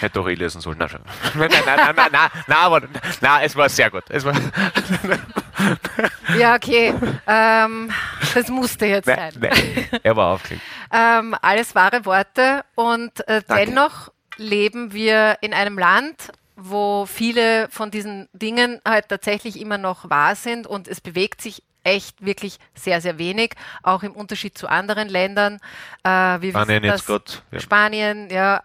Hätte 0.00 0.14
doch 0.14 0.28
eh 0.28 0.34
lesen 0.34 0.60
sollen. 0.60 0.78
Nein, 0.78 0.90
nein, 1.34 1.50
nein, 1.50 1.62
nein, 1.64 1.94
nein, 1.96 2.08
nein, 2.12 2.58
aber 2.58 2.82
nein, 3.20 3.40
es 3.44 3.56
war 3.56 3.68
sehr 3.68 3.90
gut. 3.90 4.04
Es 4.08 4.24
war, 4.24 4.34
Ja, 6.38 6.54
okay. 6.54 6.94
Ähm, 7.26 7.90
das 8.34 8.48
musste 8.48 8.86
jetzt 8.86 9.06
nein, 9.06 9.32
sein. 9.32 9.40
nein, 9.40 10.00
er 10.02 10.16
war 10.16 10.34
aufgelegt. 10.34 10.62
Ähm, 10.92 11.34
alles 11.42 11.74
wahre 11.74 12.04
Worte 12.04 12.64
und 12.76 13.26
äh, 13.26 13.42
dennoch 13.48 14.12
leben 14.36 14.92
wir 14.92 15.36
in 15.40 15.52
einem 15.52 15.76
Land, 15.76 16.30
wo 16.54 17.06
viele 17.06 17.68
von 17.70 17.90
diesen 17.90 18.28
Dingen 18.32 18.80
halt 18.86 19.08
tatsächlich 19.08 19.60
immer 19.60 19.78
noch 19.78 20.08
wahr 20.08 20.36
sind 20.36 20.68
und 20.68 20.86
es 20.86 21.00
bewegt 21.00 21.42
sich 21.42 21.64
echt 21.86 22.24
wirklich 22.24 22.58
sehr, 22.74 23.00
sehr 23.00 23.18
wenig, 23.18 23.54
auch 23.82 24.02
im 24.02 24.12
Unterschied 24.12 24.58
zu 24.58 24.68
anderen 24.68 25.08
Ländern. 25.08 25.58
Äh, 26.02 26.08
wir 26.40 26.50
Spanien 26.50 26.84
jetzt 26.84 27.06
grad, 27.06 27.42
ja. 27.52 27.60
Spanien, 27.60 28.28
ja, 28.28 28.62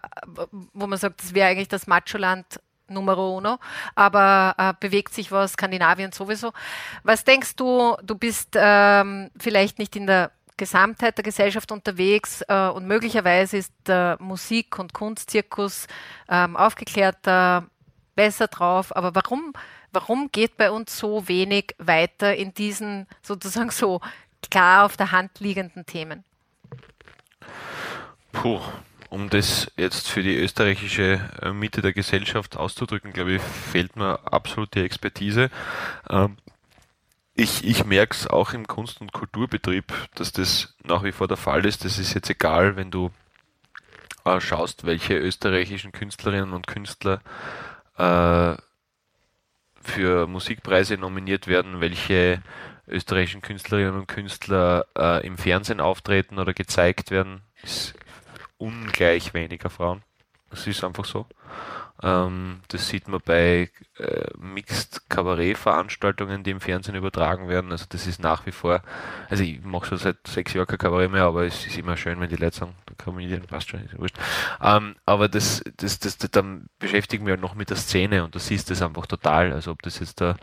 wo 0.72 0.86
man 0.86 0.98
sagt, 0.98 1.22
das 1.22 1.32
wäre 1.32 1.48
eigentlich 1.48 1.68
das 1.68 1.86
Macho-Land 1.86 2.60
Numero 2.88 3.36
uno, 3.38 3.58
aber 3.94 4.54
äh, 4.58 4.74
bewegt 4.78 5.14
sich 5.14 5.32
was, 5.32 5.52
Skandinavien 5.52 6.12
sowieso. 6.12 6.52
Was 7.04 7.24
denkst 7.24 7.56
du, 7.56 7.96
du 8.02 8.16
bist 8.16 8.50
ähm, 8.54 9.30
vielleicht 9.38 9.78
nicht 9.78 9.96
in 9.96 10.06
der 10.06 10.32
Gesamtheit 10.56 11.16
der 11.16 11.24
Gesellschaft 11.24 11.72
unterwegs 11.72 12.42
äh, 12.48 12.68
und 12.68 12.86
möglicherweise 12.86 13.56
ist 13.56 13.72
der 13.86 14.16
Musik- 14.20 14.78
und 14.78 14.92
Kunstzirkus 14.92 15.86
ähm, 16.28 16.56
aufgeklärter, 16.56 17.66
besser 18.14 18.48
drauf, 18.48 18.94
aber 18.94 19.14
warum, 19.14 19.54
warum 19.92 20.30
geht 20.32 20.56
bei 20.56 20.70
uns 20.70 20.98
so 20.98 21.28
wenig 21.28 21.74
weiter 21.78 22.34
in 22.34 22.54
diesen 22.54 23.06
sozusagen 23.22 23.70
so 23.70 24.00
klar 24.50 24.84
auf 24.84 24.96
der 24.96 25.12
Hand 25.12 25.40
liegenden 25.40 25.86
Themen? 25.86 26.24
Puh, 28.32 28.60
um 29.10 29.28
das 29.28 29.70
jetzt 29.76 30.08
für 30.08 30.22
die 30.22 30.36
österreichische 30.36 31.20
äh, 31.42 31.52
Mitte 31.52 31.82
der 31.82 31.92
Gesellschaft 31.92 32.56
auszudrücken, 32.56 33.12
glaube 33.12 33.34
ich, 33.34 33.42
fehlt 33.42 33.96
mir 33.96 34.18
absolut 34.32 34.74
die 34.74 34.82
Expertise. 34.82 35.50
Ähm, 36.08 36.38
ich 37.34 37.64
ich 37.64 37.84
merke 37.84 38.14
es 38.14 38.26
auch 38.26 38.52
im 38.52 38.66
Kunst- 38.66 39.00
und 39.00 39.12
Kulturbetrieb, 39.12 39.92
dass 40.14 40.32
das 40.32 40.74
nach 40.84 41.02
wie 41.02 41.12
vor 41.12 41.28
der 41.28 41.36
Fall 41.36 41.64
ist. 41.64 41.84
Das 41.84 41.98
ist 41.98 42.14
jetzt 42.14 42.30
egal, 42.30 42.76
wenn 42.76 42.90
du 42.90 43.10
äh, 44.24 44.40
schaust, 44.40 44.84
welche 44.84 45.14
österreichischen 45.18 45.92
Künstlerinnen 45.92 46.52
und 46.52 46.66
Künstler 46.66 47.20
äh, 47.98 48.56
für 49.82 50.26
Musikpreise 50.26 50.96
nominiert 50.96 51.46
werden, 51.46 51.80
welche 51.80 52.42
österreichischen 52.86 53.42
Künstlerinnen 53.42 53.94
und 53.94 54.08
Künstler 54.08 54.86
äh, 54.96 55.26
im 55.26 55.38
Fernsehen 55.38 55.80
auftreten 55.80 56.38
oder 56.38 56.54
gezeigt 56.54 57.10
werden, 57.10 57.42
ist 57.62 57.94
ungleich 58.58 59.34
weniger 59.34 59.70
Frauen. 59.70 60.02
Das 60.50 60.66
ist 60.66 60.84
einfach 60.84 61.04
so. 61.04 61.26
Ähm, 62.02 62.60
das 62.68 62.88
sieht 62.88 63.08
man 63.08 63.20
bei 63.24 63.70
äh, 63.98 64.26
Mixed 64.38 65.08
Kabarett-Veranstaltungen, 65.08 66.42
die 66.42 66.50
im 66.50 66.60
Fernsehen 66.60 66.94
übertragen 66.94 67.48
werden. 67.48 67.70
Also 67.70 67.86
das 67.88 68.06
ist 68.06 68.20
nach 68.20 68.46
wie 68.46 68.52
vor, 68.52 68.82
also 69.28 69.42
ich 69.42 69.62
mache 69.62 69.86
schon 69.86 69.98
seit 69.98 70.26
sechs 70.26 70.52
Jahren 70.52 70.66
kein 70.66 70.78
Kabarett 70.78 71.10
mehr, 71.10 71.24
aber 71.24 71.44
es 71.44 71.66
ist 71.66 71.78
immer 71.78 71.96
schön, 71.96 72.18
wenn 72.20 72.28
die 72.28 72.36
Leute 72.36 72.56
sagen, 72.56 72.74
der 72.88 72.96
Comedian 72.96 73.42
passt 73.42 73.68
schon, 73.68 73.84
ist 73.84 73.98
wurscht. 73.98 74.16
Ähm, 74.60 74.96
aber 75.06 75.28
das, 75.28 75.62
das, 75.76 75.98
das, 75.98 76.18
das, 76.18 76.30
dann 76.30 76.66
beschäftigen 76.78 77.26
wir 77.26 77.32
halt 77.32 77.42
noch 77.42 77.54
mit 77.54 77.70
der 77.70 77.76
Szene 77.76 78.24
und 78.24 78.34
du 78.34 78.38
siehst 78.38 78.70
das 78.70 78.82
einfach 78.82 79.06
total. 79.06 79.52
Also 79.52 79.70
ob 79.70 79.82
das 79.82 80.00
jetzt 80.00 80.20
da 80.20 80.36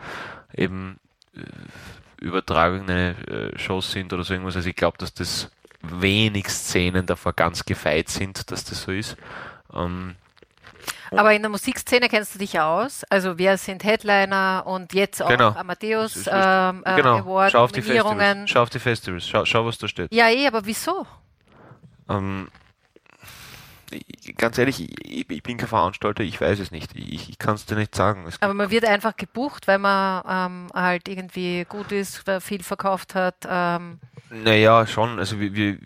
eben 0.54 0.98
äh, 1.34 1.40
übertragene 2.24 3.16
äh, 3.26 3.58
Shows 3.58 3.92
sind 3.92 4.12
oder 4.12 4.24
so 4.24 4.34
irgendwas. 4.34 4.56
Also 4.56 4.68
ich 4.68 4.76
glaube, 4.76 4.98
dass 4.98 5.14
das 5.14 5.50
wenig 5.82 6.48
Szenen 6.48 7.06
davor 7.06 7.32
ganz 7.32 7.64
gefeit 7.64 8.08
sind, 8.08 8.50
dass 8.50 8.64
das 8.64 8.82
so 8.82 8.92
ist. 8.92 9.16
Ähm, 9.72 10.16
aber 11.10 11.32
in 11.32 11.42
der 11.42 11.50
Musikszene 11.50 12.08
kennst 12.08 12.34
du 12.34 12.38
dich 12.38 12.58
aus. 12.60 13.04
Also 13.10 13.38
wer 13.38 13.58
sind 13.58 13.84
Headliner 13.84 14.62
und 14.66 14.92
jetzt 14.92 15.22
auch 15.22 15.28
Genau. 15.28 15.48
Amadeus 15.50 16.16
ist 16.16 16.30
ähm, 16.32 16.82
äh, 16.84 16.96
genau, 16.96 17.18
Award, 17.18 17.52
schau 17.52 17.64
auf 17.64 17.72
die. 17.72 17.82
Festivals. 17.82 18.50
Schau 18.50 18.62
auf 18.62 18.70
die 18.70 18.78
Festivals. 18.78 19.28
Schau, 19.28 19.44
schau 19.44 19.66
was 19.66 19.78
da 19.78 19.88
steht. 19.88 20.12
Ja, 20.12 20.28
eh, 20.28 20.46
aber 20.46 20.64
wieso? 20.66 21.06
Ähm, 22.08 22.48
ganz 24.36 24.58
ehrlich, 24.58 24.88
ich, 25.04 25.30
ich 25.30 25.42
bin 25.42 25.56
kein 25.56 25.68
Veranstalter, 25.68 26.22
ich 26.22 26.40
weiß 26.40 26.58
es 26.60 26.70
nicht. 26.70 26.94
Ich, 26.94 27.28
ich 27.28 27.38
kann 27.38 27.54
es 27.54 27.66
dir 27.66 27.76
nicht 27.76 27.94
sagen. 27.94 28.24
Es 28.26 28.40
Aber 28.40 28.54
man 28.54 28.70
wird 28.70 28.84
einfach 28.84 29.16
gebucht, 29.16 29.66
weil 29.68 29.78
man 29.78 30.22
ähm, 30.28 30.66
halt 30.74 31.08
irgendwie 31.08 31.64
gut 31.68 31.92
ist, 31.92 32.24
viel 32.40 32.62
verkauft 32.62 33.14
hat. 33.14 33.36
Ähm, 33.48 33.98
Naja, 34.30 34.86
schon. 34.86 35.18
Also 35.18 35.40
wir, 35.40 35.54
wir, 35.54 35.78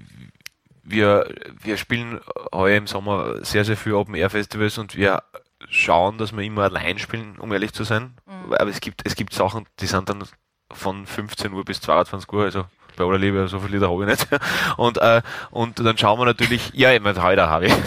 wir, 0.85 1.29
wir 1.63 1.77
spielen 1.77 2.21
heuer 2.53 2.77
im 2.77 2.87
Sommer 2.87 3.45
sehr, 3.45 3.65
sehr 3.65 3.77
viel 3.77 3.95
Open 3.95 4.15
Air 4.15 4.31
Festivals 4.31 4.79
und 4.79 4.97
wir 4.97 5.23
schauen, 5.69 6.19
dass 6.19 6.37
wir 6.37 6.43
immer 6.45 6.65
allein 6.65 6.99
spielen, 6.99 7.37
um 7.39 7.53
ehrlich 7.53 7.73
zu 7.73 7.85
sein. 7.85 8.15
Aber 8.51 8.69
es 8.69 8.81
gibt, 8.81 9.03
es 9.05 9.15
gibt 9.15 9.33
Sachen, 9.33 9.67
die 9.81 9.87
sind 9.87 10.09
dann 10.09 10.25
von 10.71 11.07
15 11.07 11.53
Uhr 11.53 11.65
bis 11.65 11.81
22 11.81 12.33
Uhr, 12.33 12.45
also 12.45 12.65
bei 12.97 13.05
aller 13.05 13.19
Liebe, 13.19 13.49
so 13.49 13.59
viel 13.59 13.73
Lieder 13.73 13.91
habe 13.91 14.03
ich 14.05 14.11
nicht. 14.11 14.29
Und, 14.77 14.99
äh, 14.99 15.23
und 15.51 15.81
dann 15.81 15.99
schauen 15.99 16.19
wir 16.19 16.27
natürlich, 16.27 16.71
ja, 16.75 16.93
ich 16.93 17.01
meine, 17.01 17.21
heute 17.23 17.49
habe 17.49 17.67
ich. 17.67 17.73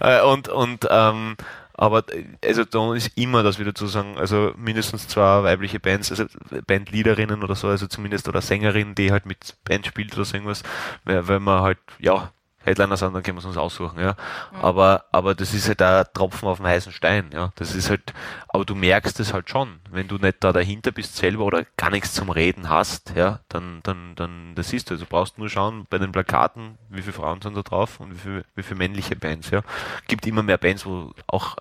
Äh, 0.00 0.20
und, 0.22 0.48
und, 0.48 0.86
ähm, 0.90 1.36
aber 1.76 2.04
äh, 2.12 2.24
also 2.44 2.64
da 2.64 2.94
ist 2.94 3.12
immer, 3.16 3.42
dass 3.42 3.58
wir 3.58 3.66
dazu 3.66 3.86
sagen, 3.86 4.16
also 4.18 4.52
mindestens 4.56 5.08
zwei 5.08 5.42
weibliche 5.42 5.80
Bands, 5.80 6.10
also 6.10 6.24
Bandleaderinnen 6.66 7.42
oder 7.42 7.54
so, 7.54 7.68
also 7.68 7.86
zumindest 7.86 8.28
oder 8.28 8.40
Sängerinnen, 8.40 8.94
die 8.94 9.12
halt 9.12 9.26
mit 9.26 9.56
Band 9.64 9.86
spielt 9.86 10.14
oder 10.14 10.24
so 10.24 10.34
irgendwas, 10.34 10.62
weil, 11.04 11.28
weil 11.28 11.40
man 11.40 11.62
halt, 11.62 11.78
ja, 11.98 12.32
Headliner 12.66 12.96
sind, 12.96 13.14
dann 13.14 13.22
können 13.22 13.36
wir 13.36 13.40
es 13.40 13.46
uns 13.46 13.56
aussuchen, 13.56 14.00
ja. 14.00 14.16
Aber, 14.60 15.04
aber 15.12 15.36
das 15.36 15.54
ist 15.54 15.68
halt 15.68 15.80
ein 15.80 16.04
Tropfen 16.12 16.48
auf 16.48 16.56
dem 16.58 16.66
heißen 16.66 16.90
Stein, 16.90 17.30
ja. 17.32 17.52
Das 17.54 17.74
ist 17.76 17.90
halt, 17.90 18.12
aber 18.48 18.64
du 18.64 18.74
merkst 18.74 19.20
es 19.20 19.32
halt 19.32 19.48
schon, 19.48 19.78
wenn 19.90 20.08
du 20.08 20.16
nicht 20.16 20.42
da 20.42 20.52
dahinter 20.52 20.90
bist 20.90 21.16
selber 21.16 21.44
oder 21.44 21.64
gar 21.76 21.90
nichts 21.90 22.12
zum 22.12 22.28
Reden 22.28 22.68
hast, 22.68 23.12
ja, 23.14 23.38
dann, 23.48 23.80
dann, 23.84 24.16
dann, 24.16 24.54
das 24.56 24.70
siehst 24.70 24.90
du. 24.90 24.94
Also 24.94 25.04
du 25.04 25.08
brauchst 25.08 25.38
nur 25.38 25.48
schauen 25.48 25.86
bei 25.88 25.98
den 25.98 26.10
Plakaten, 26.10 26.76
wie 26.88 27.02
viele 27.02 27.12
Frauen 27.12 27.40
sind 27.40 27.56
da 27.56 27.62
drauf 27.62 28.00
und 28.00 28.12
wie 28.12 28.18
viele, 28.18 28.44
wie 28.56 28.62
viele 28.64 28.78
männliche 28.78 29.14
Bands, 29.14 29.50
ja. 29.50 29.62
Gibt 30.08 30.26
immer 30.26 30.42
mehr 30.42 30.58
Bands, 30.58 30.84
wo 30.84 31.12
auch 31.28 31.56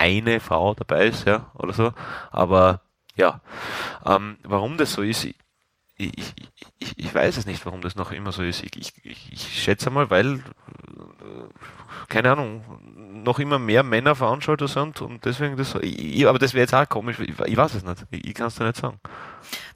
eine 0.00 0.40
Frau 0.40 0.74
dabei 0.74 1.08
ist, 1.08 1.26
ja, 1.26 1.50
oder 1.54 1.74
so. 1.74 1.92
Aber 2.30 2.80
ja, 3.16 3.40
ähm, 4.06 4.38
warum 4.42 4.78
das 4.78 4.94
so 4.94 5.02
ist, 5.02 5.28
ich, 6.00 6.34
ich, 6.78 6.98
ich, 6.98 7.14
weiß 7.14 7.36
es 7.36 7.46
nicht, 7.46 7.64
warum 7.66 7.82
das 7.82 7.94
noch 7.94 8.10
immer 8.12 8.32
so 8.32 8.42
ist. 8.42 8.64
Ich, 8.64 8.94
ich, 9.04 9.62
schätze 9.62 9.90
mal, 9.90 10.10
weil, 10.10 10.36
äh, 10.36 10.40
keine 12.08 12.32
Ahnung, 12.32 12.64
noch 13.22 13.38
immer 13.38 13.58
mehr 13.58 13.82
Männer 13.82 14.14
Veranstalter 14.14 14.66
sind 14.66 15.00
und 15.02 15.24
deswegen 15.24 15.56
das 15.56 15.74
aber 15.74 16.38
das 16.38 16.54
wäre 16.54 16.62
jetzt 16.62 16.74
auch 16.74 16.88
komisch, 16.88 17.18
ich, 17.20 17.38
weiß 17.38 17.74
es 17.74 17.84
nicht. 17.84 18.06
Ich, 18.10 18.26
ich 18.28 18.34
kann 18.34 18.46
es 18.46 18.54
dir 18.54 18.64
nicht 18.64 18.76
sagen. 18.76 18.98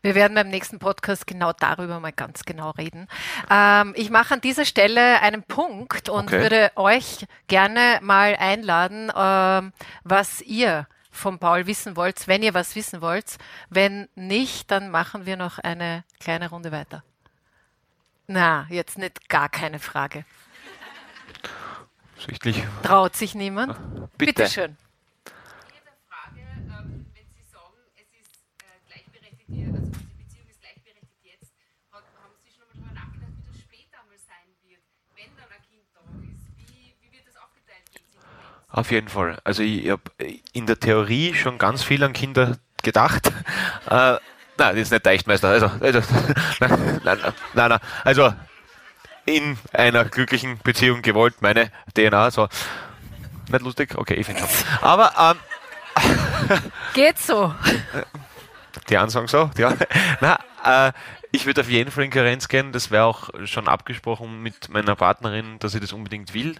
Wir 0.03 0.15
werden 0.15 0.35
beim 0.35 0.49
nächsten 0.49 0.79
Podcast 0.79 1.27
genau 1.27 1.53
darüber 1.53 2.01
mal 2.01 2.13
ganz 2.13 2.45
genau 2.45 2.71
reden. 2.71 3.09
Ähm, 3.51 3.93
ich 3.97 4.11
mache 4.11 4.35
an 4.35 4.41
dieser 4.41 4.65
Stelle 4.65 5.21
einen 5.21 5.43
Punkt 5.43 6.09
und 6.09 6.25
Okay. 6.25 6.41
würde 6.41 6.73
euch 6.77 7.27
gerne 7.49 7.99
mal 8.03 8.37
einladen, 8.37 9.13
ähm, 9.15 9.73
was 10.05 10.41
ihr 10.41 10.87
vom 11.15 11.39
Paul 11.39 11.67
wissen 11.67 11.97
wollt, 11.97 12.27
wenn 12.29 12.43
ihr 12.43 12.55
was 12.55 12.75
wissen 12.75 13.01
wollt. 13.01 13.39
Wenn 13.71 14.09
nicht, 14.15 14.71
dann 14.71 14.91
machen 14.91 15.27
wir 15.27 15.37
noch 15.37 15.59
eine 15.59 16.05
kleine 16.21 16.51
Runde 16.51 16.73
weiter. 16.73 17.03
Na, 18.27 18.67
jetzt 18.69 18.99
nicht 18.99 19.29
gar 19.29 19.49
keine 19.49 19.79
Frage. 19.79 20.25
Sichtlich. 22.19 22.63
Traut 22.83 23.17
sich 23.17 23.35
niemand? 23.35 23.77
Bitte. 24.17 24.49
schön. 24.49 24.77
hätte 25.73 25.91
eine 25.91 26.01
Frage, 26.09 26.41
ähm, 26.41 27.07
wenn 27.13 27.29
Sie 27.37 27.45
sagen, 27.53 27.77
es 27.97 28.09
ist 28.17 28.33
äh, 28.65 28.81
gleichberechtigt, 28.89 29.45
also 29.77 29.93
die 29.93 30.17
Beziehung 30.25 30.49
ist 30.49 30.61
gleichberechtigt 30.61 31.21
jetzt, 31.23 31.53
hat, 31.93 32.05
haben 32.17 32.33
Sie 32.41 32.51
schon 32.51 32.65
einmal 32.73 32.95
darüber 32.97 33.13
nachgedacht, 33.13 33.35
wie 33.37 33.45
das 33.45 33.61
später 33.61 34.01
einmal 34.01 34.17
sein 34.17 34.49
wird, 34.65 34.81
wenn 35.15 35.31
dann 35.37 35.53
ein 35.53 35.63
Kind 35.69 35.85
da 35.93 36.01
ist? 36.25 36.49
Wie, 36.57 36.97
wie 37.05 37.13
wird 37.13 37.29
das 37.29 37.37
aufgeteilt? 37.37 37.85
Geht 37.93 38.09
es 38.09 38.64
Auf 38.75 38.91
jeden 38.91 39.07
Fall. 39.07 39.39
Also 39.45 39.63
ich 39.63 39.89
habe 39.89 40.03
in 40.53 40.67
der 40.67 40.81
Theorie 40.81 41.33
schon 41.33 41.59
ganz 41.59 41.85
viel 41.85 42.03
an 42.03 42.13
Kinder 42.13 42.59
gedacht. 42.83 43.33
Äh, 43.87 44.17
nein, 44.57 44.77
das 44.77 44.77
ist 44.77 44.93
nicht 44.93 45.05
Deichtmeister. 45.05 45.49
Also, 45.49 45.71
also 45.79 46.01
nein, 46.59 47.01
nein, 47.05 47.19
nein, 47.23 47.33
nein, 47.53 47.69
nein. 47.69 47.79
Also 48.03 48.33
in 49.27 49.59
einer 49.75 50.07
glücklichen 50.07 50.59
Beziehung 50.65 51.03
gewollt, 51.03 51.43
meine 51.43 51.71
DNA. 51.95 52.31
So. 52.31 52.49
Nicht 53.51 53.63
lustig? 53.63 53.95
Okay, 53.95 54.15
ich 54.15 54.25
finde 54.25 54.41
schon. 54.41 54.49
Aber 54.81 55.37
ähm, 55.99 56.61
Geht 56.95 57.19
so. 57.19 57.55
die 58.89 58.97
einen 58.97 59.11
sagen 59.11 59.29
so, 59.29 59.51
ja. 59.59 59.75
Na, 60.23 60.39
äh, 60.65 60.93
ich 61.33 61.47
würde 61.47 61.61
auf 61.61 61.69
jeden 61.69 61.91
Fall 61.91 62.05
in 62.05 62.11
Karenz 62.11 62.49
gehen. 62.49 62.73
Das 62.73 62.91
wäre 62.91 63.05
auch 63.05 63.31
schon 63.45 63.69
abgesprochen 63.69 64.43
mit 64.43 64.69
meiner 64.69 64.97
Partnerin, 64.97 65.59
dass 65.59 65.75
ich 65.75 65.81
das 65.81 65.93
unbedingt 65.93 66.35
will. 66.35 66.57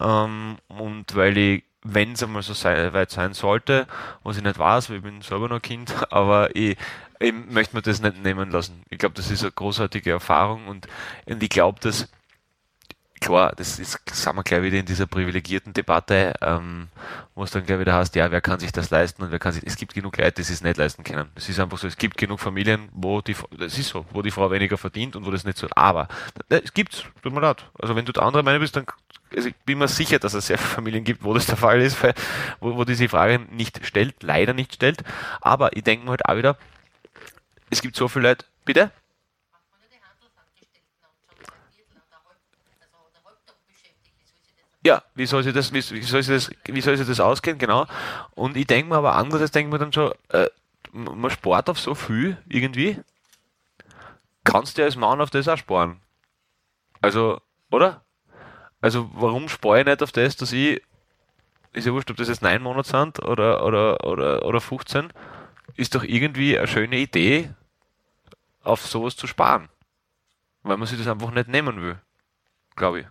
Ähm, 0.00 0.56
und 0.68 1.14
weil 1.14 1.36
ich, 1.36 1.64
wenn 1.82 2.12
es 2.12 2.22
einmal 2.22 2.42
so 2.42 2.54
sei, 2.54 2.92
weit 2.92 3.10
sein 3.10 3.34
sollte, 3.34 3.86
was 4.22 4.36
ich 4.36 4.42
nicht 4.42 4.58
weiß, 4.58 4.88
weil 4.88 4.98
ich 4.98 5.02
bin 5.02 5.20
selber 5.22 5.48
noch 5.48 5.60
Kind, 5.60 5.94
aber 6.10 6.54
ich, 6.56 6.76
ich 7.20 7.32
möchte 7.32 7.76
mir 7.76 7.82
das 7.82 8.00
nicht 8.00 8.22
nehmen 8.22 8.50
lassen. 8.50 8.82
Ich 8.90 8.98
glaube, 8.98 9.14
das 9.14 9.30
ist 9.30 9.42
eine 9.42 9.52
großartige 9.52 10.10
Erfahrung 10.10 10.66
und, 10.68 10.88
und 11.26 11.42
ich 11.42 11.50
glaube, 11.50 11.80
dass 11.80 12.08
klar, 13.24 13.52
das 13.56 13.78
ist, 13.78 13.98
sind 14.12 14.36
wir 14.36 14.42
gleich 14.42 14.62
wieder 14.62 14.78
in 14.78 14.84
dieser 14.84 15.06
privilegierten 15.06 15.72
Debatte, 15.72 16.34
ähm, 16.42 16.88
wo 17.34 17.42
es 17.42 17.50
dann 17.50 17.64
gleich 17.64 17.80
wieder 17.80 17.94
heißt, 17.94 18.14
ja, 18.16 18.30
wer 18.30 18.42
kann 18.42 18.60
sich 18.60 18.70
das 18.70 18.90
leisten 18.90 19.22
und 19.22 19.30
wer 19.30 19.38
kann 19.38 19.52
sich, 19.52 19.62
es 19.64 19.76
gibt 19.76 19.94
genug 19.94 20.18
Leute, 20.18 20.32
die 20.32 20.42
es 20.42 20.62
nicht 20.62 20.76
leisten 20.76 21.04
können. 21.04 21.30
Es 21.34 21.48
ist 21.48 21.58
einfach 21.58 21.78
so, 21.78 21.86
es 21.86 21.96
gibt 21.96 22.18
genug 22.18 22.38
Familien, 22.38 22.90
wo 22.92 23.22
die, 23.22 23.34
das 23.58 23.78
ist 23.78 23.88
so, 23.88 24.04
wo 24.12 24.20
die 24.20 24.30
Frau 24.30 24.50
weniger 24.50 24.76
verdient 24.76 25.16
und 25.16 25.24
wo 25.24 25.30
das 25.30 25.44
nicht 25.44 25.56
so, 25.56 25.66
aber, 25.74 26.08
äh, 26.50 26.60
es 26.62 26.74
gibt's, 26.74 27.04
tut 27.22 27.32
mir 27.32 27.40
leid. 27.40 27.64
Also 27.78 27.96
wenn 27.96 28.04
du 28.04 28.12
der 28.12 28.24
andere 28.24 28.42
Meinung 28.42 28.60
bist, 28.60 28.76
dann, 28.76 28.84
also 29.34 29.48
ich 29.48 29.56
bin 29.64 29.78
mir 29.78 29.88
sicher, 29.88 30.18
dass 30.18 30.34
es 30.34 30.46
sehr 30.46 30.58
viele 30.58 30.74
Familien 30.74 31.04
gibt, 31.04 31.24
wo 31.24 31.32
das 31.32 31.46
der 31.46 31.56
Fall 31.56 31.80
ist, 31.80 32.02
weil, 32.02 32.12
wo, 32.60 32.76
wo 32.76 32.84
diese 32.84 33.08
Frage 33.08 33.38
nicht 33.50 33.86
stellt, 33.86 34.22
leider 34.22 34.52
nicht 34.52 34.74
stellt, 34.74 35.02
aber 35.40 35.74
ich 35.74 35.82
denke 35.82 36.04
mir 36.04 36.10
halt 36.10 36.26
auch 36.26 36.36
wieder, 36.36 36.58
es 37.70 37.80
gibt 37.80 37.96
so 37.96 38.06
viele 38.06 38.28
Leute, 38.28 38.44
bitte? 38.66 38.90
Ja, 44.84 45.02
wie 45.14 45.24
soll 45.24 45.42
sie 45.42 45.52
das, 45.52 45.72
wie, 45.72 45.80
soll 45.80 46.22
sie 46.22 46.32
das, 46.34 46.50
wie 46.66 46.80
soll 46.82 46.96
sie 46.96 47.06
das 47.06 47.20
ausgehen, 47.20 47.56
genau. 47.56 47.86
Und 48.34 48.56
ich 48.56 48.66
denke 48.66 48.90
mir 48.90 48.96
aber 48.96 49.14
andererseits 49.14 49.52
denke 49.52 49.72
mir 49.72 49.78
dann 49.78 49.92
schon, 49.92 50.12
äh, 50.28 50.48
man 50.92 51.30
spart 51.30 51.70
auf 51.70 51.80
so 51.80 51.94
viel 51.94 52.36
irgendwie, 52.48 53.00
kannst 54.44 54.76
du 54.76 54.84
als 54.84 54.96
Mann 54.96 55.22
auf 55.22 55.30
das 55.30 55.48
auch 55.48 55.56
sparen. 55.56 56.00
Also, 57.00 57.40
oder? 57.70 58.02
Also 58.82 59.10
warum 59.14 59.48
spare 59.48 59.80
ich 59.80 59.86
nicht 59.86 60.02
auf 60.02 60.12
das, 60.12 60.36
dass 60.36 60.52
ich, 60.52 60.82
ist 61.72 61.86
ja 61.86 61.92
wurscht, 61.92 62.10
ob 62.10 62.18
das 62.18 62.28
jetzt 62.28 62.42
neun 62.42 62.62
Monate 62.62 62.88
sind 62.88 63.24
oder, 63.24 63.64
oder, 63.64 64.04
oder, 64.04 64.44
oder 64.44 64.60
15, 64.60 65.12
ist 65.76 65.94
doch 65.94 66.04
irgendwie 66.04 66.58
eine 66.58 66.68
schöne 66.68 66.98
Idee, 66.98 67.50
auf 68.62 68.86
sowas 68.86 69.16
zu 69.16 69.26
sparen. 69.26 69.70
Weil 70.62 70.76
man 70.76 70.86
sich 70.86 70.98
das 70.98 71.08
einfach 71.08 71.30
nicht 71.30 71.48
nehmen 71.48 71.80
will. 71.80 71.98
Glaube 72.76 73.00
ich. 73.00 73.06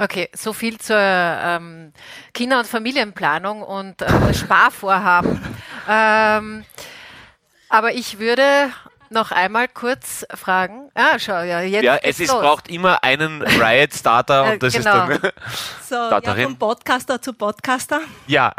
Okay, 0.00 0.28
so 0.32 0.52
viel 0.52 0.78
zur 0.78 0.96
ähm, 0.96 1.92
Kinder- 2.32 2.60
und 2.60 2.68
Familienplanung 2.68 3.62
und 3.62 4.00
äh, 4.00 4.32
Sparvorhaben. 4.32 5.40
ähm, 5.88 6.64
aber 7.68 7.92
ich 7.94 8.20
würde 8.20 8.70
noch 9.10 9.32
einmal 9.32 9.66
kurz 9.68 10.24
fragen. 10.34 10.90
Ah, 10.94 11.18
schau, 11.18 11.40
ja, 11.42 11.62
jetzt 11.62 11.82
Ja, 11.82 11.96
es 11.96 12.20
ist, 12.20 12.30
braucht 12.30 12.68
immer 12.68 13.02
einen 13.02 13.42
Riot-Starter 13.42 14.46
Äh, 14.46 14.52
und 14.52 14.62
das 14.62 14.74
genau. 14.74 15.08
ist 15.08 15.22
dann. 15.24 15.32
So, 15.88 15.94
ja, 15.94 16.06
Starterin. 16.08 16.44
vom 16.44 16.58
Podcaster 16.58 17.20
zu 17.20 17.32
Podcaster. 17.32 18.00
ja. 18.26 18.54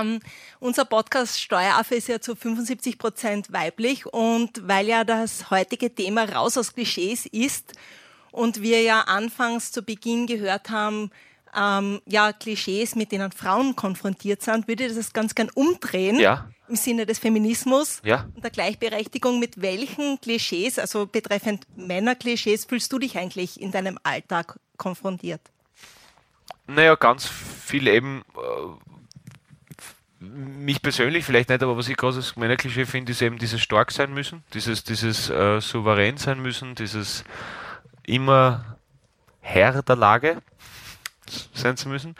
Ähm, 0.00 0.20
unser 0.60 0.84
Podcast 0.84 1.40
Steueraffe 1.40 1.94
ist 1.94 2.08
ja 2.08 2.20
zu 2.20 2.36
75 2.36 2.98
Prozent 2.98 3.52
weiblich 3.52 4.06
und 4.06 4.68
weil 4.68 4.86
ja 4.86 5.04
das 5.04 5.50
heutige 5.50 5.94
Thema 5.94 6.24
raus 6.24 6.58
aus 6.58 6.74
Klischees 6.74 7.26
ist 7.26 7.72
und 8.32 8.62
wir 8.62 8.82
ja 8.82 9.02
anfangs 9.02 9.72
zu 9.72 9.82
Beginn 9.82 10.26
gehört 10.26 10.70
haben, 10.70 11.10
ähm, 11.56 12.00
ja, 12.06 12.32
Klischees, 12.32 12.94
mit 12.94 13.12
denen 13.12 13.32
Frauen 13.32 13.74
konfrontiert 13.74 14.42
sind, 14.42 14.68
würde 14.68 14.86
ich 14.86 14.94
das 14.94 15.12
ganz 15.12 15.34
gern 15.34 15.50
umdrehen. 15.54 16.18
Ja. 16.18 16.50
Im 16.68 16.76
Sinne 16.76 17.06
des 17.06 17.18
Feminismus 17.18 18.02
Ja. 18.04 18.28
und 18.34 18.44
der 18.44 18.50
Gleichberechtigung. 18.50 19.38
Mit 19.38 19.62
welchen 19.62 20.20
Klischees, 20.20 20.78
also 20.78 21.06
betreffend 21.06 21.66
Männerklischees, 21.76 22.66
fühlst 22.66 22.92
du 22.92 22.98
dich 22.98 23.16
eigentlich 23.16 23.58
in 23.58 23.72
deinem 23.72 23.98
Alltag 24.02 24.58
konfrontiert? 24.76 25.40
Naja, 26.66 26.94
ganz 26.96 27.26
viel 27.26 27.88
eben. 27.88 28.22
Äh, 28.36 28.88
mich 30.20 30.82
persönlich 30.82 31.24
vielleicht 31.24 31.48
nicht, 31.48 31.62
aber 31.62 31.76
was 31.76 31.88
ich 31.88 31.96
großes 31.96 32.36
Männerklischee 32.36 32.84
finde, 32.86 33.12
ist 33.12 33.22
eben 33.22 33.38
dieses 33.38 33.60
stark 33.60 33.92
sein 33.92 34.12
müssen, 34.12 34.42
dieses, 34.52 34.82
dieses 34.84 35.30
äh, 35.30 35.60
souverän 35.60 36.16
sein 36.16 36.40
müssen, 36.40 36.74
dieses 36.74 37.24
immer 38.08 38.78
Herr 39.40 39.82
der 39.82 39.96
Lage 39.96 40.42
sein 41.54 41.76
zu 41.76 41.88
müssen. 41.88 42.14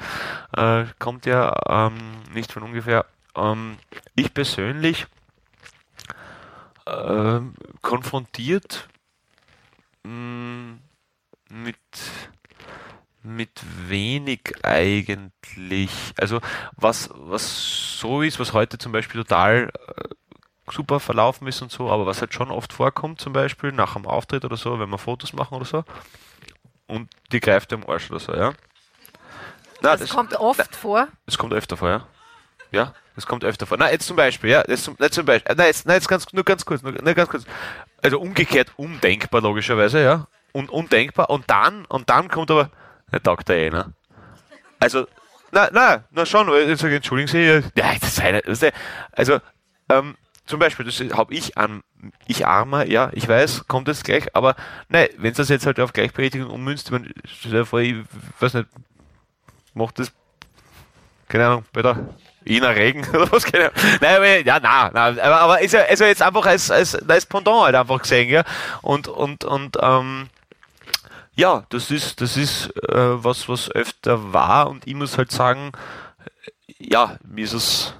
Äh, 0.57 0.85
kommt 0.99 1.27
ja 1.27 1.55
ähm, 1.69 1.99
nicht 2.33 2.53
von 2.53 2.63
ungefähr. 2.63 3.07
Ähm, 3.35 3.79
ich 4.15 4.33
persönlich 4.35 5.07
äh, 6.87 7.41
konfrontiert 7.83 8.89
mh, 10.05 10.79
mit 11.49 11.77
mit 13.23 13.61
wenig 13.89 14.55
eigentlich. 14.63 15.91
Also 16.17 16.41
was, 16.77 17.11
was 17.15 17.99
so 17.99 18.23
ist, 18.23 18.39
was 18.39 18.53
heute 18.53 18.79
zum 18.79 18.93
Beispiel 18.93 19.23
total 19.23 19.71
äh, 19.97 20.09
super 20.73 21.01
verlaufen 21.01 21.47
ist 21.49 21.63
und 21.63 21.71
so, 21.73 21.91
aber 21.91 22.07
was 22.07 22.21
halt 22.21 22.35
schon 22.35 22.51
oft 22.51 22.73
vorkommt, 22.73 23.21
zum 23.21 23.33
Beispiel 23.33 23.73
nach 23.73 23.97
einem 23.97 24.07
Auftritt 24.07 24.45
oder 24.45 24.57
so, 24.57 24.79
wenn 24.79 24.91
wir 24.91 24.99
Fotos 24.99 25.33
machen 25.33 25.55
oder 25.55 25.65
so, 25.65 25.85
und 26.87 27.11
die 27.33 27.41
greift 27.41 27.73
am 27.73 27.85
Arsch 27.89 28.11
oder 28.11 28.21
so, 28.21 28.35
ja. 28.35 28.53
Na, 29.81 29.97
Das 29.97 30.09
kommt 30.11 30.35
oft 30.35 30.75
vor. 30.75 31.09
das 31.27 31.39
kommt 31.39 31.53
öfter 31.53 31.77
vor, 31.77 31.89
ja. 31.89 32.07
Ja, 32.71 32.95
das 33.15 33.27
kommt 33.27 33.45
öfter 33.45 33.67
vor. 33.67 33.79
Na, 33.79 33.91
jetzt 33.91 34.07
zum 34.07 34.17
Beispiel, 34.17 34.51
ja, 34.51 34.63
jetzt 34.67 34.85
zum, 34.85 34.97
nicht 34.99 35.15
zum 35.15 35.25
Beispiel, 35.25 35.55
na, 35.57 35.67
jetzt, 35.67 35.87
na, 35.87 35.95
jetzt 35.95 36.09
ganz, 36.09 36.33
nur 36.33 36.45
ganz 36.45 36.65
kurz, 36.65 36.83
nur, 36.83 36.93
nur 36.93 37.15
ganz 37.15 37.29
kurz. 37.31 37.45
Also 38.03 38.21
umgekehrt 38.21 38.73
undenkbar, 38.77 39.41
logischerweise, 39.41 40.03
ja. 40.03 40.27
Und 40.53 40.71
undenkbar. 40.71 41.31
Und 41.31 41.49
dann, 41.49 41.85
und 41.87 42.11
dann 42.11 42.29
kommt 42.29 42.51
aber, 42.51 42.71
der 43.13 43.23
taugt 43.23 43.49
der 43.49 43.57
eh, 43.59 43.71
ne? 43.71 43.93
Also, 44.81 45.07
na, 45.51 45.69
na, 45.73 46.05
na 46.11 46.27
schon, 46.27 46.49
ich 46.55 46.79
sage, 46.79 46.97
entschuldigen 46.97 47.29
Sie, 47.29 47.63
ja, 47.75 47.95
das 48.01 48.17
sei 48.17 48.43
weißt 48.45 48.63
du, 48.63 48.73
also, 49.13 49.41
ähm, 49.89 50.17
zum 50.49 50.59
Beispiel, 50.59 50.87
das 50.87 50.99
habe 51.17 51.35
ich 51.35 51.57
an, 51.59 51.83
ich 52.27 52.47
armer, 52.47 52.87
ja, 52.87 53.11
ich 53.13 53.29
weiß, 53.29 53.69
kommt 53.69 53.87
jetzt 53.87 54.05
gleich, 54.05 54.35
aber 54.35 54.57
nein, 54.89 55.09
wenn 55.19 55.33
es 55.33 55.37
das 55.37 55.51
jetzt 55.51 55.67
halt 55.67 55.79
auf 55.79 55.93
Gleichberechtigung 55.93 56.51
ummünzt, 56.51 56.91
dir 57.45 57.67
vor, 57.67 57.81
ich 57.81 57.97
weiß 58.41 58.55
nicht, 58.55 58.69
macht 59.75 59.99
das 59.99 60.13
keine 61.29 61.47
Ahnung, 61.47 61.65
bei 61.73 61.83
der 61.83 62.09
Ina 62.47 62.71
Regen 62.71 63.07
oder 63.13 63.31
was, 63.31 63.45
keine 63.45 63.65
Ahnung. 63.67 63.99
Nein, 64.01 64.17
aber, 64.17 64.39
ja, 64.41 64.61
nein, 64.61 64.91
nein, 64.95 65.21
aber, 65.21 65.41
aber 65.41 65.61
ist 65.61 65.73
ja, 65.73 65.83
also 65.83 66.05
jetzt 66.05 66.23
einfach 66.23 66.47
als, 66.47 66.71
als, 66.71 66.95
als 66.95 67.27
Pendant 67.27 67.65
halt 67.65 67.75
einfach 67.75 68.01
gesehen, 68.01 68.31
ja. 68.31 68.45
Und, 68.83 69.09
und, 69.09 69.45
und, 69.45 69.77
ähm, 69.81 70.29
ja, 71.35 71.65
das 71.69 71.91
ist, 71.91 72.21
das 72.21 72.37
ist 72.37 72.71
äh, 72.89 73.23
was, 73.23 73.49
was 73.49 73.71
öfter 73.71 74.33
war 74.33 74.69
und 74.69 74.87
ich 74.87 74.95
muss 74.95 75.19
halt 75.19 75.31
sagen, 75.31 75.73
ja, 76.79 77.17
mir 77.23 77.45
ist 77.45 77.53
es 77.53 77.95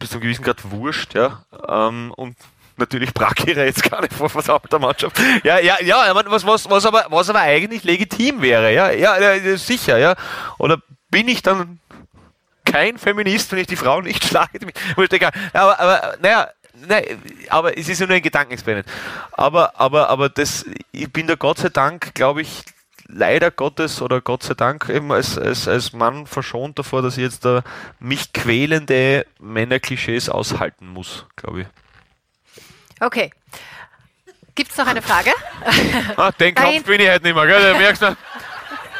bis 0.00 0.10
zu 0.10 0.16
einem 0.16 0.22
gewissen 0.22 0.42
Grad 0.42 0.68
wurscht, 0.70 1.14
ja. 1.14 1.44
Ähm, 1.68 2.12
und 2.16 2.36
natürlich 2.76 3.14
brachiere 3.14 3.64
jetzt 3.64 3.88
gar 3.88 4.00
nicht 4.00 4.12
vor 4.12 4.28
versammelter 4.28 4.80
Mannschaft. 4.80 5.16
Ja, 5.44 5.60
ja, 5.60 5.76
ja, 5.80 6.12
was, 6.14 6.44
was, 6.44 6.68
was, 6.68 6.86
aber, 6.86 7.06
was 7.10 7.30
aber 7.30 7.40
eigentlich 7.40 7.84
legitim 7.84 8.42
wäre, 8.42 8.74
ja, 8.74 8.90
ja, 8.90 9.20
ja, 9.20 9.56
sicher, 9.56 9.98
ja. 9.98 10.16
Oder 10.58 10.78
bin 11.10 11.28
ich 11.28 11.42
dann 11.42 11.78
kein 12.64 12.98
Feminist, 12.98 13.52
wenn 13.52 13.60
ich 13.60 13.68
die 13.68 13.76
Frau 13.76 14.00
nicht 14.00 14.24
schlage? 14.28 14.58
Aber, 15.52 15.78
aber, 15.78 16.16
naja, 16.20 16.48
Nein, 16.86 17.04
aber 17.50 17.76
es 17.76 17.88
ist 17.88 18.00
ja 18.00 18.06
nur 18.06 18.16
ein 18.16 18.22
Gedankenexperiment. 18.22 18.86
Aber, 19.32 19.78
aber, 19.78 20.08
aber 20.08 20.28
das, 20.30 20.64
ich 20.92 21.12
bin 21.12 21.26
da 21.26 21.34
Gott 21.34 21.58
sei 21.58 21.68
Dank, 21.68 22.14
glaube 22.14 22.40
ich, 22.40 22.62
leider 23.12 23.50
Gottes 23.50 24.00
oder 24.02 24.20
Gott 24.20 24.42
sei 24.42 24.54
Dank 24.54 24.88
eben 24.88 25.12
als, 25.12 25.38
als, 25.38 25.68
als 25.68 25.92
Mann 25.92 26.26
verschont 26.26 26.78
davor, 26.78 27.02
dass 27.02 27.16
ich 27.16 27.22
jetzt 27.22 27.44
da 27.44 27.62
mich 27.98 28.32
quälende 28.32 29.26
Männerklischees 29.38 30.28
aushalten 30.28 30.88
muss, 30.88 31.26
glaube 31.36 31.62
ich. 31.62 31.66
Okay. 33.00 33.30
Gibt 34.54 34.70
es 34.70 34.76
noch 34.76 34.86
eine 34.86 35.02
Frage? 35.02 35.32
Ah, 36.16 36.32
den 36.32 36.54
Kampf 36.54 36.70
hinten. 36.70 36.88
bin 36.88 37.00
ich 37.00 37.08
heute 37.10 37.24
nicht 37.24 37.34
mehr, 37.34 37.46
gell? 37.46 37.72
Du 37.72 37.78
merkst 37.78 38.02
du? 38.02 38.16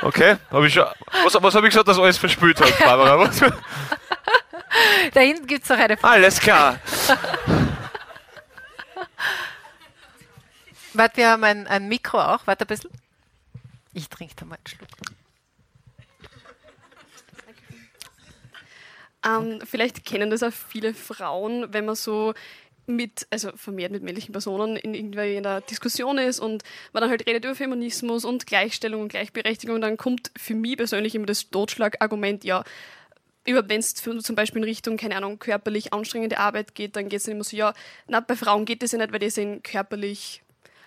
Okay, 0.03 0.37
habe 0.51 0.67
ich 0.67 0.73
schon. 0.75 0.87
Was, 1.25 1.35
was 1.35 1.55
habe 1.55 1.67
ich 1.67 1.73
gesagt, 1.73 1.89
dass 1.89 1.99
alles 1.99 2.17
verspült 2.17 2.61
hat, 2.61 2.79
Barbara? 2.79 3.19
Was? 3.19 3.41
Da 5.13 5.21
hinten 5.21 5.49
gibt 5.49 5.65
es 5.65 5.69
noch 5.69 5.79
eine 5.79 5.97
Frage. 5.97 6.15
Alles 6.15 6.39
klar. 6.41 6.79
Warte, 10.95 11.17
wir 11.17 11.29
haben 11.29 11.43
ein, 11.45 11.67
ein 11.67 11.89
Mikro 11.89 12.21
auch. 12.21 12.47
Warte 12.47 12.65
ein 12.65 12.69
bisschen. 12.69 12.91
Ich 13.93 14.09
trinke 14.09 14.35
da 14.37 14.45
mal 14.45 14.57
einen 14.57 14.67
Schluck. 14.67 14.89
Ähm, 19.25 19.61
vielleicht 19.65 20.05
kennen 20.05 20.31
das 20.31 20.43
auch 20.43 20.53
viele 20.53 20.95
Frauen, 20.95 21.73
wenn 21.73 21.85
man 21.85 21.95
so 21.95 22.33
mit, 22.87 23.27
also 23.31 23.51
vermehrt 23.55 23.93
mit 23.93 24.03
männlichen 24.03 24.33
Personen 24.33 24.77
in 24.77 24.95
irgendeiner 24.95 25.61
Diskussion 25.61 26.19
ist 26.19 26.41
und 26.41 26.65
man 26.93 27.03
dann 27.03 27.11
halt 27.11 27.27
redet 27.27 27.45
über 27.45 27.55
Feminismus 27.55 28.25
und 28.25 28.47
Gleichstellung 28.47 29.03
und 29.03 29.09
Gleichberechtigung 29.09 29.77
und 29.77 29.83
dann 29.83 29.97
kommt 29.97 30.31
für 30.37 30.55
mich 30.55 30.77
persönlich 30.77 31.15
immer 31.15 31.27
das 31.27 31.51
Totschlagargument, 31.51 32.45
ja, 32.45 32.65
über 33.47 33.69
wenn 33.69 33.81
es 33.81 33.95
zum 33.95 34.35
Beispiel 34.35 34.59
in 34.63 34.69
Richtung, 34.69 34.97
keine 34.97 35.17
Ahnung, 35.17 35.39
körperlich 35.39 35.93
anstrengende 35.93 36.39
Arbeit 36.39 36.75
geht, 36.75 36.97
dann 36.97 37.09
geht 37.09 37.21
es 37.21 37.29
immer 37.29 37.45
so, 37.45 37.57
ja, 37.57 37.73
na, 38.07 38.21
bei 38.21 38.37
Frauen 38.37 38.65
geht 38.65 38.83
das 38.83 38.93
ja 38.93 38.99
nicht, 38.99 39.13
weil 39.13 39.19
die 39.19 39.31
sind 39.31 39.65
körperlich 39.65 40.43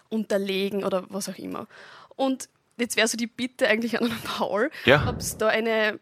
unterlegen 0.10 0.84
oder 0.84 1.06
was 1.10 1.30
auch 1.30 1.38
immer. 1.38 1.68
Und 2.16 2.49
jetzt 2.78 2.95
wäre 2.97 3.07
so 3.07 3.17
die 3.17 3.28
Bitte 3.28 3.67
eigentlich 3.67 3.99
an 4.01 4.11
Paul, 4.24 4.69
Ja. 4.86 5.05
ob 5.07 5.19
es 5.19 5.38
da 5.38 5.47
eine 5.47 5.99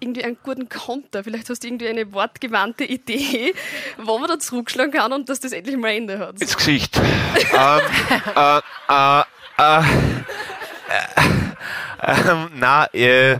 irgendwie 0.00 0.24
einen 0.24 0.36
guten 0.42 0.68
Konter, 0.68 1.22
vielleicht 1.22 1.48
hast 1.48 1.62
du 1.62 1.68
irgendwie 1.68 1.86
eine 1.88 2.12
wortgewandte 2.12 2.84
Idee, 2.84 3.54
wo 3.96 4.18
man 4.18 4.28
da 4.28 4.38
zurückschlagen 4.40 4.92
kann 4.92 5.12
und 5.12 5.28
dass 5.28 5.38
das 5.38 5.52
endlich 5.52 5.76
mal 5.76 5.90
Ende 5.92 6.18
hat. 6.18 6.40
ins 6.40 6.56
Gesicht. 6.56 6.96
ähm, 6.98 7.80
äh, 8.36 8.58
äh, 8.88 9.22
äh, 9.58 9.78
äh, 10.88 11.04
ähm, 12.02 12.50
na, 12.56 12.86
äh, 12.92 13.38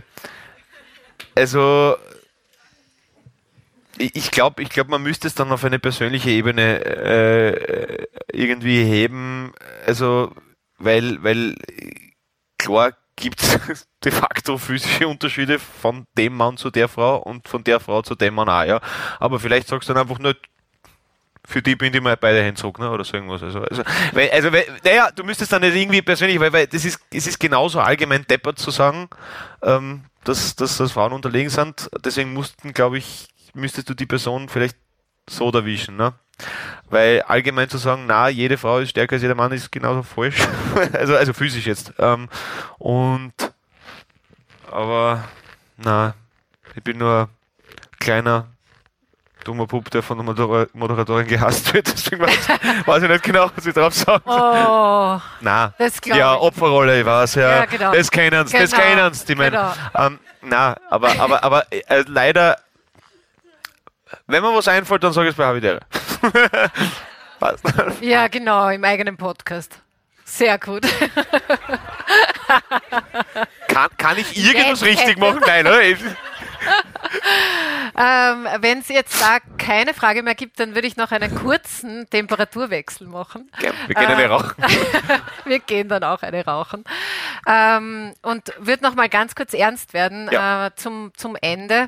also 1.35 1.97
ich 3.97 4.31
glaube, 4.31 4.61
ich 4.61 4.69
glaub, 4.69 4.87
man 4.89 5.03
müsste 5.03 5.27
es 5.27 5.35
dann 5.35 5.51
auf 5.51 5.63
eine 5.63 5.79
persönliche 5.79 6.29
Ebene 6.29 6.83
äh, 6.85 8.05
irgendwie 8.33 8.83
heben. 8.83 9.53
Also, 9.85 10.33
weil, 10.77 11.23
weil 11.23 11.55
äh, 11.67 12.04
klar 12.65 12.93
gibt 13.15 13.41
es 13.41 13.87
de 14.03 14.11
facto 14.11 14.57
physische 14.57 15.07
Unterschiede 15.07 15.59
von 15.59 16.05
dem 16.17 16.35
Mann 16.35 16.57
zu 16.57 16.69
der 16.69 16.87
Frau 16.87 17.17
und 17.17 17.47
von 17.47 17.63
der 17.63 17.79
Frau 17.79 18.01
zu 18.01 18.15
dem 18.15 18.35
Mann 18.35 18.49
auch, 18.49 18.63
ja. 18.63 18.81
Aber 19.19 19.39
vielleicht 19.39 19.67
sagst 19.67 19.89
du 19.89 19.93
dann 19.93 20.01
einfach 20.03 20.19
nur, 20.19 20.35
für 21.47 21.61
die 21.61 21.75
bin 21.75 21.93
ich 21.93 22.01
mal 22.01 22.17
beide 22.17 22.41
Hände 22.41 22.59
zurück, 22.59 22.79
ne? 22.79 22.89
oder 22.89 23.03
so 23.03 23.13
irgendwas. 23.13 23.43
Also, 23.43 23.61
also, 23.61 23.83
weil, 24.13 24.31
also 24.31 24.51
weil, 24.51 24.65
naja, 24.83 25.11
du 25.11 25.23
müsstest 25.23 25.51
dann 25.51 25.61
nicht 25.61 25.75
irgendwie 25.75 26.01
persönlich, 26.01 26.39
weil, 26.39 26.51
weil 26.51 26.67
das 26.67 26.83
ist, 26.83 26.99
es 27.11 27.27
ist 27.27 27.39
genauso 27.39 27.79
allgemein 27.79 28.25
deppert 28.27 28.57
zu 28.57 28.71
sagen, 28.71 29.07
ähm, 29.61 30.05
dass, 30.23 30.55
dass, 30.55 30.77
dass 30.77 30.91
Frauen 30.91 31.13
unterlegen 31.13 31.51
sind. 31.51 31.87
Deswegen 32.03 32.33
mussten, 32.33 32.73
glaube 32.73 32.97
ich, 32.97 33.27
müsstest 33.53 33.89
du 33.89 33.93
die 33.93 34.07
Person 34.07 34.49
vielleicht 34.49 34.77
so 35.29 35.49
erwischen, 35.51 35.95
ne? 35.97 36.13
Weil 36.89 37.21
allgemein 37.23 37.69
zu 37.69 37.77
sagen, 37.77 38.05
na, 38.07 38.27
jede 38.29 38.57
Frau 38.57 38.79
ist 38.79 38.89
stärker 38.89 39.15
als 39.15 39.21
jeder 39.21 39.35
Mann, 39.35 39.51
ist 39.51 39.71
genauso 39.71 40.03
falsch. 40.03 40.37
also, 40.93 41.15
also 41.15 41.33
physisch 41.33 41.65
jetzt. 41.65 41.93
Ähm, 41.97 42.29
und 42.77 43.33
aber 44.71 45.23
na, 45.77 46.13
ich 46.75 46.83
bin 46.83 46.97
nur 46.97 47.29
kleiner 47.99 48.47
dummer 49.45 49.67
Bub, 49.67 49.89
der 49.91 50.01
von 50.01 50.17
der 50.17 50.25
Modera- 50.25 50.67
Moderatorin 50.73 51.27
gehasst 51.27 51.73
wird. 51.73 51.87
Deswegen 51.93 52.21
weiß, 52.21 52.49
weiß 52.85 53.03
ich 53.03 53.09
nicht 53.09 53.23
genau, 53.23 53.49
was 53.55 53.65
ich 53.65 53.73
drauf 53.73 53.93
sagen 53.93 54.23
soll. 54.25 54.41
Oh, 54.67 55.19
Na, 55.41 55.73
das 55.77 55.99
ja. 56.05 56.35
Opferrolle, 56.35 56.99
ich 56.99 57.05
weiß, 57.05 57.35
ja. 57.35 57.55
Ja, 57.57 57.65
genau. 57.65 57.93
Das 57.93 58.09
kennen 58.11 58.47
sie, 58.47 58.57
das 58.57 58.71
Genau, 58.71 58.83
kennen 58.83 59.13
sie. 59.13 59.31
Ich 59.31 59.37
mein, 59.37 59.51
genau. 59.51 59.71
ähm, 59.95 60.19
na, 60.41 60.75
aber, 60.89 61.19
aber, 61.19 61.43
aber 61.43 61.65
äh, 61.71 62.03
leider, 62.07 62.57
wenn 64.27 64.41
mir 64.43 64.53
was 64.53 64.67
einfällt, 64.67 65.03
dann 65.03 65.13
sage 65.13 65.27
ich 65.29 65.33
es 65.33 65.37
bei 65.37 65.45
Havidere. 65.45 65.79
Passt. 67.39 67.63
Ja, 68.01 68.27
genau, 68.27 68.69
im 68.69 68.83
eigenen 68.83 69.17
Podcast. 69.17 69.79
Sehr 70.23 70.57
gut. 70.57 70.83
Kann, 73.67 73.89
kann 73.97 74.17
ich 74.17 74.37
irgendwas 74.37 74.83
richtig 74.83 75.17
machen? 75.17 75.41
Nein, 75.45 75.67
oder? 75.67 75.81
Ähm, 77.97 78.45
Wenn 78.59 78.79
es 78.79 78.89
jetzt 78.89 79.21
da 79.21 79.37
keine 79.57 79.93
Frage 79.93 80.21
mehr 80.21 80.35
gibt, 80.35 80.59
dann 80.59 80.75
würde 80.75 80.85
ich 80.87 80.97
noch 80.97 81.11
einen 81.11 81.33
kurzen 81.33 82.09
Temperaturwechsel 82.09 83.07
machen. 83.07 83.49
Gern, 83.57 83.73
Wir 83.87 83.95
gehen 83.95 84.07
eine 84.07 84.27
rauchen. 84.29 84.55
Wir 85.45 85.59
gehen 85.59 85.87
dann 85.87 86.03
auch 86.03 86.21
eine 86.21 86.43
rauchen. 86.45 86.83
Ähm, 87.47 88.13
und 88.21 88.51
wird 88.59 88.81
noch 88.81 88.95
mal 88.95 89.07
ganz 89.07 89.33
kurz 89.35 89.53
ernst 89.53 89.93
werden 89.93 90.29
Ja. 90.29 90.67
äh, 90.67 90.71
zum, 90.75 91.13
zum 91.15 91.37
Ende, 91.39 91.87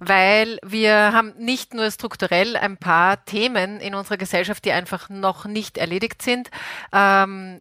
weil 0.00 0.58
wir 0.64 1.12
haben 1.12 1.34
nicht 1.38 1.72
nur 1.72 1.88
strukturell 1.90 2.56
ein 2.56 2.76
paar 2.76 3.24
Themen 3.24 3.78
in 3.80 3.94
unserer 3.94 4.16
Gesellschaft, 4.16 4.64
die 4.64 4.72
einfach 4.72 5.08
noch 5.08 5.44
nicht 5.44 5.78
erledigt 5.78 6.20
sind. 6.22 6.50
Ähm, 6.92 7.60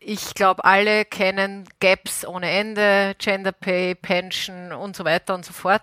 ich 0.00 0.34
glaube, 0.34 0.64
alle 0.64 1.04
kennen 1.04 1.68
Gaps 1.80 2.24
ohne 2.24 2.50
Ende, 2.50 3.16
Gender 3.18 3.52
Pay, 3.52 3.96
Pension 3.96 4.72
und 4.72 4.94
so 4.94 5.04
weiter 5.04 5.34
und 5.34 5.44
so 5.44 5.52
fort. 5.52 5.82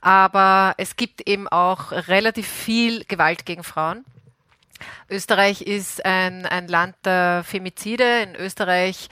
Aber 0.00 0.74
es 0.76 0.96
gibt 0.96 1.28
eben 1.28 1.48
auch 1.48 1.92
relativ 1.92 2.48
viel 2.48 3.04
Gewalt 3.04 3.46
gegen 3.46 3.64
Frauen. 3.64 4.04
Österreich 5.08 5.62
ist 5.62 6.04
ein, 6.04 6.46
ein 6.46 6.68
Land 6.68 6.96
der 7.04 7.42
Femizide. 7.44 8.22
In 8.22 8.34
Österreich 8.34 9.08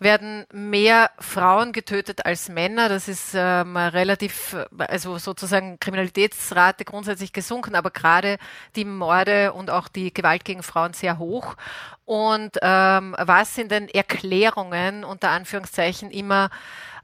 werden 0.00 0.46
mehr 0.52 1.10
Frauen 1.18 1.72
getötet 1.72 2.24
als 2.24 2.48
Männer. 2.48 2.88
Das 2.88 3.08
ist 3.08 3.32
ähm, 3.34 3.76
relativ, 3.76 4.56
also 4.78 5.18
sozusagen 5.18 5.80
Kriminalitätsrate 5.80 6.84
grundsätzlich 6.84 7.32
gesunken, 7.32 7.74
aber 7.74 7.90
gerade 7.90 8.38
die 8.76 8.84
Morde 8.84 9.52
und 9.52 9.70
auch 9.70 9.88
die 9.88 10.12
Gewalt 10.14 10.44
gegen 10.44 10.62
Frauen 10.62 10.92
sehr 10.92 11.18
hoch. 11.18 11.56
Und 12.04 12.58
ähm, 12.62 13.14
was 13.18 13.58
in 13.58 13.68
den 13.68 13.88
Erklärungen 13.88 15.04
unter 15.04 15.30
Anführungszeichen 15.30 16.10
immer 16.10 16.50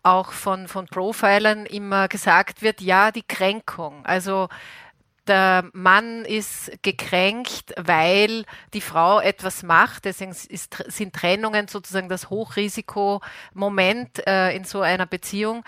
auch 0.05 0.33
von, 0.33 0.69
von 0.69 0.87
Profilern 0.87 1.67
immer 1.67 2.09
gesagt 2.09 2.63
wird, 2.63 2.81
ja, 2.81 3.11
die 3.11 3.23
Kränkung. 3.27 4.05
Also 4.07 4.49
der 5.27 5.71
Mann 5.73 6.25
ist 6.25 6.71
gekränkt, 6.83 7.73
weil 7.77 8.45
die 8.75 8.83
Frau 8.83 9.21
etwas 9.21 9.63
macht. 9.63 10.05
Deswegen 10.05 10.33
ist, 10.33 10.85
sind 10.87 11.15
Trennungen 11.15 11.69
sozusagen 11.69 12.09
das 12.09 12.29
Hochrisikomoment 12.31 14.27
äh, 14.27 14.55
in 14.55 14.65
so 14.65 14.83
einer 14.83 15.07
Beziehung. 15.07 15.65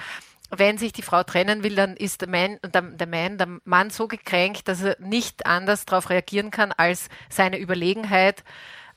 Wenn 0.51 0.79
sich 0.79 0.93
die 0.93 1.03
Frau 1.03 1.23
trennen 1.23 1.63
will, 1.63 1.75
dann 1.75 1.97
ist 1.97 2.21
der 2.21 2.29
Mann, 2.29 2.59
der, 2.63 2.83
der, 2.83 3.07
Mann, 3.07 3.39
der 3.39 3.49
Mann 3.65 3.91
so 3.91 4.07
gekränkt, 4.07 4.69
dass 4.69 4.83
er 4.83 4.97
nicht 5.01 5.47
anders 5.47 5.87
darauf 5.87 6.11
reagieren 6.11 6.51
kann, 6.51 6.73
als 6.73 7.09
seine 7.31 7.59
Überlegenheit 7.59 8.45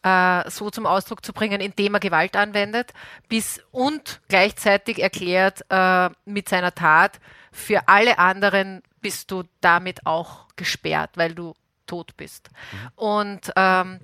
äh, 0.04 0.50
so 0.50 0.70
zum 0.70 0.86
Ausdruck 0.86 1.26
zu 1.26 1.34
bringen, 1.34 1.62
indem 1.62 1.96
er 1.96 2.00
Gewalt 2.00 2.36
anwendet, 2.36 2.94
bis 3.28 3.62
und 3.72 4.22
gleichzeitig 4.28 5.02
erklärt 5.02 5.66
äh, 5.70 6.10
mit 6.26 6.50
seiner 6.50 6.74
Tat, 6.74 7.20
für 7.52 7.88
alle 7.88 8.20
anderen 8.20 8.82
bist 9.02 9.32
du 9.32 9.44
damit 9.62 10.06
auch 10.06 10.48
gesperrt, 10.56 11.12
weil 11.16 11.34
du 11.34 11.54
tot 11.88 12.16
bist. 12.18 12.50
Und 12.96 13.52
ähm, 13.56 14.00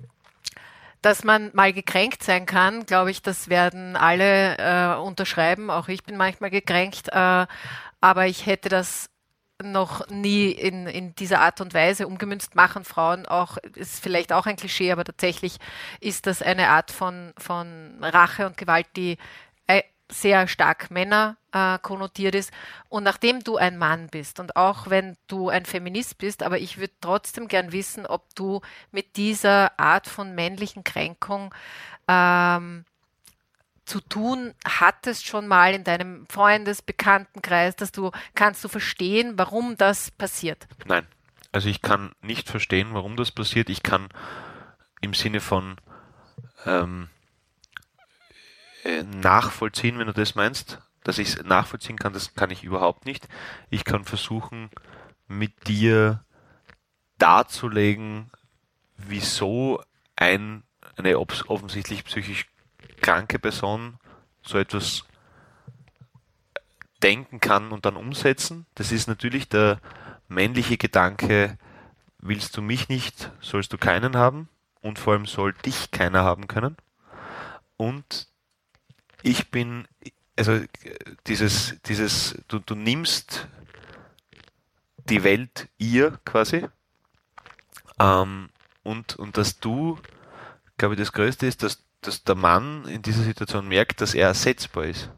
dass 1.02 1.22
man 1.22 1.50
mal 1.54 1.72
gekränkt 1.72 2.24
sein 2.24 2.46
kann, 2.46 2.84
glaube 2.84 3.12
ich, 3.12 3.22
das 3.22 3.48
werden 3.48 3.94
alle 3.94 4.58
äh, 4.58 4.98
unterschreiben. 4.98 5.70
Auch 5.70 5.88
ich 5.88 6.02
bin 6.02 6.16
manchmal 6.16 6.50
gekränkt, 6.50 7.08
äh, 7.12 7.46
aber 8.00 8.26
ich 8.26 8.46
hätte 8.46 8.68
das 8.68 9.08
noch 9.62 10.06
nie 10.08 10.50
in, 10.50 10.86
in 10.86 11.14
dieser 11.14 11.40
Art 11.40 11.60
und 11.60 11.74
Weise 11.74 12.06
umgemünzt 12.06 12.54
machen 12.54 12.84
Frauen 12.84 13.26
auch, 13.26 13.56
ist 13.74 14.02
vielleicht 14.02 14.32
auch 14.32 14.46
ein 14.46 14.56
Klischee, 14.56 14.92
aber 14.92 15.04
tatsächlich 15.04 15.58
ist 16.00 16.26
das 16.26 16.42
eine 16.42 16.68
Art 16.68 16.90
von, 16.90 17.32
von 17.38 17.96
Rache 18.02 18.46
und 18.46 18.56
Gewalt, 18.56 18.86
die 18.96 19.16
äh, 19.66 19.82
sehr 20.10 20.46
stark 20.46 20.90
Männer 20.90 21.36
äh, 21.52 21.78
konnotiert 21.80 22.34
ist. 22.34 22.52
Und 22.88 23.04
nachdem 23.04 23.42
du 23.42 23.56
ein 23.56 23.78
Mann 23.78 24.08
bist 24.08 24.40
und 24.40 24.56
auch 24.56 24.88
wenn 24.88 25.16
du 25.26 25.48
ein 25.48 25.64
Feminist 25.64 26.18
bist, 26.18 26.42
aber 26.42 26.58
ich 26.58 26.78
würde 26.78 26.94
trotzdem 27.00 27.48
gern 27.48 27.72
wissen, 27.72 28.06
ob 28.06 28.34
du 28.34 28.60
mit 28.90 29.16
dieser 29.16 29.78
Art 29.78 30.06
von 30.06 30.34
männlichen 30.34 30.84
Kränkung 30.84 31.54
ähm, 32.08 32.84
zu 33.86 34.00
tun 34.00 34.52
hattest 34.64 35.26
schon 35.26 35.46
mal 35.46 35.74
in 35.74 35.84
deinem 35.84 36.26
Freundes-, 36.26 36.82
Bekanntenkreis, 36.82 37.76
dass 37.76 37.92
du 37.92 38.10
kannst 38.34 38.62
du 38.64 38.68
verstehen, 38.68 39.38
warum 39.38 39.76
das 39.76 40.10
passiert. 40.10 40.66
Nein. 40.84 41.06
Also 41.52 41.70
ich 41.70 41.80
kann 41.80 42.12
nicht 42.20 42.50
verstehen, 42.50 42.88
warum 42.92 43.16
das 43.16 43.32
passiert. 43.32 43.70
Ich 43.70 43.82
kann 43.82 44.08
im 45.00 45.14
Sinne 45.14 45.40
von 45.40 45.76
ähm, 46.66 47.08
äh, 48.84 49.02
nachvollziehen, 49.04 49.98
wenn 49.98 50.08
du 50.08 50.12
das 50.12 50.34
meinst, 50.34 50.82
dass 51.02 51.18
ich 51.18 51.28
es 51.28 51.44
nachvollziehen 51.44 51.96
kann, 51.96 52.12
das 52.12 52.34
kann 52.34 52.50
ich 52.50 52.64
überhaupt 52.64 53.06
nicht. 53.06 53.28
Ich 53.70 53.84
kann 53.84 54.04
versuchen, 54.04 54.70
mit 55.28 55.68
dir 55.68 56.24
darzulegen, 57.18 58.30
wieso 58.96 59.82
ein, 60.16 60.62
eine 60.96 61.18
offensichtlich 61.18 62.04
psychisch 62.04 62.46
kranke 62.86 63.38
Person 63.38 63.98
so 64.42 64.58
etwas 64.58 65.04
denken 67.02 67.40
kann 67.40 67.72
und 67.72 67.84
dann 67.84 67.96
umsetzen. 67.96 68.66
Das 68.74 68.92
ist 68.92 69.08
natürlich 69.08 69.48
der 69.48 69.80
männliche 70.28 70.76
Gedanke, 70.76 71.58
willst 72.18 72.56
du 72.56 72.62
mich 72.62 72.88
nicht, 72.88 73.30
sollst 73.40 73.72
du 73.72 73.78
keinen 73.78 74.16
haben 74.16 74.48
und 74.80 74.98
vor 74.98 75.12
allem 75.12 75.26
soll 75.26 75.52
dich 75.52 75.90
keiner 75.90 76.24
haben 76.24 76.48
können. 76.48 76.76
Und 77.76 78.28
ich 79.22 79.50
bin, 79.50 79.86
also 80.36 80.52
äh, 80.52 80.66
dieses, 81.26 81.76
dieses, 81.86 82.38
du, 82.48 82.58
du 82.58 82.74
nimmst 82.74 83.48
die 85.08 85.22
Welt 85.22 85.68
ihr 85.78 86.18
quasi 86.24 86.66
ähm, 87.98 88.48
und, 88.82 89.16
und 89.16 89.36
dass 89.36 89.58
du, 89.58 89.98
glaube 90.78 90.94
ich, 90.94 91.00
das 91.00 91.12
Größte 91.12 91.46
ist, 91.46 91.62
dass, 91.62 91.84
dass 92.06 92.24
der 92.24 92.34
Mann 92.34 92.86
in 92.86 93.02
dieser 93.02 93.22
Situation 93.22 93.68
merkt, 93.68 94.00
dass 94.00 94.14
er 94.14 94.28
ersetzbar 94.28 94.84
ist. 94.84 95.10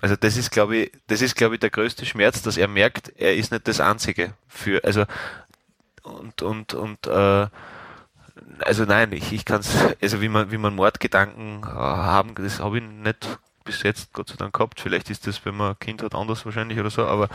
Also 0.00 0.16
das 0.16 0.36
ist, 0.36 0.50
glaube 0.50 0.76
ich, 0.76 0.92
das 1.06 1.22
ist, 1.22 1.36
glaube 1.36 1.54
ich, 1.54 1.60
der 1.60 1.70
größte 1.70 2.04
Schmerz, 2.04 2.42
dass 2.42 2.56
er 2.56 2.68
merkt, 2.68 3.12
er 3.16 3.34
ist 3.34 3.50
nicht 3.50 3.66
das 3.66 3.80
Einzige 3.80 4.34
für, 4.46 4.84
also 4.84 5.04
und 6.02 6.42
und 6.42 6.74
und 6.74 7.06
äh, 7.06 7.46
also 8.60 8.84
nein, 8.84 9.12
ich, 9.12 9.32
ich 9.32 9.44
kann 9.44 9.60
es, 9.60 9.74
also 10.00 10.20
wie 10.20 10.28
man 10.28 10.50
wie 10.50 10.58
man 10.58 10.74
Mordgedanken 10.74 11.62
äh, 11.62 11.66
haben, 11.66 12.34
das 12.34 12.60
habe 12.60 12.78
ich 12.78 12.84
nicht 12.84 13.38
bis 13.64 13.82
jetzt 13.82 14.12
Gott 14.12 14.28
sei 14.28 14.36
Dank 14.36 14.54
gehabt. 14.54 14.80
Vielleicht 14.80 15.10
ist 15.10 15.26
das, 15.26 15.44
wenn 15.44 15.56
man 15.56 15.70
ein 15.72 15.78
Kind 15.78 16.02
hat, 16.02 16.14
anders 16.14 16.44
wahrscheinlich 16.44 16.78
oder 16.78 16.90
so, 16.90 17.06
aber 17.06 17.28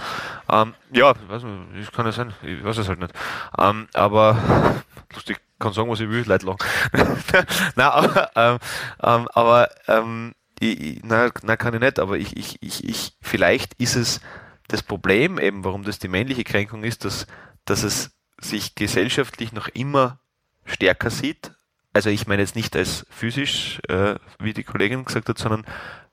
ähm, 0.49 0.75
ja, 0.91 1.13
weiß 1.27 1.43
nicht, 1.43 1.87
das 1.87 1.91
kann 1.91 2.05
ja 2.05 2.11
sein, 2.11 2.33
ich 2.43 2.63
weiß 2.63 2.77
es 2.77 2.87
halt 2.87 2.99
nicht. 2.99 3.13
Ähm, 3.57 3.87
aber 3.93 4.83
lustig, 5.13 5.41
kann 5.61 5.73
sagen, 5.73 5.89
was 5.89 5.99
ich 5.99 6.09
will, 6.09 6.25
Leute 6.25 6.45
lachen. 6.45 6.59
Nein, 7.75 7.87
aber, 7.87 8.31
ähm, 8.35 8.57
ähm, 9.01 9.27
aber 9.33 9.69
ähm, 9.87 10.33
ich, 10.59 10.79
ich, 10.79 11.03
nein, 11.03 11.31
nein, 11.41 11.57
kann 11.57 11.73
ich 11.73 11.79
nicht, 11.79 11.99
aber 11.99 12.17
ich, 12.17 12.37
ich, 12.37 12.61
ich, 12.61 12.87
ich, 12.87 13.17
vielleicht 13.21 13.73
ist 13.75 13.95
es 13.95 14.21
das 14.67 14.83
Problem 14.83 15.39
eben, 15.39 15.63
warum 15.63 15.83
das 15.83 15.99
die 15.99 16.07
männliche 16.07 16.43
Kränkung 16.43 16.83
ist, 16.83 17.03
dass, 17.03 17.25
dass 17.65 17.83
es 17.83 18.11
sich 18.39 18.75
gesellschaftlich 18.75 19.53
noch 19.53 19.67
immer 19.69 20.19
stärker 20.65 21.09
sieht. 21.09 21.51
Also 21.93 22.09
ich 22.09 22.27
meine 22.27 22.41
jetzt 22.41 22.55
nicht 22.55 22.75
als 22.75 23.05
physisch, 23.09 23.79
äh, 23.89 24.15
wie 24.39 24.53
die 24.53 24.63
Kollegin 24.63 25.03
gesagt 25.03 25.29
hat, 25.29 25.37
sondern 25.37 25.65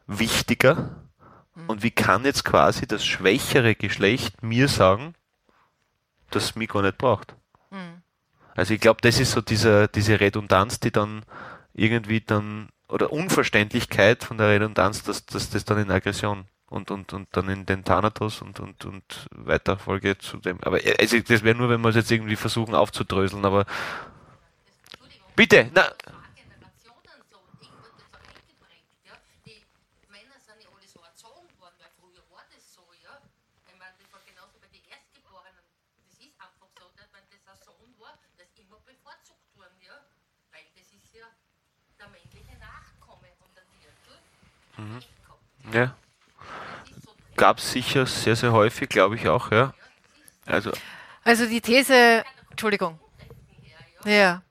wichtiger. 0.06 1.08
Und 1.66 1.82
wie 1.82 1.90
kann 1.90 2.24
jetzt 2.24 2.44
quasi 2.44 2.86
das 2.86 3.04
schwächere 3.04 3.74
Geschlecht 3.74 4.42
mir 4.42 4.68
sagen, 4.68 5.14
dass 6.30 6.44
es 6.44 6.56
mich 6.56 6.68
gar 6.68 6.82
nicht 6.82 6.98
braucht? 6.98 7.36
Also 8.58 8.74
ich 8.74 8.80
glaube, 8.80 9.00
das 9.02 9.20
ist 9.20 9.30
so 9.30 9.40
diese, 9.40 9.86
diese 9.86 10.18
Redundanz, 10.18 10.80
die 10.80 10.90
dann 10.90 11.22
irgendwie 11.74 12.20
dann, 12.20 12.68
oder 12.88 13.12
Unverständlichkeit 13.12 14.24
von 14.24 14.36
der 14.36 14.48
Redundanz, 14.48 15.04
dass, 15.04 15.24
dass 15.26 15.50
das 15.50 15.64
dann 15.64 15.78
in 15.78 15.92
Aggression 15.92 16.44
und, 16.68 16.90
und, 16.90 17.12
und 17.12 17.28
dann 17.36 17.48
in 17.48 17.66
den 17.66 17.84
Thanatos 17.84 18.42
und, 18.42 18.58
und, 18.58 18.84
und 18.84 19.28
Weiterfolge 19.30 20.18
zu 20.18 20.38
dem. 20.38 20.58
Aber 20.62 20.84
äh, 20.84 20.96
also 20.98 21.20
das 21.20 21.44
wäre 21.44 21.56
nur, 21.56 21.68
wenn 21.70 21.80
wir 21.82 21.90
es 21.90 21.96
jetzt 21.96 22.10
irgendwie 22.10 22.34
versuchen 22.34 22.74
aufzudröseln, 22.74 23.44
aber 23.44 23.64
bitte, 25.36 25.70
na, 25.72 25.92
Generationen 26.34 27.22
so. 27.30 27.38
Ich 27.62 27.70
wurde 27.70 27.94
das 27.94 28.10
auch 28.10 28.26
eingeprägt, 28.26 28.90
ja. 29.06 29.14
Die 29.46 29.62
Männer 30.10 30.34
sind 30.42 30.58
ja 30.58 30.68
alle 30.74 30.88
so 30.88 30.98
erzogen 30.98 31.46
worden, 31.62 31.76
weil 31.78 31.94
früher 31.94 32.24
war 32.34 32.42
das 32.50 32.74
so, 32.74 32.82
ja. 33.06 33.22
Ich 33.70 33.78
meine, 33.78 33.94
das 34.02 34.10
war 34.12 34.20
genauso 34.26 34.58
bei 34.58 34.66
den 34.74 34.82
Erstgeborenen. 34.90 35.62
Das 36.10 36.18
ist 36.18 36.34
einfach 36.42 36.68
so, 36.74 36.90
dass 36.98 37.06
wenn 37.14 37.22
das 37.30 37.46
ein 37.46 37.58
Sohn 37.62 37.94
war, 38.02 38.18
das 38.36 38.50
ist 38.50 38.58
immer 38.58 38.82
bevorzugt 38.84 39.46
worden, 39.56 39.78
ja. 39.80 39.96
Weil 40.52 40.66
das 40.76 40.90
ist 40.92 41.14
ja 41.14 41.26
der 41.96 42.08
männliche 42.12 42.54
Nachkomme 42.60 43.32
von 43.40 43.48
der 43.56 43.64
Natur. 43.64 44.20
Mhm. 44.78 45.00
Ja, 45.72 45.94
gab 47.36 47.58
es 47.58 47.72
sicher 47.72 48.06
sehr, 48.06 48.36
sehr 48.36 48.52
häufig, 48.52 48.88
glaube 48.88 49.16
ich 49.16 49.28
auch, 49.28 49.50
ja. 49.50 49.74
Also, 50.46 50.72
Also 51.24 51.46
die 51.46 51.60
These, 51.60 52.24
Entschuldigung. 52.50 52.98
ja. 54.04 54.10
Ja. 54.10 54.42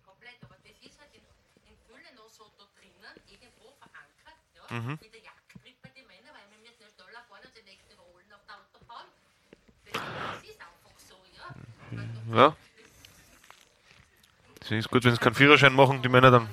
Ja. 12.34 12.56
Deswegen 14.62 14.80
ist 14.80 14.90
gut, 14.90 15.04
wenn 15.06 15.14
sie 15.14 15.18
keinen 15.18 15.36
Führerschein 15.36 15.74
machen, 15.74 16.02
die 16.02 16.10
Männer, 16.10 16.30
dann, 16.30 16.50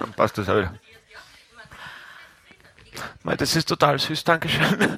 dann 0.00 0.12
passt 0.14 0.36
das 0.36 0.48
auch 0.48 0.56
wieder. 0.56 0.74
Das 3.24 3.56
ist 3.56 3.68
total 3.68 3.98
süß, 3.98 4.24
Dankeschön. 4.24 4.96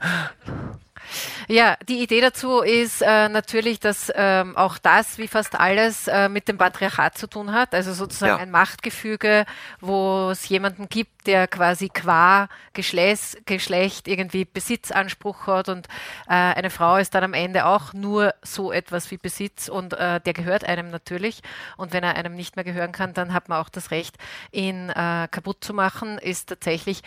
Ja, 1.48 1.76
die 1.88 2.02
Idee 2.02 2.20
dazu 2.20 2.60
ist 2.60 3.02
äh, 3.02 3.28
natürlich, 3.28 3.80
dass 3.80 4.10
ähm, 4.14 4.56
auch 4.56 4.78
das, 4.78 5.18
wie 5.18 5.28
fast 5.28 5.58
alles, 5.58 6.08
äh, 6.08 6.28
mit 6.28 6.48
dem 6.48 6.56
Patriarchat 6.56 7.18
zu 7.18 7.26
tun 7.26 7.52
hat. 7.52 7.74
Also 7.74 7.92
sozusagen 7.92 8.36
Ja. 8.36 8.38
ein 8.38 8.50
Machtgefüge, 8.50 9.44
wo 9.80 10.30
es 10.30 10.48
jemanden 10.48 10.88
gibt, 10.88 11.26
der 11.26 11.48
quasi 11.48 11.88
qua 11.88 12.48
Geschlecht, 12.72 13.44
Geschlecht 13.46 14.08
irgendwie 14.08 14.44
Besitzanspruch 14.44 15.46
hat 15.46 15.68
und 15.68 15.86
äh, 16.28 16.32
eine 16.32 16.70
Frau 16.70 16.96
ist 16.96 17.14
dann 17.14 17.24
am 17.24 17.34
Ende 17.34 17.66
auch 17.66 17.92
nur 17.92 18.34
so 18.42 18.72
etwas 18.72 19.10
wie 19.10 19.18
Besitz 19.18 19.68
und 19.68 19.92
äh, 19.92 20.20
der 20.20 20.32
gehört 20.32 20.64
einem 20.64 20.90
natürlich. 20.90 21.42
Und 21.76 21.92
wenn 21.92 22.04
er 22.04 22.16
einem 22.16 22.34
nicht 22.34 22.56
mehr 22.56 22.64
gehören 22.64 22.92
kann, 22.92 23.12
dann 23.12 23.34
hat 23.34 23.48
man 23.48 23.58
auch 23.58 23.68
das 23.68 23.90
Recht, 23.90 24.16
ihn 24.50 24.88
äh, 24.88 25.28
kaputt 25.30 25.62
zu 25.62 25.74
machen, 25.74 26.18
ist 26.18 26.48
tatsächlich 26.48 27.02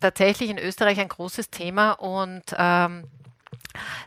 tatsächlich 0.00 0.50
in 0.50 0.58
Österreich 0.58 0.98
ein 0.98 1.08
großes 1.08 1.50
Thema 1.50 1.92
und 1.92 2.42
ähm, 2.56 3.04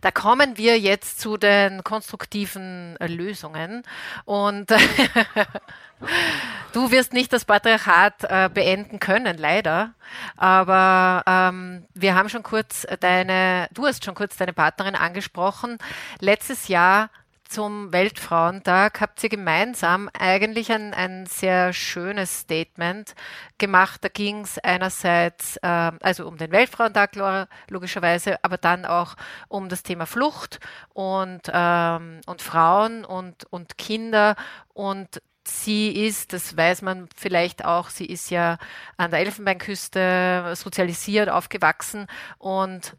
da 0.01 0.11
kommen 0.11 0.57
wir 0.57 0.79
jetzt 0.79 1.19
zu 1.19 1.37
den 1.37 1.83
konstruktiven 1.83 2.97
äh, 2.99 3.07
Lösungen 3.07 3.83
und 4.25 4.69
du 6.73 6.91
wirst 6.91 7.13
nicht 7.13 7.31
das 7.31 7.45
Patriarchat 7.45 8.23
äh, 8.23 8.49
beenden 8.53 8.99
können, 8.99 9.37
leider. 9.37 9.93
Aber 10.35 11.23
ähm, 11.25 11.85
wir 11.93 12.15
haben 12.15 12.29
schon 12.29 12.43
kurz 12.43 12.85
deine, 12.99 13.67
du 13.73 13.85
hast 13.85 14.03
schon 14.03 14.15
kurz 14.15 14.37
deine 14.37 14.53
Partnerin 14.53 14.95
angesprochen. 14.95 15.77
Letztes 16.19 16.67
Jahr 16.67 17.09
zum 17.53 17.93
Weltfrauentag 17.93 18.99
habt 18.99 19.23
ihr 19.23 19.29
gemeinsam 19.29 20.09
eigentlich 20.17 20.71
ein, 20.71 20.95
ein 20.95 21.27
sehr 21.27 21.71
schönes 21.71 22.39
Statement 22.39 23.13
gemacht. 23.59 24.03
Da 24.03 24.09
ging 24.09 24.41
es 24.41 24.57
einerseits 24.57 25.59
ähm, 25.61 25.99
also 26.01 26.27
um 26.27 26.37
den 26.37 26.51
Weltfrauentag 26.51 27.15
lo- 27.15 27.45
logischerweise, 27.69 28.43
aber 28.43 28.57
dann 28.57 28.85
auch 28.85 29.15
um 29.49 29.69
das 29.69 29.83
Thema 29.83 30.07
Flucht 30.07 30.59
und, 30.93 31.41
ähm, 31.53 32.21
und 32.25 32.41
Frauen 32.41 33.05
und, 33.05 33.45
und 33.51 33.77
Kinder 33.77 34.35
und 34.73 35.21
Sie 35.45 36.05
ist, 36.07 36.31
das 36.31 36.55
weiß 36.55 36.83
man 36.83 37.09
vielleicht 37.17 37.65
auch, 37.65 37.89
sie 37.89 38.05
ist 38.05 38.29
ja 38.29 38.57
an 38.95 39.11
der 39.11 39.19
Elfenbeinküste 39.19 40.53
sozialisiert, 40.55 41.27
aufgewachsen 41.27 42.07
und 42.37 42.95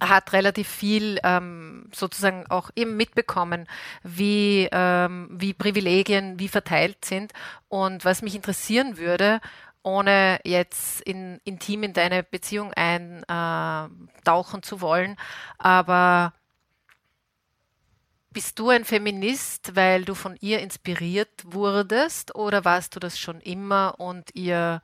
hat 0.00 0.32
relativ 0.32 0.68
viel 0.68 1.18
ähm, 1.22 1.88
sozusagen 1.92 2.46
auch 2.48 2.70
eben 2.76 2.96
mitbekommen, 2.96 3.66
wie, 4.02 4.68
ähm, 4.72 5.28
wie 5.32 5.54
Privilegien 5.54 6.38
wie 6.38 6.48
verteilt 6.48 7.04
sind. 7.04 7.32
Und 7.68 8.04
was 8.04 8.22
mich 8.22 8.34
interessieren 8.34 8.98
würde, 8.98 9.40
ohne 9.82 10.40
jetzt 10.44 11.00
in, 11.02 11.40
intim 11.44 11.82
in 11.82 11.92
deine 11.92 12.22
Beziehung 12.22 12.72
eintauchen 12.72 14.62
zu 14.62 14.80
wollen, 14.80 15.16
aber 15.58 16.32
bist 18.30 18.58
du 18.58 18.70
ein 18.70 18.84
Feminist, 18.84 19.76
weil 19.76 20.04
du 20.04 20.14
von 20.14 20.36
ihr 20.40 20.60
inspiriert 20.60 21.28
wurdest 21.44 22.34
oder 22.34 22.64
warst 22.64 22.96
du 22.96 23.00
das 23.00 23.18
schon 23.18 23.40
immer 23.40 23.96
und 23.98 24.34
ihr 24.34 24.80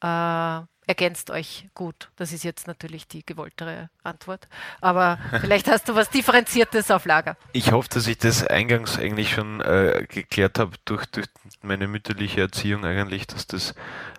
äh, 0.00 0.60
ergänzt 0.88 1.30
euch 1.30 1.68
gut? 1.74 2.10
Das 2.16 2.32
ist 2.32 2.42
jetzt 2.42 2.66
natürlich 2.66 3.06
die 3.06 3.24
gewolltere 3.24 3.90
Antwort, 4.02 4.48
aber 4.80 5.18
vielleicht 5.40 5.68
hast 5.68 5.88
du 5.88 5.94
was 5.94 6.08
Differenziertes 6.10 6.90
auf 6.90 7.04
Lager. 7.04 7.36
Ich 7.52 7.70
hoffe, 7.70 7.88
dass 7.92 8.06
ich 8.06 8.18
das 8.18 8.44
eingangs 8.44 8.98
eigentlich 8.98 9.30
schon 9.30 9.60
äh, 9.60 10.06
geklärt 10.08 10.58
habe 10.58 10.72
durch, 10.86 11.06
durch 11.06 11.26
meine 11.62 11.86
mütterliche 11.86 12.40
Erziehung 12.40 12.84
eigentlich, 12.84 13.26
dass 13.26 13.46
das, 13.46 13.74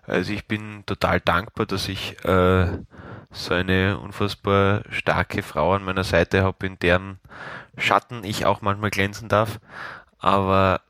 also 0.06 0.32
ich 0.32 0.48
bin 0.48 0.84
total 0.86 1.20
dankbar, 1.20 1.66
dass 1.66 1.90
ich 1.90 2.24
äh, 2.24 2.68
so 3.32 3.54
eine 3.54 4.00
unfassbar 4.00 4.84
starke 4.92 5.42
Frau 5.42 5.74
an 5.74 5.84
meiner 5.84 6.04
Seite 6.04 6.44
habe, 6.44 6.68
in 6.68 6.78
deren 6.80 7.20
Schatten 7.78 8.24
ich 8.24 8.46
auch 8.46 8.62
manchmal 8.62 8.92
glänzen 8.92 9.28
darf. 9.28 9.60
Aber 10.20 10.82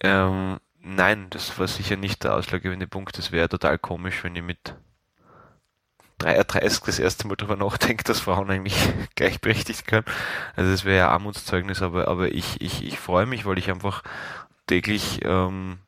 ähm, 0.00 0.58
nein, 0.80 1.28
das 1.30 1.56
war 1.58 1.68
sicher 1.68 1.96
nicht 1.96 2.24
der 2.24 2.34
ausschlaggebende 2.34 2.86
Punkt. 2.86 3.16
Das 3.18 3.32
wäre 3.32 3.48
total 3.48 3.78
komisch, 3.78 4.24
wenn 4.24 4.34
ich 4.34 4.42
mit 4.42 4.74
33 6.20 6.80
das 6.84 6.98
erste 6.98 7.26
Mal 7.26 7.36
darüber 7.36 7.56
nachdenke, 7.56 8.04
dass 8.04 8.20
Frauen 8.20 8.50
eigentlich 8.50 8.76
gleichberechtigt 9.16 9.86
können. 9.86 10.04
Also 10.56 10.70
das 10.70 10.84
wäre 10.84 10.98
ja 10.98 11.08
Armutszeugnis, 11.08 11.82
aber, 11.82 12.08
aber 12.08 12.32
ich, 12.32 12.60
ich, 12.60 12.84
ich 12.84 12.98
freue 12.98 13.26
mich, 13.26 13.46
weil 13.46 13.58
ich 13.58 13.70
einfach 13.70 14.02
täglich, 14.66 15.20
ähm, 15.24 15.78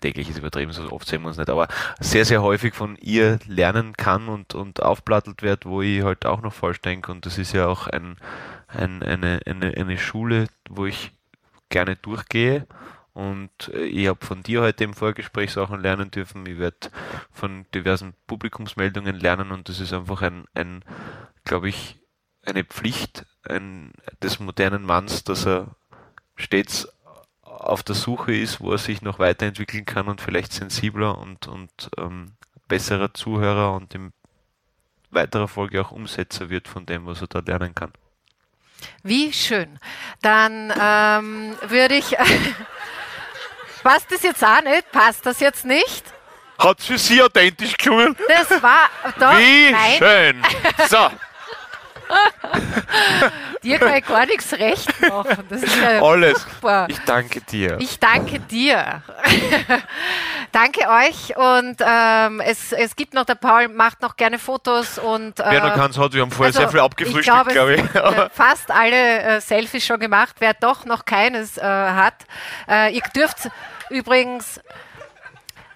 täglich 0.00 0.30
ist 0.30 0.38
übertrieben, 0.38 0.72
so 0.72 0.90
oft 0.92 1.08
sehen 1.08 1.22
wir 1.22 1.28
uns 1.28 1.38
nicht, 1.38 1.50
aber 1.50 1.68
sehr, 1.98 2.24
sehr 2.24 2.42
häufig 2.42 2.74
von 2.74 2.96
ihr 2.96 3.38
lernen 3.46 3.94
kann 3.96 4.28
und, 4.28 4.54
und 4.54 4.82
aufplattelt 4.82 5.42
wird, 5.42 5.66
wo 5.66 5.82
ich 5.82 6.02
halt 6.02 6.26
auch 6.26 6.42
noch 6.42 6.52
falsch 6.52 6.80
denke. 6.80 7.10
Und 7.10 7.26
das 7.26 7.38
ist 7.38 7.52
ja 7.52 7.66
auch 7.66 7.86
ein, 7.86 8.16
ein, 8.68 9.02
eine, 9.02 9.40
eine, 9.46 9.74
eine 9.76 9.98
Schule, 9.98 10.46
wo 10.68 10.86
ich 10.86 11.12
gerne 11.70 11.96
durchgehe. 11.96 12.66
Und 13.14 13.68
äh, 13.72 13.84
ich 13.84 14.08
habe 14.08 14.24
von 14.24 14.42
dir 14.42 14.60
heute 14.60 14.84
im 14.84 14.92
Vorgespräch 14.92 15.52
Sachen 15.52 15.80
lernen 15.80 16.10
dürfen. 16.10 16.44
Ich 16.46 16.58
werde 16.58 16.90
von 17.30 17.64
diversen 17.72 18.14
Publikumsmeldungen 18.26 19.16
lernen 19.16 19.52
und 19.52 19.68
das 19.68 19.80
ist 19.80 19.92
einfach 19.92 20.20
ein, 20.22 20.44
ein 20.54 20.84
glaube 21.44 21.68
ich, 21.68 21.96
eine 22.44 22.64
Pflicht 22.64 23.24
ein, 23.48 23.92
des 24.22 24.40
modernen 24.40 24.84
Manns, 24.84 25.24
dass 25.24 25.46
er 25.46 25.76
stets 26.36 26.88
auf 27.42 27.84
der 27.84 27.94
Suche 27.94 28.34
ist, 28.34 28.60
wo 28.60 28.72
er 28.72 28.78
sich 28.78 29.00
noch 29.00 29.20
weiterentwickeln 29.20 29.84
kann 29.84 30.08
und 30.08 30.20
vielleicht 30.20 30.52
sensibler 30.52 31.16
und, 31.16 31.46
und 31.46 31.90
ähm, 31.96 32.32
besserer 32.66 33.14
Zuhörer 33.14 33.74
und 33.74 33.94
in 33.94 34.12
weiterer 35.10 35.46
Folge 35.46 35.80
auch 35.80 35.92
Umsetzer 35.92 36.50
wird 36.50 36.66
von 36.66 36.84
dem, 36.84 37.06
was 37.06 37.20
er 37.20 37.28
da 37.28 37.38
lernen 37.38 37.76
kann. 37.76 37.92
Wie 39.04 39.32
schön. 39.32 39.78
Dann 40.20 40.72
ähm, 40.78 41.54
würde 41.68 41.94
ich. 41.94 42.16
Passt 43.84 44.10
das 44.10 44.22
jetzt 44.22 44.42
auch 44.42 44.62
nicht? 44.62 44.90
Passt 44.90 45.26
das 45.26 45.40
jetzt 45.40 45.66
nicht? 45.66 46.04
Hat 46.58 46.80
für 46.80 46.96
Sie 46.96 47.22
authentisch 47.22 47.76
gelungen? 47.76 48.16
Das 48.28 48.62
war 48.62 48.88
doch. 49.20 49.38
Wie 49.38 49.70
nein, 49.70 49.98
schön! 49.98 50.42
So, 50.88 51.10
dir 53.62 53.78
kann 53.78 53.94
ich 53.96 54.06
gar 54.06 54.26
nichts 54.26 54.52
recht 54.52 55.00
machen. 55.00 55.44
Das 55.48 55.62
ist 55.62 55.76
ja 55.80 56.02
alles. 56.02 56.42
super. 56.42 56.86
Ich 56.88 56.98
danke 57.00 57.40
dir. 57.40 57.76
Ich 57.80 57.98
danke 57.98 58.40
dir. 58.40 59.02
danke 60.52 60.80
euch 60.88 61.36
und 61.36 61.76
ähm, 61.84 62.40
es, 62.40 62.72
es 62.72 62.96
gibt 62.96 63.14
noch, 63.14 63.24
der 63.24 63.34
Paul 63.36 63.68
macht 63.68 64.02
noch 64.02 64.16
gerne 64.16 64.38
Fotos 64.38 64.98
und 64.98 65.40
äh, 65.40 65.44
Wer 65.48 65.60
noch 65.64 65.74
keins 65.74 65.98
hat, 65.98 66.12
wir 66.12 66.22
haben 66.22 66.30
vorher 66.30 66.52
sehr 66.52 66.68
viel 66.68 66.80
abgefrühstückt, 66.80 67.24
glaube, 67.24 67.50
glaube 67.52 67.74
ich. 67.74 67.82
es- 67.82 67.94
äh, 67.94 68.28
fast 68.32 68.70
alle 68.70 69.22
äh, 69.22 69.40
Selfies 69.40 69.84
schon 69.86 70.00
gemacht. 70.00 70.36
Wer 70.38 70.54
doch 70.54 70.84
noch 70.84 71.04
keines 71.04 71.58
äh, 71.58 71.62
hat, 71.62 72.14
äh, 72.68 72.94
ihr 72.94 73.02
dürft 73.14 73.48
übrigens 73.90 74.60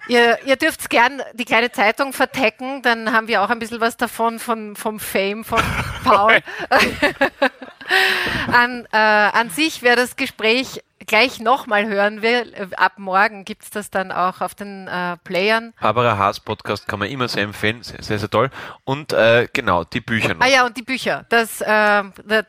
Ihr, 0.09 0.39
ihr 0.43 0.55
dürft 0.55 0.89
gern 0.89 1.21
die 1.33 1.45
kleine 1.45 1.71
Zeitung 1.71 2.13
vertecken, 2.13 2.81
dann 2.81 3.13
haben 3.13 3.27
wir 3.27 3.43
auch 3.43 3.51
ein 3.51 3.59
bisschen 3.59 3.79
was 3.79 3.95
davon 3.95 4.39
von, 4.39 4.75
vom 4.75 4.99
Fame 4.99 5.45
von 5.45 5.61
Paul. 6.03 6.39
an, 8.51 8.87
äh, 8.91 8.97
an 8.97 9.51
sich, 9.51 9.83
wer 9.83 9.95
das 9.95 10.15
Gespräch 10.15 10.83
gleich 11.09 11.39
nochmal 11.41 11.87
hören 11.87 12.21
will, 12.21 12.53
äh, 12.55 12.75
ab 12.75 12.93
morgen 12.97 13.43
gibt 13.43 13.63
es 13.63 13.69
das 13.69 13.89
dann 13.89 14.11
auch 14.11 14.39
auf 14.41 14.55
den 14.55 14.87
äh, 14.87 15.17
Playern. 15.23 15.73
Barbara 15.81 16.17
Haas 16.17 16.39
Podcast 16.39 16.87
kann 16.87 16.99
man 16.99 17.09
immer 17.09 17.27
sehr 17.27 17.43
empfehlen, 17.43 17.83
sehr, 17.83 18.01
sehr, 18.01 18.19
sehr 18.19 18.29
toll. 18.29 18.49
Und 18.85 19.11
äh, 19.11 19.47
genau, 19.51 19.83
die 19.83 19.99
Bücher 20.01 20.33
noch. 20.35 20.45
Ah 20.45 20.49
ja, 20.49 20.65
und 20.65 20.77
die 20.77 20.83
Bücher. 20.83 21.25
Das, 21.29 21.57
da- 21.57 22.03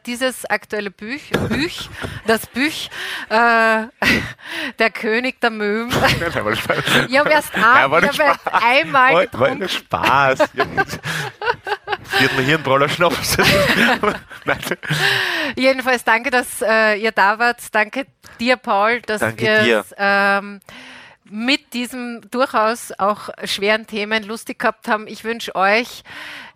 dieses 0.07 0.45
aktuelle 0.47 0.91
Büch, 0.91 1.31
Büch 1.49 1.89
das 2.27 2.47
Büch, 2.47 2.91
äh, 3.29 3.35
der 4.79 4.91
König 4.93 5.41
der 5.41 5.51
Möwen. 5.51 5.91
Ich 7.09 7.19
habe 7.19 7.31
erst, 7.31 7.55
ein, 7.55 7.91
war 7.91 8.03
ich 8.03 8.21
hab 8.21 8.63
einmal 8.63 9.15
War, 9.15 9.23
getrunken. 9.27 9.59
nur 9.61 9.69
Spaß. 9.69 10.39
Viertel 12.05 12.45
Hirnbroller 12.45 12.89
Schnaps. 12.89 13.37
Nein. 14.45 14.59
Jedenfalls 15.57 16.05
danke, 16.05 16.31
dass 16.31 16.63
äh, 16.63 16.95
ihr 16.97 17.13
da 17.13 17.39
wart. 17.39 17.59
Danke 17.73 18.07
dir, 18.39 18.57
Paul, 18.57 19.01
dass 19.03 19.21
wir 19.21 19.85
ähm, 19.97 20.61
mit 21.25 21.73
diesem 21.75 22.23
durchaus 22.31 22.93
auch 22.99 23.31
schweren 23.45 23.87
Themen 23.87 24.25
lustig 24.25 24.59
gehabt 24.59 24.89
haben. 24.89 25.07
Ich 25.07 25.25
wünsche 25.25 25.55
euch 25.55 26.03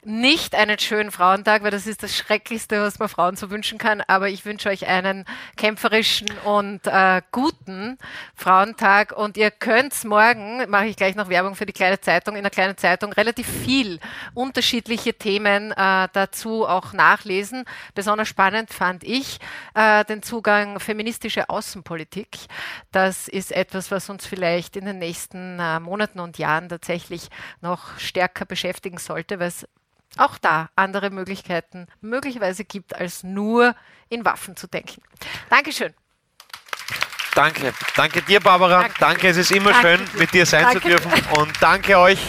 nicht 0.04 0.54
einen 0.54 0.78
schönen 0.78 1.10
Frauentag, 1.10 1.62
weil 1.62 1.70
das 1.70 1.86
ist 1.86 2.02
das 2.02 2.16
Schrecklichste, 2.16 2.80
was 2.80 2.98
man 2.98 3.08
Frauen 3.08 3.36
so 3.36 3.50
wünschen 3.50 3.78
kann. 3.78 4.02
Aber 4.06 4.28
ich 4.28 4.44
wünsche 4.44 4.68
euch 4.68 4.86
einen 4.86 5.24
kämpferischen 5.56 6.28
und 6.44 6.86
äh, 6.86 7.22
guten 7.32 7.98
Frauentag. 8.34 9.12
Und 9.16 9.36
ihr 9.36 9.50
könnt 9.50 10.04
morgen, 10.04 10.68
mache 10.68 10.86
ich 10.86 10.96
gleich 10.96 11.14
noch 11.14 11.28
Werbung 11.28 11.54
für 11.54 11.66
die 11.66 11.72
kleine 11.72 12.00
Zeitung, 12.00 12.36
in 12.36 12.42
der 12.42 12.50
kleinen 12.50 12.76
Zeitung 12.76 13.12
relativ 13.12 13.46
viel 13.46 14.00
unterschiedliche 14.34 15.14
Themen 15.14 15.72
äh, 15.72 16.08
dazu 16.12 16.66
auch 16.66 16.92
nachlesen. 16.92 17.64
Besonders 17.94 18.28
spannend 18.28 18.72
fand 18.72 19.04
ich 19.04 19.38
äh, 19.74 20.04
den 20.04 20.22
Zugang 20.22 20.80
feministische 20.80 21.48
Außenpolitik. 21.48 22.38
Das 22.92 23.28
ist 23.28 23.52
etwas, 23.52 23.90
was 23.90 24.10
uns 24.10 24.26
vielleicht 24.26 24.76
in 24.76 24.84
den 24.84 24.98
nächsten 24.98 25.58
äh, 25.58 25.80
Monaten 25.80 26.20
und 26.20 26.38
Jahren 26.38 26.68
tatsächlich 26.68 27.28
noch 27.60 27.98
stärker 27.98 28.44
beschäftigen 28.44 28.98
sollte, 28.98 29.38
weil 29.38 29.48
es 29.48 29.66
auch 30.18 30.38
da 30.38 30.68
andere 30.76 31.10
Möglichkeiten 31.10 31.86
möglicherweise 32.00 32.64
gibt, 32.64 32.94
als 32.94 33.22
nur 33.22 33.74
in 34.08 34.24
Waffen 34.24 34.56
zu 34.56 34.66
denken. 34.66 35.02
Dankeschön. 35.50 35.94
Danke. 37.34 37.72
Danke 37.96 38.22
dir, 38.22 38.40
Barbara. 38.40 38.82
Danke, 38.82 38.94
danke. 39.00 39.28
es 39.28 39.36
ist 39.36 39.50
immer 39.50 39.72
danke 39.72 39.98
schön, 39.98 40.20
mit 40.20 40.32
dir 40.32 40.46
sein 40.46 40.62
danke. 40.62 40.80
zu 40.80 40.88
dürfen. 40.88 41.10
Und 41.36 41.50
danke 41.60 41.98
euch. 41.98 42.20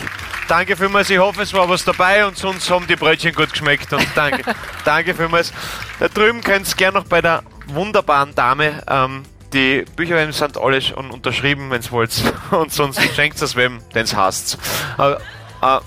Danke 0.48 0.76
vielmals. 0.76 1.10
Ich 1.10 1.18
hoffe, 1.18 1.42
es 1.42 1.54
war 1.54 1.68
was 1.70 1.84
dabei 1.84 2.26
und 2.26 2.38
sonst 2.38 2.70
haben 2.70 2.86
die 2.88 2.96
Brötchen 2.96 3.34
gut 3.34 3.52
geschmeckt. 3.52 3.92
Und 3.94 4.08
danke. 4.16 4.44
danke 4.86 5.14
vielmals. 5.16 5.54
Da 6.00 6.08
drüben 6.08 6.42
könnt 6.42 6.68
ihr 6.68 6.76
gerne 6.76 7.00
noch 7.00 7.06
bei 7.06 7.22
der 7.22 7.44
wunderbaren 7.68 8.34
Dame. 8.36 8.84
Ähm, 8.88 9.24
die 9.54 9.86
Bücher 9.96 10.32
sind 10.32 10.58
alle 10.58 10.82
schon 10.82 11.10
unterschrieben, 11.12 11.70
wenn 11.70 11.82
ihr 11.82 11.92
wollt. 11.92 12.12
Und 12.52 12.74
sonst 12.74 13.02
schenkt 13.16 13.42
es 13.42 13.56
wem, 13.56 13.80
den 13.94 14.04
es 14.04 14.16
hasst. 14.16 14.58
Äh, 14.98 15.14
äh, 15.14 15.80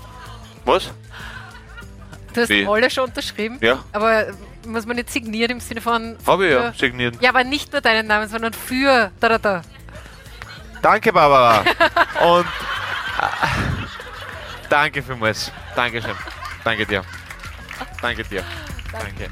was? 0.65 0.91
Du 2.33 2.41
hast 2.41 2.51
alle 2.51 2.89
schon 2.89 3.05
unterschrieben, 3.05 3.57
Ja. 3.61 3.83
aber 3.91 4.27
muss 4.65 4.85
man 4.85 4.95
nicht 4.97 5.09
signieren 5.09 5.51
im 5.53 5.59
Sinne 5.59 5.81
von. 5.81 6.15
Habe 6.27 6.45
ich 6.47 6.51
ja 6.53 6.71
für- 6.71 6.77
signiert. 6.79 7.15
Ja, 7.21 7.29
aber 7.29 7.43
nicht 7.43 7.71
nur 7.71 7.81
deinen 7.81 8.07
Namen, 8.07 8.27
sondern 8.27 8.53
für. 8.53 9.11
Da, 9.19 9.29
da, 9.29 9.37
da. 9.37 9.61
Danke, 10.81 11.11
Barbara. 11.11 11.59
Und 12.21 12.45
äh, 12.45 13.47
danke 14.69 15.01
vielmals. 15.03 15.51
Dankeschön. 15.75 16.15
Danke 16.63 16.85
dir. 16.85 17.03
Danke 18.01 18.23
dir. 18.23 18.43
Danke. 18.91 19.29